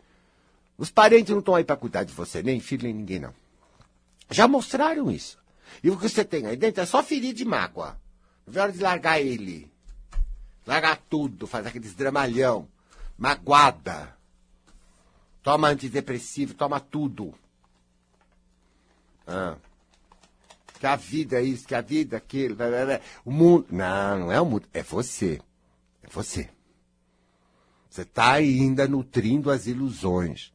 Os 0.77 0.89
parentes 0.89 1.31
não 1.31 1.39
estão 1.39 1.55
aí 1.55 1.65
para 1.65 1.75
cuidar 1.75 2.03
de 2.05 2.13
você, 2.13 2.41
nem 2.41 2.61
filho, 2.61 2.83
nem 2.83 2.93
ninguém, 2.93 3.19
não. 3.19 3.42
Já 4.29 4.47
mostraram 4.47 5.11
isso. 5.11 5.37
E 5.83 5.89
o 5.89 5.97
que 5.97 6.07
você 6.07 6.23
tem 6.23 6.45
aí 6.45 6.55
dentro 6.55 6.81
é 6.81 6.85
só 6.85 7.01
ferir 7.03 7.33
de 7.33 7.45
mágoa. 7.45 7.99
Não 8.45 8.59
é 8.59 8.63
hora 8.63 8.71
de 8.71 8.79
largar 8.79 9.19
ele. 9.19 9.71
Largar 10.65 10.97
tudo, 11.09 11.47
faz 11.47 11.65
aqueles 11.65 11.93
dramalhão. 11.93 12.67
Magoada. 13.17 14.15
Toma 15.41 15.69
antidepressivo, 15.69 16.53
toma 16.53 16.79
tudo. 16.79 17.33
Ah. 19.27 19.57
Que 20.79 20.87
a 20.87 20.95
vida 20.95 21.39
é 21.39 21.43
isso, 21.43 21.67
que 21.67 21.75
a 21.75 21.81
vida 21.81 22.15
é 22.15 22.17
aquilo. 22.17 22.57
O 23.25 23.31
mundo. 23.31 23.67
Não, 23.69 24.19
não 24.19 24.31
é 24.31 24.39
o 24.39 24.45
mundo. 24.45 24.67
É 24.73 24.83
você. 24.83 25.41
É 26.01 26.07
você. 26.07 26.49
Você 27.89 28.01
está 28.01 28.33
ainda 28.33 28.87
nutrindo 28.87 29.51
as 29.51 29.67
ilusões 29.67 30.53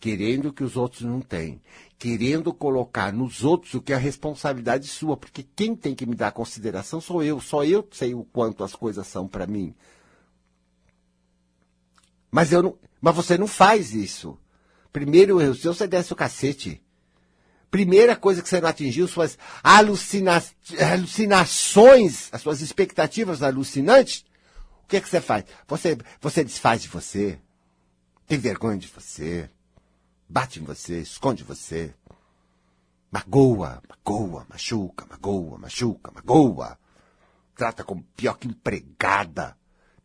querendo 0.00 0.52
que 0.52 0.62
os 0.62 0.76
outros 0.76 1.02
não 1.02 1.20
têm, 1.20 1.60
querendo 1.98 2.54
colocar 2.54 3.12
nos 3.12 3.42
outros 3.42 3.74
o 3.74 3.82
que 3.82 3.92
é 3.92 3.96
a 3.96 3.98
responsabilidade 3.98 4.86
sua, 4.86 5.16
porque 5.16 5.44
quem 5.56 5.74
tem 5.74 5.94
que 5.94 6.06
me 6.06 6.14
dar 6.14 6.30
consideração 6.30 7.00
sou 7.00 7.22
eu, 7.22 7.40
só 7.40 7.64
eu 7.64 7.86
sei 7.90 8.14
o 8.14 8.22
quanto 8.22 8.62
as 8.62 8.74
coisas 8.74 9.06
são 9.06 9.26
para 9.26 9.46
mim. 9.46 9.74
Mas 12.30 12.52
eu 12.52 12.62
não, 12.62 12.78
mas 13.00 13.16
você 13.16 13.36
não 13.36 13.48
faz 13.48 13.94
isso. 13.94 14.38
Primeiro 14.92 15.40
erro 15.40 15.54
seu, 15.54 15.74
você 15.74 15.88
desce 15.88 16.12
o 16.12 16.16
cacete. 16.16 16.80
Primeira 17.70 18.14
coisa 18.14 18.42
que 18.42 18.48
você 18.48 18.60
não 18.60 18.68
atingiu, 18.68 19.08
suas 19.08 19.36
alucina, 19.62 20.42
alucinações, 20.92 22.28
as 22.32 22.40
suas 22.40 22.60
expectativas 22.60 23.42
alucinantes, 23.42 24.24
o 24.84 24.88
que, 24.88 24.96
é 24.96 25.00
que 25.00 25.08
você 25.08 25.20
faz? 25.20 25.44
Você, 25.66 25.98
você 26.20 26.44
desfaz 26.44 26.80
de 26.80 26.88
você. 26.88 27.38
Tem 28.26 28.38
vergonha 28.38 28.78
de 28.78 28.86
você 28.86 29.50
bate 30.28 30.60
em 30.60 30.64
você, 30.64 31.00
esconde 31.00 31.42
você. 31.42 31.94
Magoa, 33.10 33.82
magoa, 33.88 34.46
machuca, 34.48 35.06
magoa, 35.08 35.58
machuca, 35.58 36.12
magoa. 36.12 36.78
Trata 37.54 37.82
como 37.82 38.04
pior 38.14 38.34
que 38.34 38.46
empregada. 38.46 39.56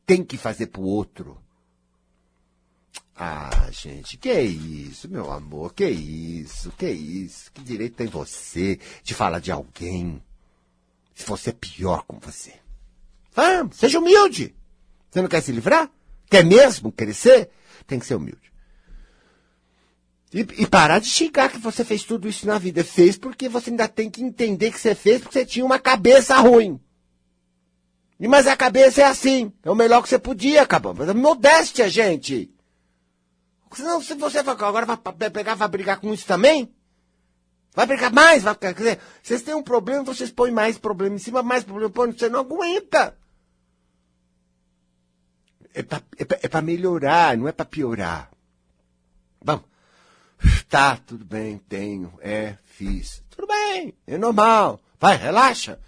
Tem 0.05 0.23
que 0.23 0.37
fazer 0.37 0.67
pro 0.67 0.81
outro. 0.81 1.37
Ah, 3.15 3.69
gente, 3.71 4.17
que 4.17 4.33
isso, 4.41 5.09
meu 5.09 5.31
amor, 5.31 5.73
que 5.73 5.87
isso, 5.87 6.71
que 6.71 6.89
isso. 6.89 7.51
Que 7.51 7.61
direito 7.61 7.95
tem 7.95 8.07
você 8.07 8.79
de 9.03 9.13
falar 9.13 9.39
de 9.39 9.51
alguém 9.51 10.23
se 11.13 11.25
você 11.25 11.51
é 11.51 11.53
pior 11.53 12.03
com 12.07 12.19
você? 12.19 12.53
Vamos, 13.33 13.77
seja 13.77 13.99
humilde. 13.99 14.55
Você 15.11 15.21
não 15.21 15.29
quer 15.29 15.41
se 15.41 15.51
livrar? 15.51 15.91
Quer 16.29 16.43
mesmo 16.43 16.91
crescer? 16.91 17.51
Tem 17.85 17.99
que 17.99 18.05
ser 18.05 18.15
humilde. 18.15 18.52
E, 20.33 20.39
e, 20.39 20.67
parar 20.67 20.99
de 20.99 21.07
xingar 21.07 21.49
que 21.49 21.59
você 21.59 21.85
fez 21.85 22.03
tudo 22.03 22.27
isso 22.27 22.47
na 22.47 22.57
vida. 22.57 22.83
Fez 22.83 23.17
porque 23.17 23.47
você 23.47 23.69
ainda 23.69 23.87
tem 23.87 24.09
que 24.09 24.23
entender 24.23 24.71
que 24.71 24.79
você 24.79 24.95
fez 24.95 25.21
porque 25.21 25.39
você 25.39 25.45
tinha 25.45 25.63
uma 25.63 25.77
cabeça 25.77 26.35
ruim. 26.37 26.79
E, 28.19 28.27
mas 28.27 28.47
a 28.47 28.57
cabeça 28.57 29.01
é 29.01 29.05
assim. 29.05 29.53
É 29.61 29.69
o 29.69 29.75
melhor 29.75 30.01
que 30.01 30.09
você 30.09 30.17
podia, 30.17 30.63
acabou. 30.63 30.95
É 31.07 31.13
modéstia, 31.13 31.87
gente. 31.87 32.51
Senão, 33.75 34.01
se 34.01 34.15
você 34.15 34.39
agora 34.39 34.85
vai 34.85 35.29
pegar, 35.29 35.55
vai 35.55 35.67
brigar 35.67 35.99
com 35.99 36.13
isso 36.13 36.25
também? 36.25 36.73
Vai 37.75 37.85
brigar 37.85 38.11
mais? 38.11 38.43
Vai, 38.43 38.55
quer 38.55 38.73
dizer, 38.73 38.99
vocês 39.21 39.41
têm 39.41 39.55
um 39.55 39.63
problema, 39.63 40.03
vocês 40.03 40.31
põem 40.31 40.51
mais 40.51 40.77
problema 40.77 41.15
em 41.15 41.19
cima, 41.19 41.41
mais 41.41 41.63
problema, 41.63 41.89
põe, 41.89 42.11
você 42.11 42.29
não 42.29 42.41
aguenta. 42.41 43.17
É 45.73 45.81
para 45.81 46.03
é 46.17 46.57
é 46.57 46.61
melhorar, 46.61 47.35
não 47.35 47.47
é 47.47 47.51
para 47.51 47.65
piorar. 47.65 48.31
Bom, 49.43 49.63
tá, 50.69 50.97
tudo 50.97 51.25
bem, 51.25 51.57
tenho, 51.57 52.13
é, 52.21 52.57
fiz. 52.65 53.23
Tudo 53.29 53.47
bem, 53.47 53.93
é 54.05 54.17
normal. 54.17 54.79
Vai, 54.99 55.17
relaxa. 55.17 55.79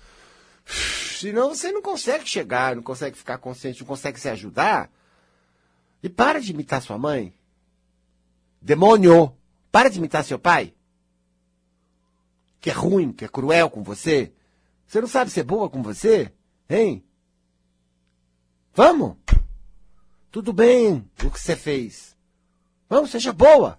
Senão 0.65 1.49
você 1.49 1.71
não 1.71 1.81
consegue 1.81 2.27
chegar, 2.27 2.75
não 2.75 2.83
consegue 2.83 3.17
ficar 3.17 3.37
consciente, 3.37 3.81
não 3.81 3.87
consegue 3.87 4.19
se 4.19 4.29
ajudar. 4.29 4.91
E 6.03 6.09
para 6.09 6.39
de 6.39 6.51
imitar 6.51 6.81
sua 6.81 6.97
mãe. 6.97 7.33
Demônio! 8.61 9.35
Para 9.71 9.89
de 9.89 9.99
imitar 9.99 10.23
seu 10.23 10.39
pai. 10.39 10.73
Que 12.59 12.69
é 12.69 12.73
ruim, 12.73 13.11
que 13.11 13.25
é 13.25 13.27
cruel 13.27 13.69
com 13.69 13.83
você. 13.83 14.33
Você 14.87 15.01
não 15.01 15.07
sabe 15.07 15.31
ser 15.31 15.43
boa 15.43 15.69
com 15.69 15.81
você? 15.81 16.31
Hein? 16.69 17.03
Vamos! 18.73 19.17
Tudo 20.31 20.51
bem 20.51 21.09
o 21.23 21.31
que 21.31 21.39
você 21.39 21.55
fez. 21.55 22.15
Vamos, 22.89 23.11
seja 23.11 23.31
boa. 23.31 23.77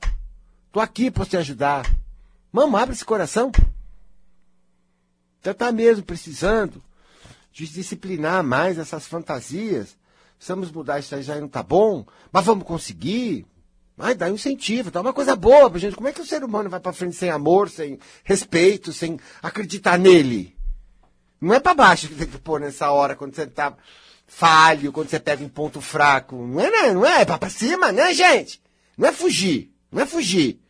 Tô 0.77 0.81
aqui 0.81 1.11
para 1.11 1.25
te 1.25 1.39
ajudar. 1.39 1.91
Vamos, 2.53 2.79
abre 2.79 2.95
esse 2.95 3.03
coração. 3.03 3.51
Você 5.41 5.55
tá 5.55 5.73
mesmo 5.73 6.05
precisando 6.05 6.85
de 7.51 7.67
disciplinar 7.67 8.45
mais 8.45 8.77
essas 8.77 9.07
fantasias. 9.07 9.97
Precisamos 10.37 10.71
mudar 10.71 10.99
isso 10.99 11.15
aí, 11.15 11.23
já 11.23 11.41
não 11.41 11.49
tá 11.49 11.63
bom. 11.63 12.05
Mas 12.31 12.45
vamos 12.45 12.67
conseguir. 12.67 13.47
Vai, 13.97 14.15
dá 14.15 14.27
um 14.27 14.35
incentivo, 14.35 14.91
dá 14.91 15.01
uma 15.01 15.15
coisa 15.15 15.35
boa 15.35 15.71
pra 15.71 15.79
gente. 15.79 15.97
Como 15.97 16.09
é 16.09 16.13
que 16.13 16.21
o 16.21 16.27
ser 16.27 16.45
humano 16.45 16.69
vai 16.69 16.79
pra 16.79 16.93
frente 16.93 17.17
sem 17.17 17.31
amor, 17.31 17.71
sem 17.71 17.99
respeito, 18.23 18.93
sem 18.93 19.19
acreditar 19.43 19.99
nele? 19.99 20.55
Não 21.41 21.55
é 21.55 21.59
para 21.59 21.73
baixo 21.73 22.07
que 22.07 22.17
tem 22.17 22.27
que 22.27 22.37
pôr 22.37 22.61
nessa 22.61 22.91
hora, 22.91 23.17
quando 23.17 23.35
você 23.35 23.47
tá 23.47 23.75
falho, 24.27 24.93
quando 24.93 25.09
você 25.09 25.19
pega 25.19 25.43
um 25.43 25.49
ponto 25.49 25.81
fraco. 25.81 26.37
Não 26.37 26.61
é, 26.61 26.93
não 26.93 27.07
é, 27.07 27.23
é 27.23 27.25
pra 27.25 27.49
cima, 27.49 27.91
né, 27.93 28.13
gente? 28.13 28.61
Não 28.95 29.09
é 29.09 29.13
fugir, 29.13 29.73
não 29.91 30.03
é 30.03 30.05
fugir. 30.05 30.66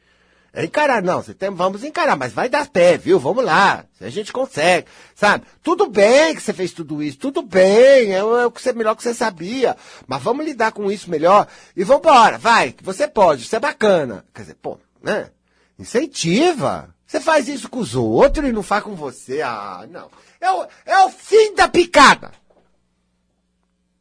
Encarar, 0.57 1.03
não, 1.03 1.23
tem, 1.23 1.51
vamos 1.51 1.85
encarar, 1.85 2.17
mas 2.17 2.33
vai 2.33 2.49
dar 2.49 2.67
pé, 2.67 2.97
viu? 2.97 3.19
Vamos 3.19 3.45
lá, 3.45 3.85
se 3.93 4.05
a 4.05 4.09
gente 4.09 4.33
consegue, 4.33 4.87
sabe? 5.15 5.45
Tudo 5.63 5.87
bem 5.87 6.35
que 6.35 6.41
você 6.41 6.55
fez 6.55 6.73
tudo 6.73 7.03
isso, 7.03 7.19
tudo 7.19 7.43
bem, 7.43 8.15
é, 8.15 8.19
é 8.19 8.23
o 8.47 8.51
que 8.51 8.63
você, 8.63 8.73
melhor 8.73 8.97
que 8.97 9.03
você 9.03 9.13
sabia, 9.13 9.77
mas 10.07 10.23
vamos 10.23 10.47
lidar 10.47 10.73
com 10.73 10.91
isso 10.91 11.11
melhor 11.11 11.47
e 11.77 11.85
vambora, 11.85 12.39
vai, 12.39 12.75
você 12.83 13.07
pode, 13.07 13.43
isso 13.43 13.55
é 13.55 13.61
bacana. 13.61 14.25
Quer 14.35 14.43
dizer, 14.43 14.55
pô, 14.55 14.79
né? 15.03 15.31
Incentiva. 15.79 16.95
Você 17.07 17.21
faz 17.21 17.49
isso 17.49 17.69
com 17.69 17.81
os 17.81 17.95
outros 17.95 18.49
e 18.49 18.53
não 18.53 18.63
faz 18.63 18.83
com 18.83 18.95
você, 18.95 19.43
ah, 19.43 19.87
não. 19.91 20.11
É 20.41 20.51
o, 20.51 20.67
é 20.87 21.05
o 21.05 21.11
fim 21.11 21.55
da 21.55 21.69
picada. 21.69 22.33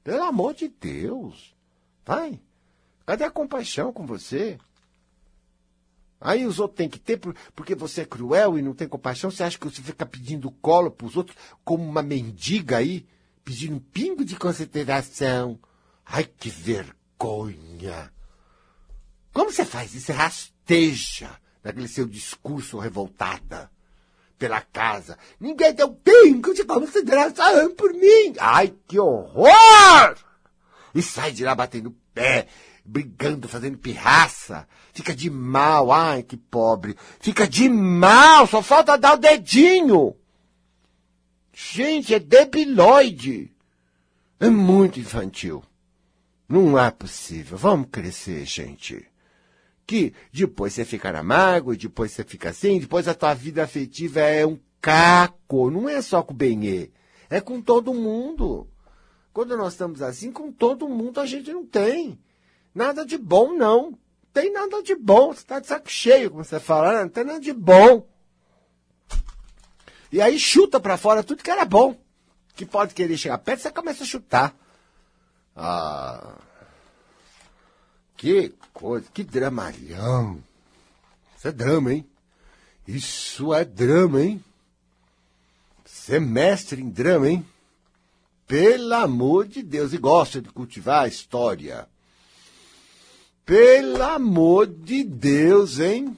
Pelo 0.04 0.24
amor 0.24 0.54
de 0.54 0.70
Deus. 0.70 1.54
Vai. 2.06 2.40
Cadê 3.06 3.26
a 3.26 3.30
compaixão 3.32 3.92
com 3.92 4.06
você? 4.06 4.58
Aí 6.20 6.46
os 6.46 6.60
outros 6.60 6.78
têm 6.78 6.90
que 6.90 7.00
ter, 7.00 7.20
porque 7.56 7.76
você 7.76 8.02
é 8.02 8.06
cruel 8.06 8.58
e 8.58 8.62
não 8.62 8.74
tem 8.74 8.88
compaixão. 8.88 9.30
Você 9.30 9.44
acha 9.44 9.58
que 9.58 9.66
você 9.66 9.82
fica 9.82 10.06
pedindo 10.06 10.50
colo 10.50 10.90
para 10.90 11.08
os 11.08 11.16
outros 11.16 11.38
como 11.64 11.84
uma 11.84 12.02
mendiga 12.02 12.78
aí, 12.78 13.06
pedindo 13.44 13.76
um 13.76 13.80
pingo 13.80 14.24
de 14.24 14.36
consideração? 14.36 15.60
Ai, 16.06 16.24
que 16.24 16.50
vergonha! 16.50 18.12
Como 19.34 19.52
você 19.52 19.66
faz 19.66 19.94
isso? 19.94 20.08
Você 20.08 20.14
rasteja 20.14 21.30
naquele 21.64 21.88
seu 21.88 22.08
discurso 22.08 22.78
revoltada 22.78 23.70
pela 24.38 24.62
casa. 24.62 25.18
Ninguém 25.40 25.74
deu 25.74 25.92
pingo 25.92 26.54
de 26.54 26.64
consideração 26.64 27.74
por 27.76 27.94
mim. 27.94 28.36
Ai, 28.40 28.74
que 28.88 29.00
horror! 29.00 30.16
E 30.94 31.02
sai 31.02 31.32
de 31.32 31.44
lá 31.44 31.54
batendo 31.54 31.96
pé, 32.14 32.48
brigando, 32.86 33.48
fazendo 33.48 33.78
pirraça. 33.78 34.68
Fica 34.94 35.16
de 35.16 35.30
mal. 35.30 35.92
Ai, 35.92 36.24
que 36.24 36.38
pobre. 36.38 36.96
Fica 37.20 37.48
de 37.48 37.68
mal. 37.68 38.48
Só 38.48 38.62
falta 38.62 38.98
dar 38.98 39.16
o 39.16 39.18
dedinho. 39.18 40.16
Gente, 41.54 42.14
é 42.14 42.20
debilóide. 42.20 43.52
É 44.40 44.50
muito 44.50 45.00
infantil. 45.00 45.64
Não 46.48 46.78
é 46.78 46.92
possível. 46.92 47.58
Vamos 47.58 47.88
crescer, 47.92 48.46
gente 48.46 49.08
que 49.86 50.14
depois 50.32 50.74
você 50.74 50.84
fica 50.84 51.12
na 51.12 51.22
mágoa, 51.22 51.76
depois 51.76 52.12
você 52.12 52.24
fica 52.24 52.50
assim, 52.50 52.80
depois 52.80 53.08
a 53.08 53.14
tua 53.14 53.34
vida 53.34 53.64
afetiva 53.64 54.20
é 54.20 54.46
um 54.46 54.58
caco. 54.82 55.70
Não 55.70 55.88
é 55.88 56.02
só 56.02 56.24
com 56.24 56.34
o 56.34 56.36
Benê, 56.36 56.90
é 57.30 57.40
com 57.40 57.62
todo 57.62 57.94
mundo. 57.94 58.68
Quando 59.32 59.56
nós 59.58 59.74
estamos 59.74 60.02
assim, 60.02 60.32
com 60.32 60.52
todo 60.52 60.88
mundo 60.88 61.20
a 61.20 61.26
gente 61.26 61.52
não 61.52 61.66
tem. 61.66 62.18
Nada 62.76 63.06
de 63.06 63.18
bom, 63.18 63.54
não. 63.54 63.98
Tem 64.34 64.52
nada 64.52 64.84
de 64.84 64.94
bom. 64.96 65.32
Você 65.32 65.40
está 65.40 65.62
de 65.62 65.68
saco 65.68 65.90
cheio, 65.90 66.30
como 66.30 66.44
você 66.44 66.60
fala, 66.60 66.92
né? 66.92 67.02
não 67.04 67.10
tem 67.10 67.24
nada 67.24 67.40
de 67.40 67.54
bom. 67.54 68.06
E 70.12 70.22
aí 70.22 70.38
chuta 70.38 70.78
para 70.78 70.98
fora 70.98 71.24
tudo 71.24 71.42
que 71.42 71.50
era 71.50 71.64
bom. 71.64 71.98
Que 72.54 72.66
pode 72.66 72.94
querer 72.94 73.18
chegar 73.18 73.38
perto, 73.38 73.62
você 73.62 73.72
começa 73.72 74.04
a 74.04 74.08
chutar. 74.08 74.54
Ah. 75.56 76.36
Que 78.18 78.54
coisa, 78.74 79.08
que 79.14 79.24
dramalhão. 79.24 80.44
Isso 81.38 81.48
é 81.48 81.52
drama, 81.54 81.94
hein? 81.94 82.06
Isso 82.86 83.54
é 83.54 83.64
drama, 83.64 84.22
hein? 84.22 84.44
Você 85.86 86.18
é 86.18 86.76
em 86.80 86.90
drama, 86.90 87.30
hein? 87.30 87.46
Pelo 88.46 88.94
amor 88.94 89.48
de 89.48 89.64
Deus, 89.64 89.94
e 89.94 89.98
gosta 89.98 90.42
de 90.42 90.50
cultivar 90.50 91.06
a 91.06 91.08
história. 91.08 91.88
Pelo 93.46 94.02
amor 94.02 94.66
de 94.66 95.04
Deus, 95.04 95.80
hein? 95.80 96.18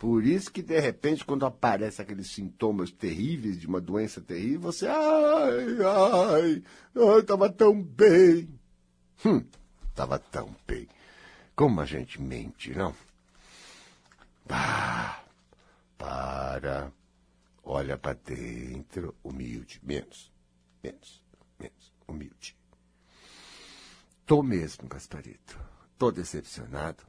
Por 0.00 0.26
isso 0.26 0.50
que, 0.50 0.60
de 0.60 0.80
repente, 0.80 1.24
quando 1.24 1.46
aparecem 1.46 2.02
aqueles 2.02 2.32
sintomas 2.32 2.90
terríveis 2.90 3.60
de 3.60 3.68
uma 3.68 3.80
doença 3.80 4.20
terrível, 4.20 4.62
você, 4.62 4.88
ai, 4.88 5.76
ai, 5.80 6.62
ai, 6.96 7.22
tava 7.22 7.48
tão 7.48 7.80
bem. 7.80 8.48
Hum, 9.24 9.44
tava 9.94 10.18
tão 10.18 10.56
bem. 10.66 10.88
Como 11.54 11.80
a 11.80 11.84
gente 11.84 12.20
mente, 12.20 12.74
não? 12.74 12.92
Ah, 14.48 15.22
para. 15.96 16.92
Olha 17.62 17.96
para 17.96 18.14
dentro, 18.14 19.14
humilde. 19.22 19.78
Menos, 19.84 20.32
menos, 20.82 21.22
menos, 21.60 21.92
humilde. 22.08 22.56
Tô 24.26 24.42
mesmo, 24.42 24.88
Gasparito. 24.88 25.71
Tô 25.98 26.10
decepcionado. 26.10 27.04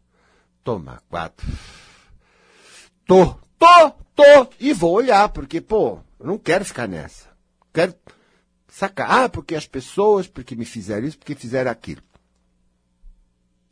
Toma 0.64 1.02
quatro. 1.10 1.46
Tô, 3.06 3.36
tô, 3.58 3.92
tô. 4.16 4.50
E 4.60 4.72
vou 4.74 4.94
olhar, 4.94 5.30
porque, 5.30 5.60
pô, 5.60 6.00
eu 6.20 6.26
não 6.26 6.38
quero 6.38 6.64
ficar 6.64 6.88
nessa. 6.88 7.28
Quero 7.74 7.94
sacar. 8.68 9.10
Ah, 9.10 9.30
porque 9.30 9.56
as 9.56 9.68
pessoas, 9.68 10.28
porque 10.28 10.56
me 10.56 10.66
fizeram 10.66 11.08
isso, 11.08 11.18
porque 11.18 11.36
fizeram 11.36 11.72
aquilo. 11.72 12.02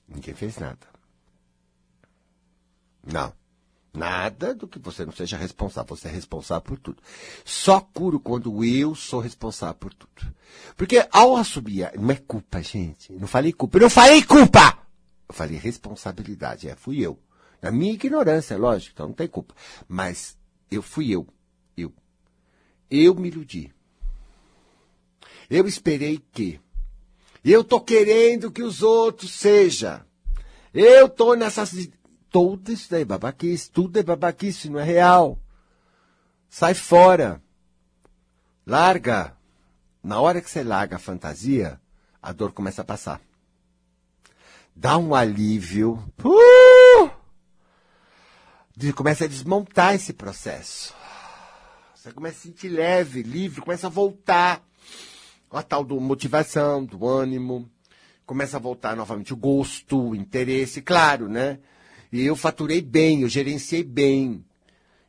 Ninguém 0.07 0.33
fez 0.33 0.57
nada. 0.57 0.91
Não. 3.05 3.33
Nada 3.93 4.55
do 4.55 4.67
que 4.67 4.79
você 4.79 5.05
não 5.05 5.11
seja 5.11 5.37
responsável. 5.37 5.95
Você 5.95 6.07
é 6.07 6.11
responsável 6.11 6.61
por 6.61 6.79
tudo. 6.79 7.01
Só 7.43 7.81
curo 7.81 8.19
quando 8.19 8.63
eu 8.63 8.95
sou 8.95 9.19
responsável 9.19 9.75
por 9.75 9.93
tudo. 9.93 10.33
Porque 10.77 11.05
ao 11.11 11.35
assumir, 11.35 11.91
não 11.99 12.11
é 12.11 12.15
culpa, 12.15 12.61
gente. 12.61 13.11
Não 13.13 13.27
falei 13.27 13.51
culpa. 13.51 13.77
Eu 13.77 13.81
não 13.81 13.89
falei 13.89 14.23
culpa! 14.23 14.80
Eu 15.31 15.33
falei 15.33 15.57
responsabilidade. 15.57 16.67
É, 16.67 16.75
fui 16.75 16.99
eu. 16.99 17.17
Na 17.61 17.71
minha 17.71 17.93
ignorância, 17.93 18.57
lógico, 18.57 18.91
então 18.93 19.07
não 19.07 19.13
tem 19.13 19.29
culpa. 19.29 19.55
Mas 19.87 20.37
eu 20.69 20.81
fui 20.81 21.09
eu. 21.09 21.25
Eu. 21.77 21.93
Eu 22.89 23.15
me 23.15 23.29
iludi. 23.29 23.73
Eu 25.49 25.65
esperei 25.69 26.21
que 26.33 26.59
eu 27.45 27.63
tô 27.63 27.79
querendo 27.79 28.51
que 28.51 28.61
os 28.61 28.83
outros 28.83 29.31
seja. 29.31 30.05
Eu 30.73 31.07
tô 31.07 31.33
nessas. 31.33 31.89
Tudo 32.29 32.69
isso 32.69 32.91
daí, 32.91 33.05
babaquice. 33.05 33.71
Tudo 33.71 33.97
é 33.99 34.03
babaquice, 34.03 34.69
não 34.69 34.81
é 34.81 34.83
real. 34.83 35.39
Sai 36.49 36.73
fora. 36.73 37.41
Larga. 38.67 39.37
na 40.03 40.19
hora 40.19 40.41
que 40.41 40.49
você 40.49 40.61
larga 40.61 40.97
a 40.97 40.99
fantasia, 40.99 41.79
a 42.21 42.33
dor 42.33 42.51
começa 42.51 42.81
a 42.81 42.85
passar. 42.85 43.21
Dá 44.81 44.97
um 44.97 45.13
alívio. 45.13 46.03
Uh! 46.25 47.11
Começa 48.95 49.25
a 49.25 49.27
desmontar 49.27 49.93
esse 49.93 50.11
processo. 50.11 50.91
Você 51.93 52.11
começa 52.11 52.37
a 52.37 52.41
se 52.41 52.47
sentir 52.47 52.69
leve, 52.69 53.21
livre, 53.21 53.61
começa 53.61 53.85
a 53.85 53.91
voltar. 53.91 54.59
A 55.51 55.61
tal 55.61 55.83
do 55.83 56.01
motivação, 56.01 56.83
do 56.83 57.07
ânimo. 57.07 57.69
Começa 58.25 58.57
a 58.57 58.59
voltar 58.59 58.95
novamente 58.95 59.33
o 59.33 59.37
gosto, 59.37 60.01
o 60.01 60.15
interesse, 60.15 60.81
claro, 60.81 61.29
né? 61.29 61.59
E 62.11 62.25
eu 62.25 62.35
faturei 62.35 62.81
bem, 62.81 63.21
eu 63.21 63.29
gerenciei 63.29 63.83
bem 63.83 64.43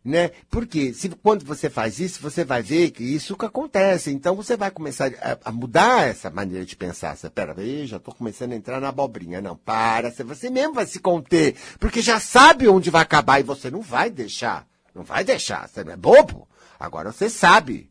né? 0.05 0.31
Porque 0.51 0.93
se, 0.93 1.09
quando 1.11 1.45
você 1.45 1.71
faz 1.71 2.01
isso, 2.01 2.21
você 2.21 2.45
vai 2.45 2.63
ver 2.63 2.91
que 2.91 3.05
isso 3.05 3.37
que 3.37 3.45
acontece. 3.45 4.11
Então 4.11 4.35
você 4.35 4.57
vai 4.57 4.71
começar 4.71 5.13
a, 5.21 5.39
a 5.49 5.53
mudar 5.53 6.09
essa 6.09 6.31
maneira 6.31 6.65
de 6.65 6.75
pensar. 6.75 7.17
Você, 7.17 7.31
pera 7.31 7.55
aí, 7.57 7.87
já 7.87 7.99
estou 7.99 8.15
começando 8.15 8.53
a 8.53 8.57
entrar 8.57 8.81
na 8.81 8.89
abobrinha. 8.89 9.41
Não, 9.41 9.57
para, 9.57 10.11
você 10.11 10.51
mesmo 10.51 10.75
vai 10.75 10.87
se 10.87 10.99
conter, 10.99 11.55
porque 11.79 12.03
já 12.03 12.19
sabe 12.19 12.69
onde 12.69 12.91
vai 12.91 13.03
acabar 13.03 13.41
e 13.41 13.45
você 13.45 13.71
não 13.71 13.81
vai 13.81 14.11
deixar. 14.11 14.67
Não 14.95 15.05
vai 15.05 15.25
deixar, 15.25 15.69
você 15.69 15.85
não 15.85 15.93
é 15.93 15.97
bobo. 15.97 16.49
Agora 16.79 17.13
você 17.13 17.31
sabe. 17.31 17.91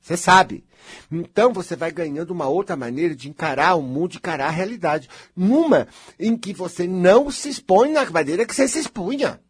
Você 0.00 0.16
sabe. 0.16 0.64
Então 1.10 1.52
você 1.52 1.76
vai 1.76 1.90
ganhando 1.90 2.30
uma 2.30 2.48
outra 2.48 2.76
maneira 2.76 3.14
de 3.14 3.28
encarar 3.28 3.74
o 3.74 3.82
mundo, 3.82 4.12
de 4.12 4.18
encarar 4.18 4.46
a 4.46 4.50
realidade. 4.50 5.08
Numa 5.36 5.86
em 6.18 6.36
que 6.36 6.52
você 6.52 6.86
não 6.86 7.30
se 7.30 7.48
expõe 7.48 7.92
na 7.92 8.08
maneira 8.10 8.44
que 8.44 8.54
você 8.54 8.66
se 8.66 8.78
expunha. 8.78 9.40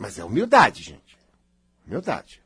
Mas 0.00 0.18
é 0.18 0.24
humildade, 0.24 0.82
gente. 0.82 1.18
Humildade. 1.86 2.42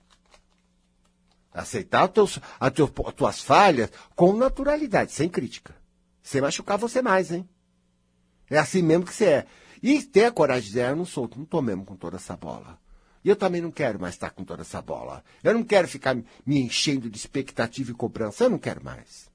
Aceitar 1.53 2.09
teus, 2.09 2.41
a 2.59 2.69
teu, 2.69 2.93
as 3.07 3.15
tuas 3.15 3.41
falhas 3.43 3.91
com 4.17 4.33
naturalidade, 4.33 5.13
sem 5.13 5.29
crítica. 5.29 5.73
Sem 6.21 6.41
machucar 6.41 6.77
você 6.77 7.01
mais, 7.01 7.31
hein? 7.31 7.49
É 8.51 8.59
assim 8.59 8.83
mesmo 8.83 9.05
que 9.05 9.15
você 9.15 9.27
é. 9.27 9.47
E 9.81 10.03
ter 10.03 10.25
a 10.25 10.33
coragem 10.33 10.63
de 10.63 10.69
dizer, 10.71 10.83
ah, 10.83 10.89
eu 10.89 10.97
não 10.97 11.05
sou, 11.05 11.31
não 11.37 11.45
tô 11.45 11.63
mesmo 11.63 11.85
com 11.85 11.95
toda 11.95 12.17
essa 12.17 12.37
bola. 12.37 12.77
E 13.25 13.29
eu 13.29 13.37
também 13.37 13.61
não 13.61 13.71
quero 13.71 14.01
mais 14.01 14.15
estar 14.15 14.31
com 14.31 14.43
toda 14.43 14.63
essa 14.63 14.83
bola. 14.83 15.23
Eu 15.45 15.55
não 15.55 15.63
quero 15.63 15.87
ficar 15.87 16.17
me 16.17 16.59
enchendo 16.59 17.09
de 17.09 17.17
expectativa 17.17 17.93
e 17.93 17.95
cobrança. 17.95 18.45
Eu 18.45 18.51
não 18.51 18.59
quero 18.59 18.85
mais. 18.85 19.31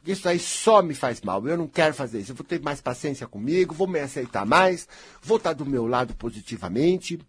Porque 0.00 0.12
isso 0.12 0.26
aí 0.28 0.38
só 0.38 0.82
me 0.82 0.94
faz 0.94 1.20
mal. 1.20 1.46
Eu 1.46 1.58
não 1.58 1.68
quero 1.68 1.94
fazer 1.94 2.20
isso. 2.20 2.32
Eu 2.32 2.36
vou 2.36 2.44
ter 2.44 2.60
mais 2.60 2.80
paciência 2.80 3.26
comigo, 3.26 3.74
vou 3.74 3.86
me 3.86 4.00
aceitar 4.00 4.46
mais, 4.46 4.88
vou 5.20 5.36
estar 5.36 5.52
do 5.52 5.66
meu 5.66 5.86
lado 5.86 6.14
positivamente. 6.14 7.20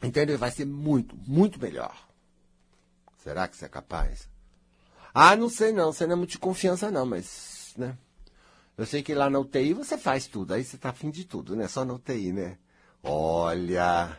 Entendeu? 0.00 0.38
Vai 0.38 0.52
ser 0.52 0.64
muito, 0.64 1.16
muito 1.26 1.60
melhor. 1.60 1.96
Será 3.22 3.48
que 3.48 3.56
você 3.56 3.64
é 3.64 3.68
capaz? 3.68 4.28
Ah, 5.12 5.34
não 5.34 5.48
sei 5.48 5.72
não. 5.72 5.92
Você 5.92 6.06
não 6.06 6.12
é 6.12 6.16
muito 6.16 6.30
de 6.30 6.38
confiança 6.38 6.88
não, 6.88 7.04
mas, 7.04 7.74
né? 7.76 7.98
Eu 8.78 8.86
sei 8.86 9.02
que 9.02 9.14
lá 9.14 9.28
na 9.28 9.40
UTI 9.40 9.72
você 9.72 9.98
faz 9.98 10.28
tudo. 10.28 10.54
Aí 10.54 10.62
você 10.62 10.78
tá 10.78 10.90
afim 10.90 11.10
de 11.10 11.24
tudo, 11.24 11.56
né? 11.56 11.66
Só 11.66 11.84
na 11.84 11.94
UTI, 11.94 12.32
né? 12.32 12.58
Olha, 13.02 14.16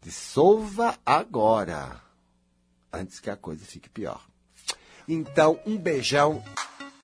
dissolva 0.00 0.98
agora. 1.04 2.00
Antes 2.90 3.20
que 3.20 3.28
a 3.28 3.36
coisa 3.36 3.62
fique 3.64 3.90
pior. 3.90 4.24
Então, 5.06 5.60
um 5.66 5.76
beijão 5.76 6.42